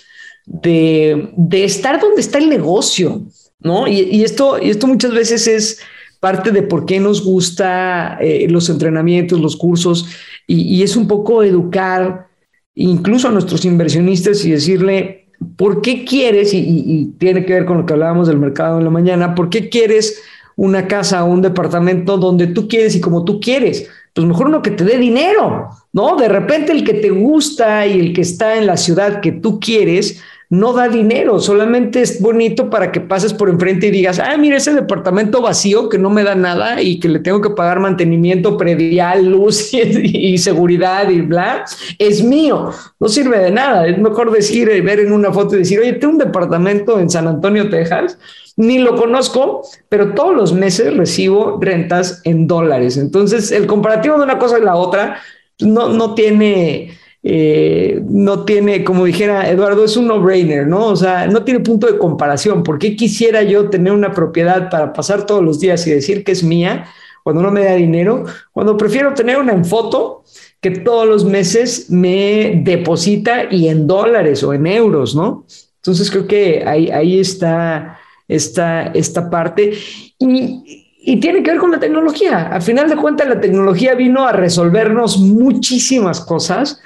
de, 0.44 1.32
estar 1.50 1.98
donde 1.98 2.20
está 2.20 2.36
el 2.36 2.50
negocio, 2.50 3.22
¿no? 3.60 3.88
Y, 3.88 4.22
esto, 4.24 4.62
y 4.62 4.68
esto 4.68 4.86
muchas 4.86 5.12
veces 5.12 5.48
es 5.48 5.80
parte 6.20 6.50
de 6.50 6.60
por 6.60 6.84
qué 6.84 7.00
nos 7.00 7.24
gusta 7.24 8.18
eh, 8.20 8.46
los 8.50 8.68
entrenamientos, 8.68 9.40
los 9.40 9.56
cursos, 9.56 10.06
y, 10.46 10.82
es 10.82 10.96
un 10.96 11.08
poco 11.08 11.42
educar 11.42 12.26
incluso 12.74 13.28
a 13.28 13.32
nuestros 13.32 13.64
inversionistas 13.64 14.44
y 14.44 14.50
decirle, 14.50 15.28
¿por 15.56 15.80
qué 15.80 16.04
quieres? 16.04 16.52
Y, 16.52 16.58
y, 16.58 17.06
tiene 17.18 17.46
que 17.46 17.54
ver 17.54 17.64
con 17.64 17.78
lo 17.78 17.86
que 17.86 17.94
hablábamos 17.94 18.28
del 18.28 18.38
mercado 18.38 18.76
en 18.76 18.84
la 18.84 18.90
mañana, 18.90 19.34
¿por 19.34 19.48
qué 19.48 19.70
quieres 19.70 20.20
una 20.56 20.86
casa 20.86 21.24
o 21.24 21.30
un 21.30 21.40
departamento 21.40 22.18
donde 22.18 22.48
tú 22.48 22.68
quieres 22.68 22.94
y 22.96 23.00
como 23.00 23.24
tú 23.24 23.40
quieres? 23.40 23.88
pues 24.16 24.26
mejor 24.26 24.46
uno 24.46 24.62
que 24.62 24.70
te 24.70 24.82
dé 24.82 24.96
dinero, 24.96 25.68
¿no? 25.96 26.14
De 26.14 26.28
repente 26.28 26.72
el 26.72 26.84
que 26.84 26.92
te 26.92 27.08
gusta 27.08 27.86
y 27.86 27.98
el 27.98 28.12
que 28.12 28.20
está 28.20 28.58
en 28.58 28.66
la 28.66 28.76
ciudad 28.76 29.22
que 29.22 29.32
tú 29.32 29.58
quieres, 29.58 30.22
no 30.50 30.74
da 30.74 30.88
dinero, 30.88 31.40
solamente 31.40 32.02
es 32.02 32.20
bonito 32.20 32.68
para 32.68 32.92
que 32.92 33.00
pases 33.00 33.32
por 33.32 33.48
enfrente 33.48 33.86
y 33.86 33.90
digas, 33.90 34.20
ah, 34.20 34.36
mira 34.36 34.58
ese 34.58 34.74
departamento 34.74 35.40
vacío 35.40 35.88
que 35.88 35.96
no 35.96 36.10
me 36.10 36.22
da 36.22 36.34
nada 36.34 36.82
y 36.82 37.00
que 37.00 37.08
le 37.08 37.18
tengo 37.20 37.40
que 37.40 37.48
pagar 37.48 37.80
mantenimiento 37.80 38.58
predial, 38.58 39.24
luz 39.24 39.70
y, 39.72 40.36
seguridad 40.36 41.08
y 41.08 41.22
bla, 41.22 41.64
es 41.98 42.22
mío, 42.22 42.70
no 43.00 43.08
sirve 43.08 43.38
de 43.38 43.50
nada, 43.50 43.88
es 43.88 43.98
mejor 43.98 44.30
decir, 44.30 44.68
eh, 44.68 44.82
ver 44.82 45.00
en 45.00 45.12
una 45.12 45.32
foto 45.32 45.56
y 45.56 45.60
decir, 45.60 45.80
oye, 45.80 45.94
tengo 45.94 46.12
un 46.12 46.18
departamento 46.18 47.00
en 47.00 47.08
San 47.08 47.26
Antonio, 47.26 47.70
Texas, 47.70 48.18
ni 48.58 48.78
lo 48.78 48.96
conozco, 48.96 49.62
pero 49.88 50.12
todos 50.12 50.36
los 50.36 50.52
meses 50.52 50.94
recibo 50.94 51.58
rentas 51.58 52.20
en 52.24 52.46
dólares. 52.46 52.98
Entonces, 52.98 53.50
el 53.50 53.66
comparativo 53.66 54.16
de 54.18 54.24
una 54.24 54.38
cosa 54.38 54.58
y 54.58 54.62
la 54.62 54.76
otra 54.76 55.20
no, 55.60 55.88
no 55.88 56.14
tiene, 56.14 56.96
eh, 57.22 58.02
no 58.08 58.44
tiene, 58.44 58.84
como 58.84 59.04
dijera 59.04 59.48
Eduardo, 59.50 59.84
es 59.84 59.96
un 59.96 60.06
no-brainer, 60.06 60.66
¿no? 60.66 60.86
O 60.86 60.96
sea, 60.96 61.26
no 61.26 61.44
tiene 61.44 61.60
punto 61.60 61.86
de 61.86 61.98
comparación. 61.98 62.62
¿Por 62.62 62.78
qué 62.78 62.96
quisiera 62.96 63.42
yo 63.42 63.70
tener 63.70 63.92
una 63.92 64.12
propiedad 64.12 64.70
para 64.70 64.92
pasar 64.92 65.26
todos 65.26 65.42
los 65.42 65.60
días 65.60 65.86
y 65.86 65.90
decir 65.90 66.24
que 66.24 66.32
es 66.32 66.42
mía 66.42 66.86
cuando 67.22 67.42
no 67.42 67.50
me 67.50 67.64
da 67.64 67.74
dinero? 67.74 68.24
Cuando 68.52 68.76
prefiero 68.76 69.14
tener 69.14 69.38
una 69.38 69.52
en 69.52 69.64
foto 69.64 70.24
que 70.60 70.70
todos 70.70 71.06
los 71.06 71.24
meses 71.24 71.90
me 71.90 72.60
deposita 72.64 73.44
y 73.50 73.68
en 73.68 73.86
dólares 73.86 74.42
o 74.42 74.52
en 74.52 74.66
euros, 74.66 75.14
¿no? 75.14 75.46
Entonces 75.76 76.10
creo 76.10 76.26
que 76.26 76.64
ahí, 76.66 76.90
ahí 76.90 77.20
está 77.20 77.98
esta, 78.28 78.88
esta 78.88 79.30
parte. 79.30 79.72
Y, 80.18 80.85
tiene 81.20 81.40
que 81.44 81.52
ver 81.52 81.60
con 81.60 81.70
la 81.70 81.78
tecnología. 81.78 82.48
Al 82.48 82.62
final 82.62 82.88
de 82.88 82.96
cuentas, 82.96 83.28
la 83.28 83.40
tecnología 83.40 83.94
vino 83.94 84.26
a 84.26 84.32
resolvernos 84.32 85.18
muchísimas 85.18 86.20
cosas 86.20 86.80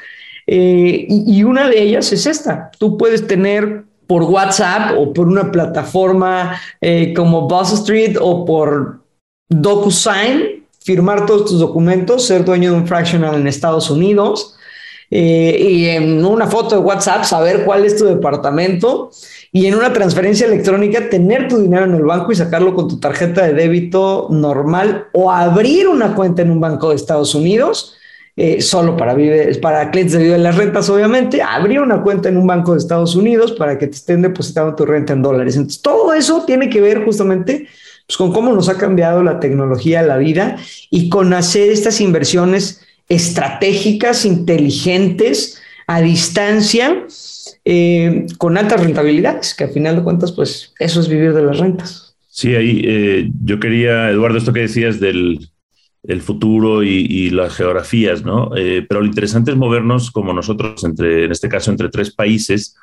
eh, 0.47 1.07
y, 1.09 1.43
una 1.43 1.71
de 1.71 1.83
ellas 1.83 2.13
es 2.13 2.27
esta. 2.27 2.71
Tú 2.79 2.99
puedes 2.99 3.27
tener 3.27 3.85
por 4.07 4.25
WhatsApp 4.25 4.99
o 4.99 5.15
por 5.15 5.27
una 5.27 5.51
plataforma 5.51 6.61
eh, 6.83 7.15
como 7.15 7.49
Buzz 7.49 7.73
Street 7.73 8.19
o 8.21 8.45
por 8.45 9.01
DocuSign, 9.49 10.67
firmar 10.85 11.25
todos 11.25 11.51
tus 11.51 11.59
documentos, 11.59 12.27
ser 12.27 12.45
dueño 12.45 12.73
de 12.73 12.77
un 12.77 12.87
fractional 12.87 13.37
en 13.37 13.47
Estados 13.47 13.91
Unidos 13.91 14.59
eh, 15.11 15.59
y 15.61 15.87
en 15.87 16.25
una 16.25 16.47
foto 16.47 16.77
de 16.77 16.83
WhatsApp 16.83 17.25
saber 17.25 17.65
cuál 17.65 17.85
es 17.85 17.97
tu 17.97 18.05
departamento 18.05 19.11
y 19.51 19.67
en 19.67 19.75
una 19.75 19.93
transferencia 19.93 20.47
electrónica 20.47 21.09
tener 21.11 21.49
tu 21.49 21.59
dinero 21.59 21.85
en 21.85 21.95
el 21.95 22.05
banco 22.05 22.31
y 22.31 22.37
sacarlo 22.37 22.75
con 22.75 22.87
tu 22.87 23.01
tarjeta 23.01 23.45
de 23.45 23.55
débito 23.55 24.29
normal 24.31 25.09
o 25.13 25.33
abrir 25.33 25.89
una 25.89 26.15
cuenta 26.15 26.43
en 26.43 26.53
un 26.53 26.61
banco 26.61 26.91
de 26.91 26.97
Estados 26.97 27.35
Unidos. 27.35 27.97
Eh, 28.37 28.63
solo 28.63 28.97
para, 28.97 29.13
vive, 29.13 29.55
para 29.57 29.91
clientes 29.91 30.17
de 30.17 30.23
Vive 30.23 30.39
las 30.39 30.57
Rentas, 30.57 30.89
obviamente, 30.89 31.43
abrir 31.43 31.81
una 31.81 32.01
cuenta 32.01 32.29
en 32.29 32.39
un 32.39 32.47
banco 32.47 32.73
de 32.73 32.79
Estados 32.79 33.15
Unidos 33.15 33.53
para 33.53 33.77
que 33.77 33.89
te 33.89 33.97
estén 33.97 34.23
depositando 34.23 34.75
tu 34.77 34.87
renta 34.87 35.13
en 35.13 35.21
dólares. 35.21 35.57
Entonces, 35.57 35.83
todo 35.83 36.15
eso 36.15 36.45
tiene 36.47 36.71
que 36.71 36.81
ver 36.81 37.05
justamente 37.05 37.67
pues, 38.07 38.17
con 38.17 38.33
cómo 38.33 38.53
nos 38.53 38.69
ha 38.69 38.79
cambiado 38.79 39.23
la 39.23 39.41
tecnología, 39.41 40.03
la 40.03 40.17
vida 40.17 40.57
y 40.91 41.11
con 41.11 41.35
hacer 41.35 41.71
estas 41.71 42.01
inversiones 42.01 42.81
estratégicas, 43.11 44.25
inteligentes, 44.25 45.61
a 45.87 46.01
distancia, 46.01 47.05
eh, 47.65 48.27
con 48.39 48.57
altas 48.57 48.81
rentabilidades, 48.81 49.55
que 49.55 49.65
al 49.65 49.71
final 49.71 49.97
de 49.97 50.03
cuentas, 50.03 50.33
pues 50.33 50.73
eso 50.79 51.01
es 51.01 51.09
vivir 51.09 51.35
de 51.35 51.43
las 51.43 51.59
rentas. 51.59 52.17
Sí, 52.29 52.55
ahí 52.55 52.83
eh, 52.87 53.31
yo 53.45 53.59
quería, 53.59 54.09
Eduardo, 54.11 54.39
esto 54.39 54.53
que 54.53 54.61
decías 54.61 55.01
del 55.01 55.51
el 56.05 56.23
futuro 56.23 56.83
y, 56.83 57.29
las 57.29 57.55
geografías, 57.55 58.25
¿no? 58.25 58.53
Eh, 58.57 58.87
pero 58.89 59.01
lo 59.01 59.07
interesante 59.07 59.51
es 59.51 59.57
movernos 59.59 60.11
como 60.11 60.33
nosotros, 60.33 60.83
entre, 60.85 61.27
en 61.27 61.33
este 61.33 61.51
caso, 61.51 61.71
entre 61.71 61.91
tres 61.91 62.11
países, 62.15 62.75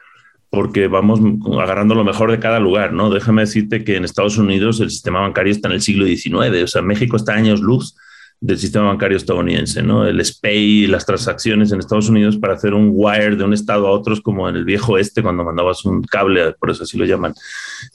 porque 0.51 0.87
vamos 0.87 1.19
agarrando 1.59 1.95
lo 1.95 2.03
mejor 2.03 2.29
de 2.29 2.39
cada 2.39 2.59
lugar, 2.59 2.93
¿no? 2.93 3.09
Déjame 3.09 3.41
decirte 3.41 3.83
que 3.83 3.95
en 3.95 4.05
Estados 4.05 4.37
Unidos 4.37 4.79
el 4.81 4.91
sistema 4.91 5.21
bancario 5.21 5.51
está 5.51 5.67
en 5.67 5.73
el 5.73 5.81
siglo 5.81 6.05
XIX, 6.05 6.63
o 6.63 6.67
sea, 6.67 6.83
México 6.83 7.17
está 7.17 7.33
años 7.33 7.59
luz 7.59 7.95
del 8.39 8.57
sistema 8.57 8.87
bancario 8.87 9.17
estadounidense, 9.17 9.81
¿no? 9.81 10.05
El 10.05 10.23
SPAY, 10.23 10.87
las 10.87 11.05
transacciones 11.05 11.71
en 11.71 11.79
Estados 11.79 12.09
Unidos 12.09 12.37
para 12.37 12.53
hacer 12.53 12.73
un 12.73 12.91
wire 12.93 13.35
de 13.35 13.43
un 13.43 13.53
estado 13.53 13.87
a 13.87 13.91
otro, 13.91 14.15
como 14.21 14.47
en 14.47 14.55
el 14.55 14.65
viejo 14.65 14.97
este 14.97 15.23
cuando 15.23 15.43
mandabas 15.43 15.85
un 15.85 16.03
cable, 16.03 16.53
por 16.59 16.69
eso 16.69 16.83
así 16.83 16.97
lo 16.97 17.05
llaman, 17.05 17.33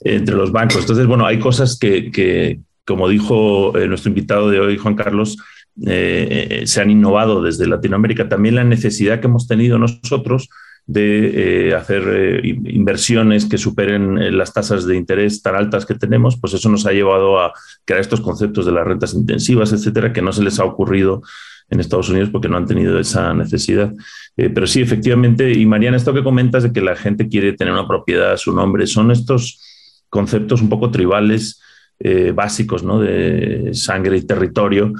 entre 0.01 0.35
los 0.35 0.51
bancos. 0.51 0.81
Entonces, 0.81 1.07
bueno, 1.07 1.25
hay 1.25 1.39
cosas 1.39 1.77
que, 1.79 2.11
que 2.11 2.59
como 2.85 3.07
dijo 3.07 3.77
eh, 3.77 3.87
nuestro 3.87 4.09
invitado 4.09 4.49
de 4.49 4.59
hoy, 4.59 4.77
Juan 4.77 4.95
Carlos, 4.95 5.37
eh, 5.85 6.47
eh, 6.61 6.67
se 6.67 6.81
han 6.81 6.91
innovado 6.91 7.41
desde 7.41 7.67
Latinoamérica. 7.67 8.29
También 8.29 8.55
la 8.55 8.63
necesidad 8.63 9.19
que 9.19 9.27
hemos 9.27 9.47
tenido 9.47 9.79
nosotros 9.79 10.49
de 10.85 11.69
eh, 11.69 11.75
hacer 11.75 12.03
eh, 12.07 12.41
inversiones 12.65 13.45
que 13.45 13.57
superen 13.57 14.17
eh, 14.17 14.31
las 14.31 14.53
tasas 14.53 14.85
de 14.85 14.97
interés 14.97 15.41
tan 15.41 15.55
altas 15.55 15.85
que 15.85 15.95
tenemos, 15.95 16.37
pues 16.37 16.53
eso 16.53 16.69
nos 16.69 16.85
ha 16.85 16.91
llevado 16.91 17.39
a 17.39 17.53
crear 17.85 18.01
estos 18.01 18.21
conceptos 18.21 18.65
de 18.65 18.73
las 18.73 18.85
rentas 18.85 19.13
intensivas, 19.13 19.71
etcétera, 19.71 20.11
que 20.11 20.21
no 20.21 20.33
se 20.33 20.43
les 20.43 20.59
ha 20.59 20.65
ocurrido 20.65 21.21
en 21.69 21.79
Estados 21.79 22.09
Unidos 22.09 22.29
porque 22.31 22.49
no 22.49 22.57
han 22.57 22.65
tenido 22.65 22.99
esa 22.99 23.33
necesidad. 23.33 23.93
pero 24.35 24.67
sí, 24.67 24.81
efectivamente, 24.81 25.51
y 25.51 25.65
Mariana, 25.65 25.97
esto 25.97 26.13
que 26.13 26.23
comentas 26.23 26.63
de 26.63 26.73
que 26.73 26.81
la 26.81 26.95
gente 26.95 27.29
quiere 27.29 27.53
tener 27.53 27.73
una 27.73 27.87
propiedad 27.87 28.33
a 28.33 28.37
su 28.37 28.53
nombre, 28.53 28.85
son 28.85 29.11
estos 29.11 29.61
conceptos 30.09 30.61
un 30.61 30.69
poco 30.69 30.91
tribales 30.91 31.61
eh, 31.99 32.33
básicos 32.35 32.83
¿no? 32.83 32.99
de 32.99 33.69
sangre 33.73 34.17
y 34.17 34.21
territorio. 34.21 34.93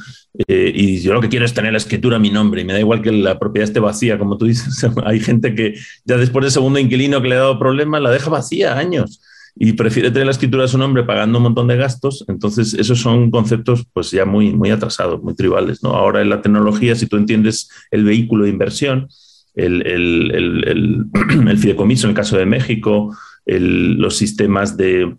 Eh, 0.48 0.72
y 0.74 1.02
yo 1.02 1.14
lo 1.14 1.22
que 1.22 1.30
quiero 1.30 1.46
es 1.46 1.54
tener 1.54 1.72
la 1.72 1.78
escritura 1.78 2.16
a 2.16 2.20
mi 2.20 2.30
nombre 2.30 2.62
y 2.62 2.66
me 2.66 2.74
da 2.74 2.80
igual 2.80 3.02
que 3.02 3.12
la 3.12 3.38
propiedad 3.40 3.68
esté 3.68 3.80
vacía, 3.80 4.18
como 4.18 4.38
tú 4.38 4.46
dices. 4.46 4.86
Hay 5.06 5.20
gente 5.20 5.54
que 5.54 5.76
ya 6.06 6.18
después 6.18 6.44
del 6.44 6.52
segundo 6.52 6.80
inquilino 6.80 7.22
que 7.22 7.30
le 7.30 7.36
ha 7.36 7.40
dado 7.40 7.60
problema 7.60 8.00
la 8.00 8.12
deja 8.12 8.30
vacía 8.30 8.78
años 8.78 9.22
y 9.56 9.74
prefiere 9.74 10.12
tener 10.12 10.26
la 10.26 10.32
escritura 10.32 10.66
a 10.66 10.68
su 10.68 10.78
nombre 10.78 11.04
pagando 11.04 11.38
un 11.38 11.44
montón 11.44 11.68
de 11.68 11.78
gastos. 11.78 12.26
Entonces, 12.28 12.74
esos 12.74 13.00
son 13.00 13.30
conceptos 13.30 13.86
pues 13.94 14.10
ya 14.12 14.26
muy, 14.26 14.54
muy 14.54 14.72
atrasados, 14.72 15.22
muy 15.22 15.36
tribales. 15.36 15.84
¿no? 15.84 15.90
Ahora 15.90 16.22
en 16.22 16.30
la 16.30 16.42
tecnología, 16.42 16.96
si 16.96 17.08
tú 17.08 17.18
entiendes 17.18 17.70
el 17.92 18.04
vehículo 18.04 18.46
de 18.46 18.50
inversión, 18.50 19.10
el, 19.56 19.86
el, 19.86 20.32
el, 20.34 21.08
el 21.50 21.58
fideicomiso 21.58 22.08
en 22.08 22.12
el 22.12 22.16
caso 22.16 22.38
de 22.38 22.46
México, 22.46 23.16
los 23.46 24.16
sistemas 24.16 24.78
de, 24.78 25.16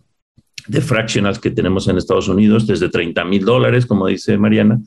de 0.66 0.80
fractionals 0.80 1.38
que 1.38 1.50
tenemos 1.50 1.88
en 1.88 1.98
Estados 1.98 2.28
Unidos, 2.28 2.66
desde 2.66 2.88
30 2.88 3.24
mil 3.24 3.44
dólares, 3.44 3.86
como 3.86 4.06
dice 4.06 4.38
Mariana, 4.38 4.80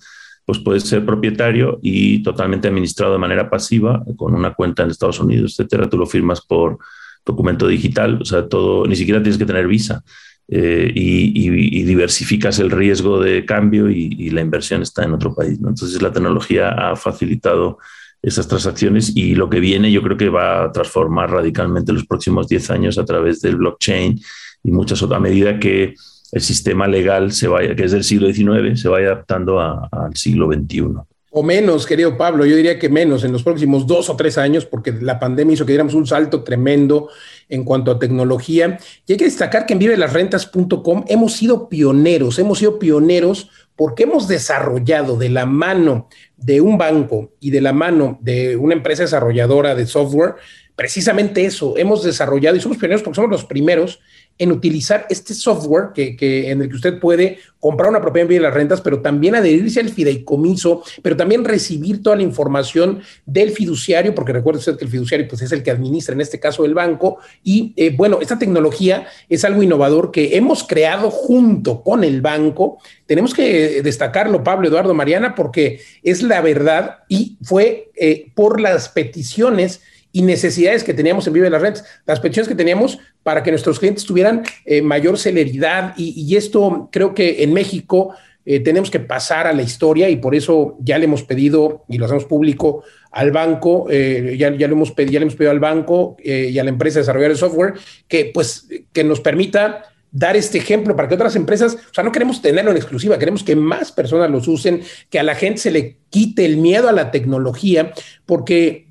pues 0.45 0.59
puedes 0.59 0.84
ser 0.84 1.05
propietario 1.05 1.80
y 1.82 2.23
totalmente 2.23 2.69
administrado 2.69 3.13
de 3.13 3.19
manera 3.19 3.49
pasiva 3.49 4.03
con 4.15 4.34
una 4.34 4.53
cuenta 4.53 4.84
en 4.84 4.91
Estados 4.91 5.19
Unidos, 5.19 5.51
etcétera. 5.59 5.89
Tú 5.89 5.97
lo 5.97 6.05
firmas 6.05 6.41
por 6.41 6.78
documento 7.25 7.67
digital, 7.67 8.19
o 8.21 8.25
sea, 8.25 8.47
todo, 8.47 8.88
ni 8.88 8.95
siquiera 8.95 9.21
tienes 9.21 9.38
que 9.38 9.45
tener 9.45 9.67
visa. 9.67 10.03
Eh, 10.49 10.89
y, 10.95 11.84
diversificas 11.84 12.59
el 12.59 12.71
riesgo 12.71 13.19
de 13.19 13.43
cambio 13.45 13.89
y, 13.89 14.30
la 14.30 14.39
inversión 14.39 14.82
está 14.82 15.03
en 15.03 15.13
otro 15.13 15.36
país. 15.36 15.59
Entonces 15.59 16.01
la 16.01 16.11
tecnología 16.11 16.69
ha 16.69 16.95
facilitado 16.95 17.80
esas 18.21 18.47
transacciones 18.47 19.15
y 19.15 19.36
lo 19.36 19.49
que 19.49 19.59
viene 19.59 19.91
yo 19.91 20.01
creo 20.01 20.17
que 20.17 20.30
va 20.30 20.63
a 20.63 20.71
transformar 20.71 21.32
radicalmente 21.32 21.93
los 21.93 22.05
próximos 22.05 22.47
10 22.47 22.71
años 22.71 22.97
a 22.97 23.05
través 23.05 23.41
del 23.41 23.57
blockchain 23.57 24.19
y 24.63 24.71
muchas 24.71 25.01
otras, 25.01 25.17
a 25.17 25.21
medida 25.21 25.59
que 25.59 25.95
el 26.31 26.41
sistema 26.41 26.87
legal 26.87 27.31
se 27.31 27.47
vaya, 27.47 27.75
que 27.75 27.85
es 27.85 27.91
del 27.91 28.03
siglo 28.03 28.31
XIX, 28.31 28.79
se 28.79 28.89
vaya 28.89 29.07
adaptando 29.07 29.59
al 29.59 30.15
siglo 30.15 30.51
XXI. 30.51 30.95
O 31.29 31.43
menos, 31.43 31.85
querido 31.85 32.17
Pablo, 32.17 32.45
yo 32.45 32.55
diría 32.55 32.79
que 32.79 32.89
menos 32.89 33.23
en 33.23 33.31
los 33.31 33.43
próximos 33.43 33.85
dos 33.85 34.09
o 34.09 34.15
tres 34.15 34.37
años, 34.37 34.65
porque 34.65 34.91
la 34.91 35.19
pandemia 35.19 35.53
hizo 35.53 35.65
que 35.65 35.73
diéramos 35.73 35.93
un 35.93 36.07
salto 36.07 36.43
tremendo 36.43 37.09
en 37.49 37.63
cuanto 37.63 37.91
a 37.91 37.99
tecnología. 37.99 38.79
Y 39.05 39.11
hay 39.11 39.17
que 39.17 39.25
destacar 39.25 39.65
que 39.65 39.73
en 39.73 39.79
vivelasrentas.com 39.79 41.05
hemos 41.07 41.33
sido 41.33 41.69
pioneros, 41.69 42.39
hemos 42.39 42.59
sido 42.59 42.79
pioneros 42.79 43.49
porque 43.75 44.03
hemos 44.03 44.27
desarrollado 44.27 45.17
de 45.17 45.29
la 45.29 45.45
mano 45.45 46.09
de 46.37 46.61
un 46.61 46.77
banco 46.77 47.33
y 47.39 47.51
de 47.51 47.61
la 47.61 47.73
mano 47.73 48.17
de 48.21 48.57
una 48.57 48.73
empresa 48.73 49.03
desarrolladora 49.03 49.75
de 49.75 49.85
software, 49.85 50.35
precisamente 50.75 51.45
eso, 51.45 51.77
hemos 51.77 52.03
desarrollado 52.03 52.55
y 52.55 52.61
somos 52.61 52.77
pioneros 52.77 53.03
porque 53.03 53.15
somos 53.15 53.31
los 53.31 53.45
primeros 53.45 53.99
en 54.38 54.51
utilizar 54.51 55.05
este 55.09 55.33
software 55.33 55.89
que, 55.93 56.51
en 56.51 56.61
el 56.61 56.69
que 56.69 56.75
usted 56.75 56.99
puede 56.99 57.39
comprar 57.59 57.89
una 57.89 58.01
propiedad 58.01 58.29
en 58.29 58.38
de 58.38 58.41
las 58.41 58.53
rentas, 58.53 58.81
pero 58.81 59.01
también 59.01 59.35
adherirse 59.35 59.79
al 59.79 59.89
fideicomiso, 59.89 60.83
pero 61.01 61.17
también 61.17 61.43
recibir 61.43 62.03
toda 62.03 62.15
la 62.15 62.21
información 62.21 63.01
del 63.25 63.51
fiduciario, 63.51 64.13
porque 64.13 64.33
recuerde 64.33 64.59
usted 64.59 64.77
que 64.77 64.85
el 64.85 64.91
fiduciario 64.91 65.27
pues, 65.27 65.41
es 65.41 65.51
el 65.51 65.63
que 65.63 65.71
administra, 65.71 66.13
en 66.13 66.21
este 66.21 66.39
caso, 66.39 66.65
el 66.65 66.75
banco. 66.75 67.17
Y 67.43 67.73
eh, 67.75 67.93
bueno, 67.95 68.19
esta 68.21 68.38
tecnología 68.38 69.07
es 69.27 69.43
algo 69.43 69.63
innovador 69.63 70.11
que 70.11 70.38
hemos 70.38 70.63
creado 70.63 71.09
junto 71.09 71.81
con 71.81 72.03
el 72.03 72.21
banco. 72.21 72.77
Tenemos 73.05 73.33
que 73.33 73.81
destacarlo, 73.81 74.43
Pablo, 74.43 74.67
Eduardo, 74.67 74.93
Mariana, 74.93 75.33
porque 75.33 75.81
es 76.03 76.21
la 76.21 76.41
verdad 76.41 76.99
y 77.09 77.38
fue 77.41 77.89
eh, 77.95 78.27
por 78.35 78.61
las 78.61 78.89
peticiones 78.89 79.81
y 80.18 80.24
necesidades 80.24 80.84
que 80.84 80.95
teníamos 80.95 81.28
en 81.28 81.34
Vive 81.34 81.47
las 81.47 81.61
Rentas, 81.61 81.86
las 82.07 82.20
peticiones 82.20 82.47
que 82.47 82.55
teníamos 82.55 82.97
para 83.22 83.43
que 83.43 83.51
nuestros 83.51 83.78
clientes 83.78 84.03
tuvieran 84.03 84.41
eh, 84.65 84.82
mayor 84.82 85.20
celeridad. 85.20 85.93
Y, 85.95 86.36
esto 86.36 86.89
creo 86.91 87.13
que 87.13 87.43
en 87.43 87.53
México 87.53 88.15
eh, 88.43 88.59
tenemos 88.59 88.89
que 88.89 88.99
pasar 88.99 89.45
a 89.45 89.53
la 89.53 89.61
historia 89.61 90.09
y 90.09 90.15
por 90.15 90.34
eso 90.34 90.76
ya 90.80 90.97
le 90.97 91.05
hemos 91.05 91.22
pedido 91.22 91.86
y 91.88 91.99
lo 91.99 92.05
hacemos 92.05 92.26
público 92.26 92.84
al 93.11 93.30
banco, 93.30 93.86
eh, 93.91 94.36
ya, 94.39 94.51
ya, 94.55 94.68
lo 94.68 94.74
hemos 94.74 94.91
pedido, 94.91 95.13
ya 95.13 95.20
le 95.20 95.24
hemos 95.26 95.36
pedido 95.36 95.51
al 95.51 95.59
banco 95.59 96.18
y 96.24 96.57
a 96.57 96.63
la 96.63 96.72
empresa 96.72 96.95
de 96.95 97.01
desarrollar 97.01 97.30
el 97.30 97.38
software 97.38 97.74
que 98.07 98.32
pues 98.34 98.68
que 98.91 99.03
nos 99.03 99.20
permita 99.20 99.84
dar 100.11 100.36
este 100.36 100.57
ejemplo 100.57 100.95
para 100.95 101.07
que 101.07 101.13
otras 101.13 101.36
empresas, 101.36 101.76
o 101.76 101.93
sea, 101.93 102.03
no 102.03 102.11
queremos 102.11 102.41
tenerlo 102.41 102.72
en 102.72 102.78
exclusiva, 102.78 103.20
queremos 103.20 103.43
que 103.43 103.55
más 103.55 103.91
personas 103.91 104.32
los 104.32 104.47
usen, 104.47 104.82
que 105.11 105.20
a 105.20 105.24
la 105.24 105.36
gente 105.36 105.59
se 105.59 105.70
le 105.70 105.97
quite 106.09 106.43
el 106.43 106.57
miedo 106.57 106.89
a 106.89 106.91
la 106.91 107.11
tecnología, 107.11 107.93
porque 108.26 108.88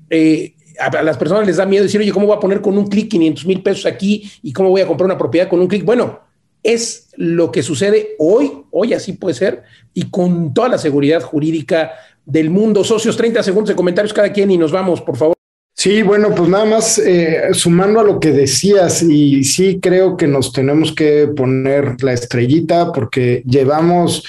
a 0.79 1.03
las 1.03 1.17
personas 1.17 1.45
les 1.45 1.57
da 1.57 1.65
miedo 1.65 1.83
decir, 1.83 1.99
oye, 1.99 2.11
¿cómo 2.11 2.27
voy 2.27 2.35
a 2.35 2.39
poner 2.39 2.61
con 2.61 2.77
un 2.77 2.87
clic 2.87 3.09
500 3.09 3.45
mil 3.45 3.61
pesos 3.61 3.85
aquí 3.85 4.31
y 4.43 4.53
cómo 4.53 4.69
voy 4.69 4.81
a 4.81 4.87
comprar 4.87 5.05
una 5.05 5.17
propiedad 5.17 5.47
con 5.47 5.59
un 5.59 5.67
clic? 5.67 5.83
Bueno, 5.83 6.19
es 6.63 7.09
lo 7.15 7.51
que 7.51 7.63
sucede 7.63 8.15
hoy, 8.19 8.51
hoy 8.71 8.93
así 8.93 9.13
puede 9.13 9.35
ser, 9.35 9.63
y 9.93 10.09
con 10.09 10.53
toda 10.53 10.69
la 10.69 10.77
seguridad 10.77 11.21
jurídica 11.21 11.91
del 12.25 12.49
mundo. 12.49 12.83
Socios, 12.83 13.15
30 13.15 13.41
segundos 13.43 13.69
de 13.69 13.75
comentarios 13.75 14.13
cada 14.13 14.31
quien 14.31 14.51
y 14.51 14.57
nos 14.57 14.71
vamos, 14.71 15.01
por 15.01 15.15
favor. 15.15 15.35
Sí, 15.73 16.01
bueno, 16.01 16.33
pues 16.33 16.49
nada 16.49 16.65
más 16.65 16.97
eh, 16.97 17.49
sumando 17.53 17.99
a 17.99 18.03
lo 18.03 18.19
que 18.19 18.31
decías, 18.31 19.03
y 19.03 19.43
sí 19.43 19.79
creo 19.79 20.17
que 20.17 20.27
nos 20.27 20.51
tenemos 20.51 20.91
que 20.91 21.27
poner 21.27 22.01
la 22.03 22.13
estrellita 22.13 22.91
porque 22.91 23.43
llevamos 23.45 24.23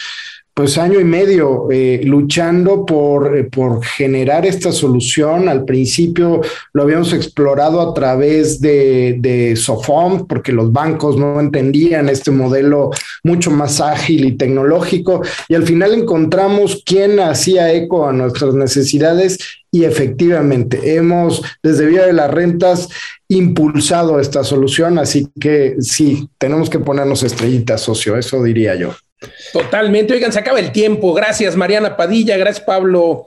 pues 0.59 0.77
año 0.77 0.99
y 0.99 1.05
medio 1.05 1.69
eh, 1.71 2.01
luchando 2.03 2.85
por, 2.85 3.39
eh, 3.39 3.45
por, 3.45 3.81
generar 3.85 4.45
esta 4.45 4.73
solución. 4.73 5.49
Al 5.49 5.65
principio 5.65 6.41
lo 6.73 6.83
habíamos 6.83 7.13
explorado 7.13 7.81
a 7.81 7.95
través 7.95 8.61
de, 8.61 9.19
de 9.21 9.55
Sofom, 9.55 10.27
porque 10.27 10.51
los 10.51 10.73
bancos 10.73 11.17
no 11.17 11.39
entendían 11.39 12.09
este 12.09 12.33
modelo 12.33 12.91
mucho 13.23 13.53
más 13.53 13.81
ágil 13.81 14.25
y 14.25 14.37
tecnológico, 14.37 15.23
y 15.49 15.55
al 15.55 15.63
final 15.63 15.95
encontramos 15.95 16.83
quién 16.85 17.21
hacía 17.21 17.73
eco 17.73 18.09
a 18.09 18.13
nuestras 18.13 18.55
necesidades 18.55 19.39
y 19.71 19.85
efectivamente 19.85 20.97
hemos 20.97 21.41
desde 21.63 21.87
Vía 21.87 22.05
de 22.05 22.15
las 22.15 22.33
Rentas 22.33 22.89
impulsado 23.29 24.19
esta 24.19 24.43
solución, 24.43 24.99
así 24.99 25.29
que 25.39 25.77
sí, 25.79 26.29
tenemos 26.37 26.69
que 26.69 26.81
ponernos 26.81 27.23
estrellitas, 27.23 27.83
socio, 27.83 28.17
eso 28.17 28.43
diría 28.43 28.75
yo. 28.75 28.97
Totalmente. 29.53 30.15
Oigan, 30.15 30.33
se 30.33 30.39
acaba 30.39 30.61
el 30.61 30.73
tiempo. 30.73 31.13
Gracias, 31.15 31.57
Mariana 31.57 31.97
Padilla. 31.97 32.37
Gracias, 32.37 32.65
Pablo 32.65 33.27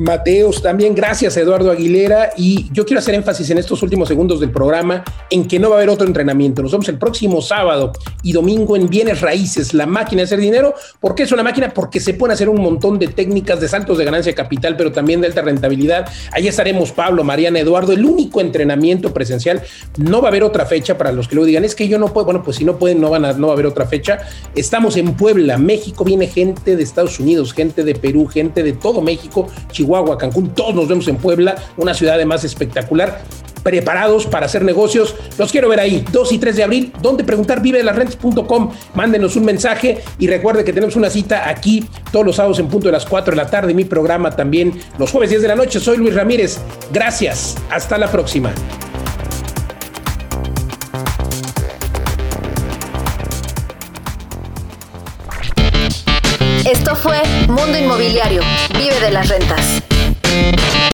Mateos, 0.00 0.62
también 0.62 0.94
gracias 0.94 1.36
Eduardo 1.36 1.70
Aguilera 1.70 2.30
y 2.36 2.70
yo 2.72 2.86
quiero 2.86 3.00
hacer 3.00 3.14
énfasis 3.14 3.50
en 3.50 3.58
estos 3.58 3.82
últimos 3.82 4.08
segundos 4.08 4.40
del 4.40 4.50
programa 4.50 5.04
en 5.28 5.46
que 5.46 5.58
no 5.58 5.68
va 5.68 5.76
a 5.76 5.78
haber 5.78 5.90
otro 5.90 6.06
entrenamiento. 6.06 6.62
Nos 6.62 6.72
vemos 6.72 6.88
el 6.88 6.96
próximo 6.96 7.42
sábado 7.42 7.92
y 8.22 8.32
domingo 8.32 8.76
en 8.76 8.88
Bienes 8.88 9.20
Raíces, 9.20 9.74
la 9.74 9.84
máquina 9.84 10.20
de 10.20 10.24
hacer 10.24 10.38
dinero. 10.38 10.74
¿Por 11.00 11.14
qué 11.14 11.24
es 11.24 11.32
una 11.32 11.42
máquina? 11.42 11.74
Porque 11.74 12.00
se 12.00 12.14
pueden 12.14 12.32
hacer 12.32 12.48
un 12.48 12.62
montón 12.62 12.98
de 12.98 13.08
técnicas 13.08 13.60
de 13.60 13.68
saltos 13.68 13.98
de 13.98 14.06
ganancia 14.06 14.32
de 14.32 14.36
capital, 14.36 14.74
pero 14.74 14.90
también 14.90 15.20
de 15.20 15.26
alta 15.26 15.42
rentabilidad. 15.42 16.08
Ahí 16.32 16.48
estaremos 16.48 16.92
Pablo, 16.92 17.22
Mariana, 17.22 17.58
Eduardo, 17.58 17.92
el 17.92 18.04
único 18.04 18.40
entrenamiento 18.40 19.12
presencial. 19.12 19.60
No 19.98 20.22
va 20.22 20.28
a 20.28 20.30
haber 20.30 20.44
otra 20.44 20.64
fecha 20.64 20.96
para 20.96 21.12
los 21.12 21.28
que 21.28 21.34
luego 21.34 21.46
digan, 21.46 21.64
es 21.64 21.74
que 21.74 21.88
yo 21.88 21.98
no 21.98 22.10
puedo, 22.10 22.24
bueno, 22.24 22.42
pues 22.42 22.56
si 22.56 22.64
no 22.64 22.78
pueden, 22.78 23.02
no 23.02 23.10
van 23.10 23.26
a, 23.26 23.32
no 23.34 23.48
va 23.48 23.52
a 23.52 23.54
haber 23.54 23.66
otra 23.66 23.86
fecha. 23.86 24.20
Estamos 24.54 24.96
en 24.96 25.14
Puebla, 25.14 25.29
México, 25.34 26.04
viene 26.04 26.26
gente 26.26 26.76
de 26.76 26.82
Estados 26.82 27.20
Unidos, 27.20 27.52
gente 27.52 27.84
de 27.84 27.94
Perú, 27.94 28.26
gente 28.26 28.62
de 28.62 28.72
todo 28.72 29.00
México, 29.00 29.48
Chihuahua, 29.70 30.18
Cancún, 30.18 30.54
todos 30.54 30.74
nos 30.74 30.88
vemos 30.88 31.08
en 31.08 31.16
Puebla, 31.16 31.56
una 31.76 31.94
ciudad 31.94 32.14
además 32.14 32.44
espectacular 32.44 33.22
preparados 33.62 34.26
para 34.26 34.46
hacer 34.46 34.64
negocios. 34.64 35.14
Los 35.38 35.52
quiero 35.52 35.68
ver 35.68 35.80
ahí, 35.80 36.04
2 36.10 36.32
y 36.32 36.38
3 36.38 36.56
de 36.56 36.62
abril. 36.62 36.92
Donde 37.02 37.24
preguntar? 37.24 37.60
Vive 37.60 37.82
las 37.82 37.96
rentas.com. 37.96 38.72
Mándenos 38.94 39.36
un 39.36 39.44
mensaje 39.44 39.98
y 40.18 40.26
recuerde 40.26 40.64
que 40.64 40.72
tenemos 40.72 40.96
una 40.96 41.10
cita 41.10 41.48
aquí 41.48 41.86
todos 42.12 42.24
los 42.24 42.36
sábados 42.36 42.58
en 42.58 42.68
punto 42.68 42.88
de 42.88 42.92
las 42.92 43.06
4 43.06 43.32
de 43.32 43.36
la 43.36 43.50
tarde. 43.50 43.74
Mi 43.74 43.84
programa 43.84 44.30
también 44.30 44.72
los 44.98 45.10
jueves 45.10 45.30
10 45.30 45.42
de 45.42 45.48
la 45.48 45.56
noche. 45.56 45.80
Soy 45.80 45.98
Luis 45.98 46.14
Ramírez. 46.14 46.58
Gracias. 46.92 47.56
Hasta 47.70 47.98
la 47.98 48.10
próxima. 48.10 48.52
fue 57.02 57.22
Mundo 57.48 57.78
Inmobiliario. 57.78 58.42
Vive 58.76 59.00
de 59.00 59.10
las 59.10 59.28
rentas. 59.28 59.82